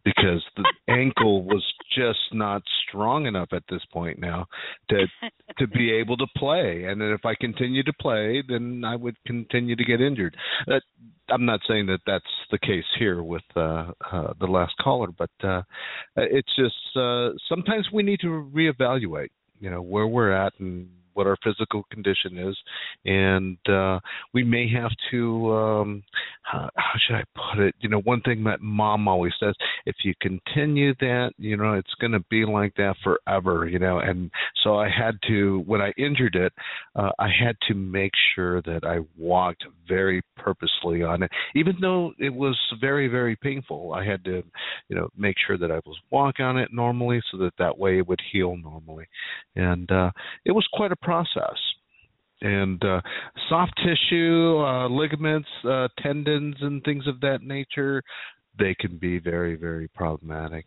because 0.06 0.44
the 0.56 0.66
ankle 0.88 1.44
was 1.44 1.64
just 1.96 2.20
not 2.34 2.62
strong 2.88 3.26
enough 3.26 3.50
at 3.52 3.64
this 3.70 3.82
point 3.92 4.20
now 4.20 4.46
to 4.90 5.06
to 5.58 5.68
be 5.68 5.92
able 6.00 6.18
to 6.18 6.28
play. 6.36 6.86
And 6.86 7.02
if 7.02 7.26
i 7.26 7.34
continue 7.36 7.84
to 7.84 7.94
play 7.94 8.44
then 8.48 8.84
i 8.86 8.96
would 8.96 9.16
continue 9.26 9.76
to 9.76 9.84
get 9.84 10.02
injured. 10.02 10.36
Uh, 10.70 10.80
i'm 11.30 11.46
not 11.46 11.60
saying 11.68 11.86
that 11.88 12.00
that's 12.06 12.26
the 12.52 12.60
case 12.60 12.86
here 12.98 13.24
with 13.24 13.44
uh, 13.56 13.92
uh 14.12 14.34
the 14.40 14.48
last 14.48 14.74
caller 14.82 15.10
but 15.18 15.30
uh 15.44 15.62
it's 16.16 16.56
just 16.56 16.98
uh 16.98 17.30
sometimes 17.50 17.88
we 17.92 18.04
need 18.04 18.20
to 18.20 18.50
reevaluate 18.54 19.30
you 19.60 19.70
know 19.70 19.82
where 19.82 20.08
we're 20.08 20.32
at 20.32 20.54
and 20.60 20.88
what 21.18 21.26
our 21.26 21.38
physical 21.44 21.84
condition 21.92 22.38
is, 22.38 22.56
and 23.06 23.58
uh, 23.68 24.00
we 24.34 24.44
may 24.44 24.70
have 24.72 24.92
to. 25.10 25.52
Um, 25.52 26.04
how, 26.44 26.70
how 26.76 26.94
should 27.06 27.16
I 27.16 27.24
put 27.36 27.62
it? 27.62 27.76
You 27.80 27.90
know, 27.90 28.02
one 28.02 28.22
thing 28.22 28.44
that 28.44 28.62
mom 28.62 29.08
always 29.08 29.34
says: 29.40 29.56
if 29.88 29.96
you 30.04 30.14
continue 30.22 30.94
that, 31.00 31.32
you 31.40 31.58
know, 31.58 31.74
it's 31.74 31.94
going 32.00 32.12
to 32.12 32.24
be 32.30 32.46
like 32.46 32.76
that 32.76 32.96
forever. 33.04 33.68
You 33.68 33.80
know, 33.80 34.00
and 34.00 34.30
so 34.64 34.78
I 34.78 34.90
had 34.90 35.16
to 35.28 35.64
when 35.66 35.82
I 35.82 35.92
injured 35.98 36.36
it, 36.36 36.54
uh, 36.96 37.10
I 37.18 37.28
had 37.28 37.58
to 37.68 37.74
make 37.74 38.12
sure 38.36 38.62
that 38.62 38.82
I 38.84 39.00
walked 39.18 39.64
very 39.88 40.22
purposely 40.36 41.02
on 41.02 41.24
it, 41.24 41.32
even 41.56 41.78
though 41.82 42.14
it 42.20 42.34
was 42.34 42.58
very 42.80 43.08
very 43.08 43.36
painful. 43.38 43.94
I 43.94 44.06
had 44.06 44.24
to, 44.26 44.44
you 44.88 44.96
know, 44.96 45.10
make 45.18 45.36
sure 45.48 45.58
that 45.58 45.72
I 45.72 45.80
was 45.86 45.98
walking 46.12 46.46
on 46.46 46.58
it 46.58 46.70
normally, 46.72 47.22
so 47.32 47.38
that 47.40 47.54
that 47.58 47.76
way 47.76 47.98
it 47.98 48.08
would 48.08 48.22
heal 48.32 48.56
normally, 48.56 49.08
and 49.56 49.92
uh, 49.92 50.12
it 50.46 50.52
was 50.52 50.68
quite 50.74 50.92
a 50.92 51.07
process. 51.08 51.58
And 52.42 52.84
uh, 52.84 53.02
soft 53.48 53.72
tissue, 53.78 54.58
uh, 54.60 54.90
ligaments, 54.90 55.48
uh, 55.64 55.88
tendons, 56.04 56.56
and 56.60 56.84
things 56.84 57.08
of 57.08 57.22
that 57.22 57.40
nature, 57.42 58.04
they 58.60 58.76
can 58.78 58.98
be 58.98 59.18
very, 59.18 59.56
very 59.56 59.88
problematic. 59.88 60.66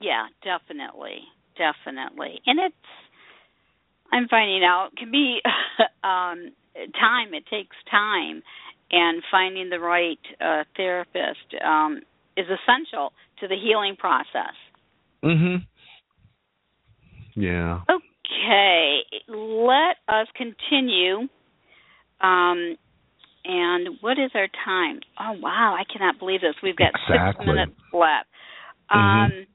Yeah, 0.00 0.26
definitely, 0.42 1.20
definitely, 1.56 2.40
and 2.44 2.58
it's. 2.58 2.74
I'm 4.12 4.28
finding 4.28 4.62
out 4.62 4.90
can 4.98 5.10
be 5.10 5.38
um, 6.04 6.52
time. 7.00 7.32
It 7.32 7.44
takes 7.48 7.76
time, 7.90 8.42
and 8.90 9.22
finding 9.30 9.70
the 9.70 9.78
right 9.78 10.18
uh, 10.40 10.64
therapist 10.76 11.54
um, 11.64 12.00
is 12.36 12.46
essential 12.46 13.12
to 13.40 13.48
the 13.48 13.56
healing 13.56 13.96
process. 13.96 14.56
Mhm. 15.24 15.64
Yeah. 17.34 17.80
Okay. 17.88 18.11
Okay, 18.32 19.00
let 19.28 19.96
us 20.08 20.26
continue. 20.36 21.28
Um, 22.20 22.76
and 23.44 23.98
what 24.00 24.18
is 24.18 24.30
our 24.34 24.48
time? 24.64 25.00
Oh 25.18 25.32
wow, 25.40 25.76
I 25.78 25.84
cannot 25.92 26.18
believe 26.18 26.40
this. 26.40 26.54
We've 26.62 26.76
got 26.76 26.92
exactly. 27.08 27.44
six 27.44 27.46
minutes 27.46 27.72
left. 27.92 28.28
Mm-hmm. 28.90 28.98
Um, 28.98 29.46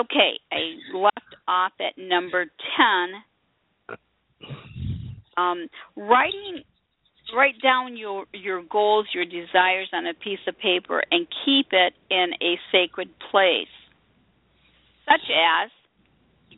okay, 0.00 0.40
I 0.50 0.96
left 0.96 1.36
off 1.46 1.72
at 1.80 1.98
number 1.98 2.46
ten. 2.76 4.08
Um, 5.36 5.68
writing, 5.96 6.62
write 7.36 7.60
down 7.62 7.96
your 7.96 8.24
your 8.32 8.62
goals, 8.70 9.06
your 9.14 9.24
desires 9.24 9.90
on 9.92 10.06
a 10.06 10.14
piece 10.14 10.40
of 10.46 10.58
paper, 10.58 11.02
and 11.10 11.26
keep 11.44 11.66
it 11.72 11.92
in 12.10 12.30
a 12.40 12.58
sacred 12.72 13.10
place, 13.30 13.68
such 15.04 15.28
as 15.28 15.70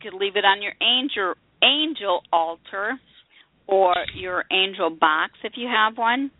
you 0.02 0.10
could 0.10 0.18
leave 0.18 0.36
it 0.36 0.44
on 0.44 0.62
your 0.62 0.72
angel 0.82 1.34
angel 1.62 2.22
altar 2.32 2.98
or 3.66 3.94
your 4.14 4.44
angel 4.50 4.90
box 4.90 5.32
if 5.44 5.52
you 5.56 5.68
have 5.68 5.96
one. 5.96 6.30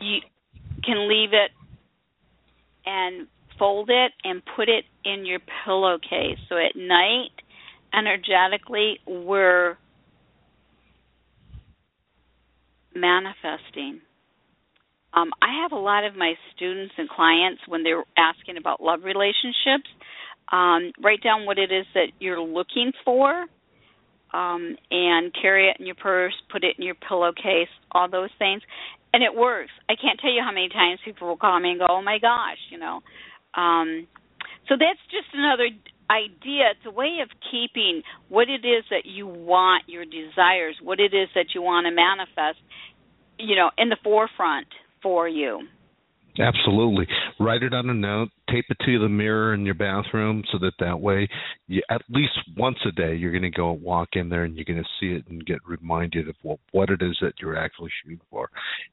You 0.00 0.18
can 0.82 1.08
leave 1.08 1.30
it 1.32 1.50
and 2.86 3.26
fold 3.58 3.90
it 3.90 4.12
and 4.24 4.42
put 4.56 4.68
it 4.68 4.84
in 5.04 5.26
your 5.26 5.40
pillowcase. 5.64 6.38
So 6.48 6.56
at 6.56 6.74
night, 6.74 7.30
energetically, 7.92 8.98
we're 9.06 9.76
manifesting. 12.94 14.00
Um, 15.12 15.30
I 15.42 15.62
have 15.62 15.72
a 15.72 15.80
lot 15.80 16.04
of 16.04 16.16
my 16.16 16.34
students 16.56 16.94
and 16.96 17.08
clients 17.08 17.62
when 17.66 17.82
they're 17.82 18.04
asking 18.16 18.56
about 18.56 18.80
love 18.80 19.00
relationships 19.04 19.90
um, 20.52 20.92
write 21.02 21.22
down 21.22 21.46
what 21.46 21.58
it 21.58 21.70
is 21.72 21.86
that 21.94 22.08
you're 22.18 22.40
looking 22.40 22.92
for 23.04 23.46
um, 24.32 24.76
and 24.90 25.34
carry 25.40 25.68
it 25.68 25.76
in 25.78 25.86
your 25.86 25.94
purse, 25.94 26.34
put 26.50 26.64
it 26.64 26.76
in 26.78 26.84
your 26.84 26.94
pillowcase, 26.94 27.68
all 27.92 28.08
those 28.08 28.30
things. 28.38 28.62
And 29.12 29.22
it 29.22 29.34
works. 29.34 29.72
I 29.88 29.94
can't 30.00 30.20
tell 30.20 30.30
you 30.30 30.42
how 30.42 30.52
many 30.52 30.68
times 30.68 31.00
people 31.04 31.28
will 31.28 31.36
call 31.36 31.58
me 31.58 31.70
and 31.70 31.80
go, 31.80 31.86
"Oh 31.88 32.02
my 32.02 32.18
gosh," 32.18 32.58
you 32.70 32.78
know. 32.78 33.00
Um, 33.54 34.06
so 34.68 34.76
that's 34.78 35.00
just 35.10 35.26
another 35.34 35.68
idea. 36.08 36.70
It's 36.70 36.86
a 36.86 36.90
way 36.90 37.18
of 37.22 37.28
keeping 37.50 38.02
what 38.28 38.48
it 38.48 38.64
is 38.64 38.84
that 38.90 39.06
you 39.06 39.26
want, 39.26 39.88
your 39.88 40.04
desires, 40.04 40.76
what 40.82 41.00
it 41.00 41.12
is 41.12 41.28
that 41.34 41.54
you 41.54 41.62
want 41.62 41.86
to 41.86 41.90
manifest, 41.90 42.62
you 43.38 43.56
know, 43.56 43.70
in 43.78 43.88
the 43.88 43.96
forefront 44.04 44.68
for 45.02 45.28
you. 45.28 45.66
Absolutely. 46.38 47.06
Write 47.38 47.62
it 47.62 47.74
on 47.74 47.90
a 47.90 47.94
note, 47.94 48.28
tape 48.50 48.64
it 48.70 48.76
to 48.84 48.98
the 48.98 49.08
mirror 49.08 49.52
in 49.52 49.64
your 49.64 49.74
bathroom 49.74 50.42
so 50.52 50.58
that 50.58 50.72
that 50.78 50.98
way, 50.98 51.28
you, 51.66 51.82
at 51.90 52.02
least 52.08 52.32
once 52.56 52.78
a 52.86 52.92
day, 52.92 53.14
you're 53.14 53.32
going 53.32 53.42
to 53.42 53.50
go 53.50 53.72
walk 53.72 54.10
in 54.12 54.28
there 54.28 54.44
and 54.44 54.54
you're 54.56 54.64
going 54.64 54.82
to 54.82 54.88
see 55.00 55.14
it 55.14 55.26
and 55.28 55.44
get 55.44 55.58
reminded 55.66 56.28
of 56.28 56.36
what, 56.42 56.58
what 56.72 56.88
it 56.90 57.02
is 57.02 57.16
that 57.20 57.34
you're 57.40 57.56
actually 57.56 57.90
shooting 58.02 58.20
for. 58.30 58.48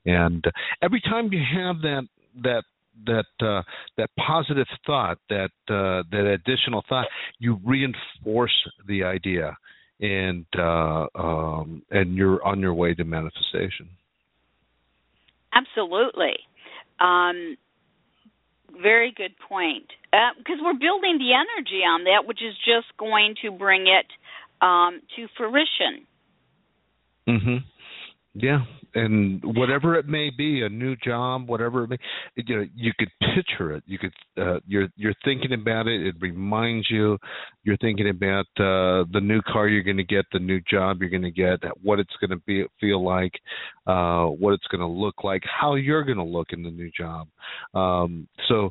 And 0.05 0.43
every 0.81 1.01
time 1.01 1.31
you 1.31 1.41
have 1.55 1.81
that 1.81 2.07
that 2.43 2.63
that 3.05 3.25
uh, 3.45 3.61
that 3.97 4.09
positive 4.17 4.67
thought, 4.85 5.19
that 5.29 5.51
uh, 5.69 6.03
that 6.11 6.25
additional 6.25 6.83
thought, 6.89 7.07
you 7.39 7.59
reinforce 7.63 8.55
the 8.87 9.03
idea, 9.03 9.55
and 9.99 10.45
uh, 10.57 11.05
um, 11.15 11.83
and 11.91 12.15
you're 12.15 12.43
on 12.43 12.59
your 12.59 12.73
way 12.73 12.93
to 12.95 13.03
manifestation. 13.03 13.89
Absolutely. 15.53 16.37
Um, 16.99 17.57
very 18.81 19.11
good 19.15 19.33
point. 19.47 19.87
Because 20.11 20.59
uh, 20.59 20.63
we're 20.63 20.79
building 20.79 21.17
the 21.17 21.33
energy 21.33 21.83
on 21.83 22.03
that, 22.05 22.25
which 22.25 22.41
is 22.41 22.55
just 22.65 22.87
going 22.97 23.35
to 23.41 23.51
bring 23.51 23.87
it 23.87 24.07
um, 24.61 25.01
to 25.15 25.27
fruition. 25.37 26.07
Mhm. 27.27 27.63
Yeah, 28.39 28.59
and 28.93 29.41
whatever 29.43 29.95
it 29.95 30.07
may 30.07 30.29
be, 30.29 30.61
a 30.61 30.69
new 30.69 30.95
job, 30.97 31.47
whatever 31.49 31.83
it 31.83 31.89
may, 31.89 31.97
you 32.35 32.55
know, 32.55 32.65
you 32.75 32.91
could 32.99 33.09
picture 33.35 33.73
it. 33.73 33.83
You 33.87 33.97
could, 33.97 34.13
uh, 34.37 34.59
you're 34.67 34.89
you're 34.95 35.15
thinking 35.25 35.53
about 35.53 35.87
it. 35.87 36.05
It 36.05 36.15
reminds 36.19 36.87
you. 36.91 37.17
You're 37.63 37.77
thinking 37.77 38.09
about 38.09 38.45
uh, 38.57 39.09
the 39.11 39.21
new 39.21 39.41
car 39.41 39.67
you're 39.67 39.81
going 39.81 39.97
to 39.97 40.03
get, 40.03 40.25
the 40.31 40.39
new 40.39 40.61
job 40.69 40.97
you're 41.01 41.09
going 41.09 41.23
to 41.23 41.31
get, 41.31 41.59
what 41.81 41.99
it's 41.99 42.13
going 42.21 42.29
to 42.29 42.43
be 42.45 42.63
feel 42.79 43.03
like, 43.03 43.33
uh, 43.87 44.25
what 44.25 44.53
it's 44.53 44.67
going 44.67 44.81
to 44.81 44.87
look 44.87 45.23
like, 45.23 45.41
how 45.43 45.73
you're 45.73 46.03
going 46.03 46.17
to 46.17 46.23
look 46.23 46.49
in 46.51 46.61
the 46.61 46.71
new 46.71 46.91
job. 46.95 47.27
Um, 47.73 48.27
so, 48.47 48.69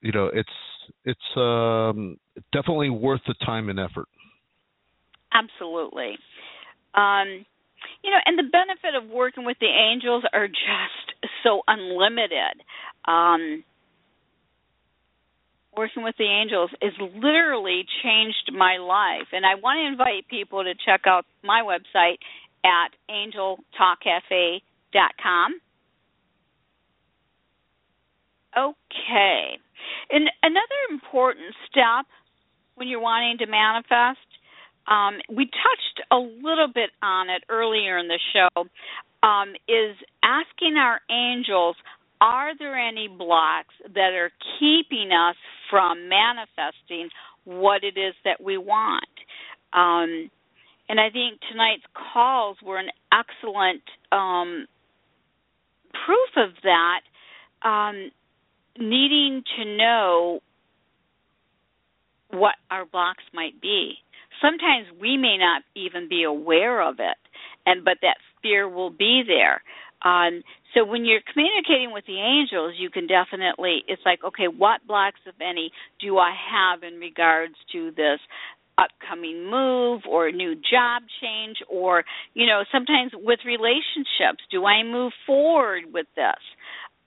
you 0.00 0.12
know, 0.12 0.30
it's 0.32 0.48
it's 1.04 1.36
um, 1.36 2.18
definitely 2.52 2.90
worth 2.90 3.20
the 3.26 3.34
time 3.44 3.68
and 3.68 3.80
effort. 3.80 4.06
Absolutely. 5.32 6.18
Um, 6.94 7.44
you 8.02 8.10
know, 8.10 8.18
and 8.26 8.38
the 8.38 8.50
benefit 8.50 8.94
of 8.94 9.08
working 9.10 9.44
with 9.44 9.58
the 9.60 9.66
angels 9.66 10.24
are 10.32 10.48
just 10.48 11.14
so 11.42 11.62
unlimited. 11.66 12.62
Um, 13.04 13.64
working 15.76 16.02
with 16.02 16.16
the 16.18 16.24
angels 16.24 16.70
has 16.82 16.94
literally 16.98 17.86
changed 18.02 18.50
my 18.52 18.78
life. 18.78 19.28
And 19.32 19.46
I 19.46 19.54
want 19.54 19.78
to 19.78 19.86
invite 19.86 20.26
people 20.28 20.64
to 20.64 20.74
check 20.84 21.06
out 21.06 21.24
my 21.42 21.62
website 21.62 22.18
at 22.64 22.90
angeltalkcafe.com. 23.10 25.60
Okay. 28.56 29.58
And 30.10 30.30
another 30.42 30.80
important 30.90 31.54
step 31.70 32.06
when 32.74 32.88
you're 32.88 33.00
wanting 33.00 33.38
to 33.38 33.46
manifest, 33.46 34.18
um, 34.88 35.20
we 35.28 35.46
touched 35.46 36.01
a 36.12 36.16
little 36.16 36.68
bit 36.72 36.90
on 37.02 37.30
it 37.30 37.42
earlier 37.48 37.98
in 37.98 38.06
the 38.06 38.20
show, 38.32 38.64
um, 39.26 39.54
is 39.66 39.96
asking 40.22 40.76
our 40.76 41.00
angels 41.10 41.76
are 42.20 42.56
there 42.56 42.78
any 42.78 43.08
blocks 43.08 43.74
that 43.82 44.12
are 44.12 44.30
keeping 44.60 45.10
us 45.10 45.34
from 45.68 46.08
manifesting 46.08 47.08
what 47.44 47.82
it 47.82 47.98
is 47.98 48.14
that 48.24 48.40
we 48.40 48.56
want? 48.56 49.04
Um, 49.72 50.30
and 50.88 51.00
I 51.00 51.10
think 51.10 51.40
tonight's 51.50 51.82
calls 52.12 52.58
were 52.62 52.78
an 52.78 52.90
excellent 53.12 53.82
um, 54.12 54.66
proof 56.06 56.48
of 56.48 56.54
that. 56.62 57.00
Um, 57.68 58.10
needing 58.78 59.42
to 59.56 59.64
know 59.64 60.40
what 62.30 62.54
our 62.70 62.84
blocks 62.84 63.24
might 63.34 63.60
be. 63.60 63.94
Sometimes 64.42 64.88
we 65.00 65.16
may 65.16 65.38
not 65.38 65.62
even 65.74 66.08
be 66.08 66.24
aware 66.24 66.82
of 66.82 66.96
it, 66.98 67.16
and 67.64 67.84
but 67.84 67.98
that 68.02 68.16
fear 68.42 68.68
will 68.68 68.90
be 68.90 69.22
there. 69.26 69.62
Um, 70.04 70.42
so 70.74 70.84
when 70.84 71.04
you're 71.04 71.20
communicating 71.32 71.92
with 71.92 72.04
the 72.06 72.18
angels, 72.18 72.74
you 72.76 72.90
can 72.90 73.06
definitely, 73.06 73.84
it's 73.86 74.02
like, 74.04 74.18
okay, 74.24 74.48
what 74.48 74.84
blocks, 74.86 75.20
if 75.26 75.34
any, 75.40 75.70
do 76.00 76.18
I 76.18 76.32
have 76.34 76.82
in 76.82 76.98
regards 76.98 77.54
to 77.72 77.92
this 77.92 78.18
upcoming 78.78 79.48
move 79.50 80.02
or 80.08 80.32
new 80.32 80.54
job 80.54 81.02
change 81.20 81.58
or, 81.68 82.04
you 82.34 82.46
know, 82.46 82.64
sometimes 82.72 83.12
with 83.14 83.40
relationships, 83.46 84.42
do 84.50 84.64
I 84.64 84.82
move 84.82 85.12
forward 85.26 85.84
with 85.92 86.06
this? 86.16 86.40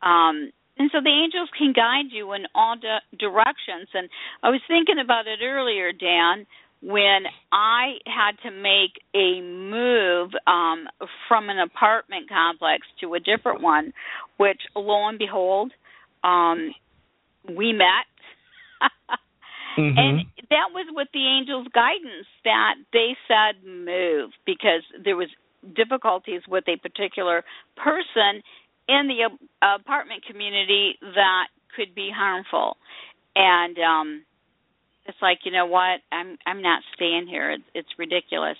Um, 0.01 0.51
and 0.77 0.89
so 0.91 0.99
the 1.01 1.09
angels 1.09 1.49
can 1.57 1.73
guide 1.73 2.11
you 2.11 2.33
in 2.33 2.43
all 2.53 2.75
di- 2.75 3.17
directions. 3.17 3.87
And 3.93 4.09
I 4.43 4.49
was 4.49 4.61
thinking 4.67 4.99
about 5.03 5.27
it 5.27 5.39
earlier, 5.43 5.91
Dan, 5.91 6.45
when 6.81 7.23
I 7.51 7.95
had 8.05 8.37
to 8.43 8.51
make 8.51 9.01
a 9.15 9.41
move 9.41 10.31
um, 10.45 10.87
from 11.27 11.49
an 11.49 11.59
apartment 11.59 12.29
complex 12.29 12.85
to 13.01 13.15
a 13.15 13.19
different 13.19 13.61
one, 13.61 13.93
which 14.37 14.61
lo 14.75 15.07
and 15.07 15.17
behold, 15.17 15.71
um, 16.23 16.73
we 17.47 17.73
met. 17.73 18.05
mm-hmm. 19.77 19.97
And 19.97 20.25
that 20.49 20.69
was 20.73 20.87
with 20.91 21.07
the 21.13 21.25
angels' 21.25 21.67
guidance 21.73 22.27
that 22.43 22.75
they 22.93 23.15
said 23.27 23.65
move 23.67 24.31
because 24.45 24.83
there 25.03 25.15
was 25.15 25.29
difficulties 25.75 26.41
with 26.47 26.65
a 26.67 26.77
particular 26.77 27.43
person 27.75 28.43
in 28.87 29.07
the 29.07 29.29
apartment 29.61 30.23
community 30.25 30.95
that 31.01 31.47
could 31.75 31.95
be 31.95 32.11
harmful. 32.15 32.77
And 33.35 33.77
um 33.79 34.25
it's 35.05 35.17
like 35.21 35.39
you 35.43 35.51
know 35.51 35.65
what? 35.65 36.01
I'm 36.11 36.37
i'm 36.45 36.61
not 36.61 36.81
staying 36.95 37.27
here. 37.27 37.51
It's, 37.51 37.63
it's 37.73 37.89
ridiculous. 37.97 38.57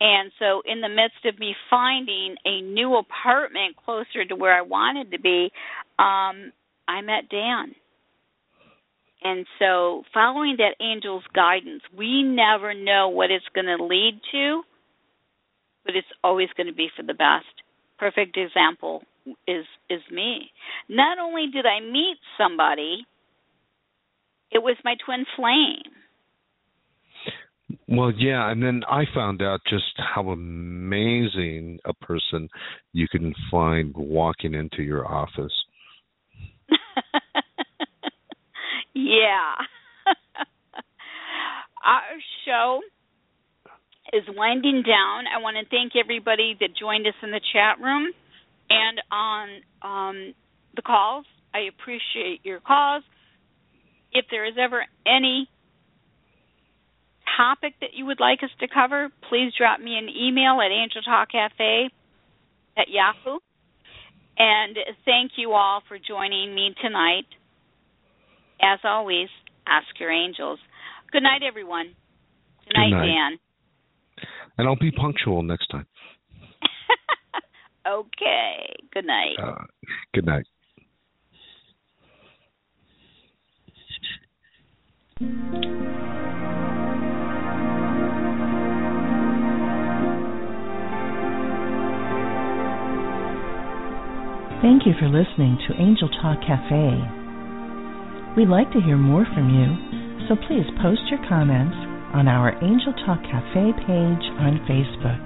And 0.00 0.32
so 0.38 0.62
in 0.66 0.80
the 0.80 0.88
midst 0.88 1.24
of 1.24 1.38
me 1.38 1.54
finding 1.70 2.34
a 2.44 2.60
new 2.60 2.96
apartment 2.96 3.76
closer 3.84 4.24
to 4.28 4.36
where 4.36 4.54
i 4.56 4.62
wanted 4.62 5.10
to 5.12 5.20
be 5.20 5.50
um 5.98 6.52
i 6.88 7.00
met 7.02 7.28
dan. 7.30 7.74
And 9.22 9.46
so 9.58 10.02
following 10.12 10.56
that 10.58 10.82
angel's 10.84 11.24
guidance 11.34 11.82
we 11.96 12.22
never 12.22 12.74
know 12.74 13.08
what 13.08 13.30
it's 13.30 13.44
going 13.54 13.66
to 13.66 13.82
lead 13.84 14.20
to 14.32 14.62
but 15.84 15.94
it's 15.94 16.08
always 16.22 16.48
going 16.56 16.66
to 16.66 16.74
be 16.74 16.88
for 16.96 17.02
the 17.02 17.14
best. 17.14 17.46
Perfect 17.98 18.36
example 18.36 19.02
is 19.46 19.64
is 19.88 20.00
me. 20.10 20.50
Not 20.88 21.18
only 21.18 21.46
did 21.52 21.66
i 21.66 21.80
meet 21.80 22.16
somebody 22.36 23.06
it 24.54 24.62
was 24.62 24.76
my 24.84 24.94
twin 25.04 25.26
flame. 25.36 25.82
Well, 27.88 28.12
yeah, 28.16 28.50
and 28.50 28.62
then 28.62 28.82
I 28.88 29.04
found 29.14 29.42
out 29.42 29.60
just 29.68 29.92
how 29.96 30.30
amazing 30.30 31.80
a 31.84 31.92
person 31.92 32.48
you 32.92 33.08
can 33.08 33.34
find 33.50 33.92
walking 33.94 34.54
into 34.54 34.82
your 34.82 35.06
office. 35.06 35.52
yeah. 38.94 39.54
Our 41.84 42.00
show 42.46 42.80
is 44.12 44.22
winding 44.36 44.82
down. 44.86 45.24
I 45.26 45.42
want 45.42 45.56
to 45.56 45.68
thank 45.68 45.92
everybody 45.96 46.56
that 46.60 46.70
joined 46.78 47.06
us 47.06 47.14
in 47.22 47.32
the 47.32 47.40
chat 47.52 47.80
room 47.82 48.06
and 48.70 49.00
on 49.10 49.48
um, 49.82 50.34
the 50.76 50.82
calls. 50.82 51.26
I 51.52 51.60
appreciate 51.68 52.40
your 52.44 52.60
calls 52.60 53.02
if 54.14 54.26
there 54.30 54.46
is 54.46 54.54
ever 54.58 54.84
any 55.06 55.48
topic 57.36 57.74
that 57.80 57.90
you 57.94 58.06
would 58.06 58.20
like 58.20 58.42
us 58.42 58.50
to 58.60 58.68
cover, 58.72 59.10
please 59.28 59.52
drop 59.58 59.80
me 59.80 59.98
an 59.98 60.08
email 60.08 60.60
at 60.60 60.70
angeltalkcafe 60.70 61.90
at 62.78 62.88
yahoo. 62.88 63.38
And 64.38 64.76
thank 65.04 65.32
you 65.36 65.52
all 65.52 65.82
for 65.88 65.98
joining 65.98 66.54
me 66.54 66.74
tonight. 66.80 67.26
As 68.62 68.78
always, 68.84 69.28
ask 69.66 69.86
your 69.98 70.10
angels. 70.10 70.58
Good 71.12 71.22
night, 71.22 71.42
everyone. 71.46 71.94
Good 72.64 72.76
night, 72.76 72.90
Good 72.90 72.96
night. 72.96 73.06
Dan. 73.06 73.38
And 74.58 74.68
I'll 74.68 74.76
be 74.76 74.90
punctual 74.90 75.42
next 75.42 75.66
time. 75.68 75.86
okay. 77.88 78.74
Good 78.92 79.06
night. 79.06 79.36
Uh, 79.40 79.64
good 80.12 80.26
night. 80.26 80.46
Thank 94.64 94.86
you 94.86 94.94
for 94.98 95.08
listening 95.12 95.58
to 95.68 95.76
Angel 95.76 96.08
Talk 96.24 96.40
Cafe. 96.40 96.96
We'd 98.34 98.48
like 98.48 98.72
to 98.72 98.80
hear 98.80 98.96
more 98.96 99.26
from 99.36 99.52
you, 99.52 99.76
so 100.24 100.40
please 100.48 100.64
post 100.80 101.04
your 101.12 101.20
comments 101.28 101.76
on 102.16 102.32
our 102.32 102.56
Angel 102.64 102.96
Talk 103.04 103.20
Cafe 103.28 103.76
page 103.84 104.24
on 104.40 104.64
Facebook. 104.64 105.20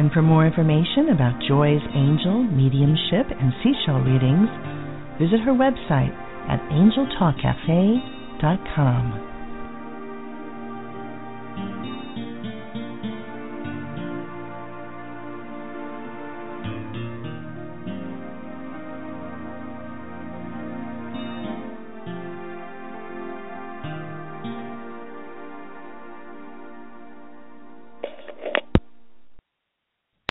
And 0.00 0.08
for 0.12 0.22
more 0.22 0.46
information 0.46 1.10
about 1.12 1.42
Joy's 1.44 1.84
angel, 1.92 2.42
mediumship, 2.42 3.28
and 3.36 3.52
seashell 3.60 4.00
readings, 4.00 4.48
visit 5.20 5.44
her 5.44 5.52
website 5.52 6.16
at 6.48 6.64
angeltalkcafe.com. 6.72 9.27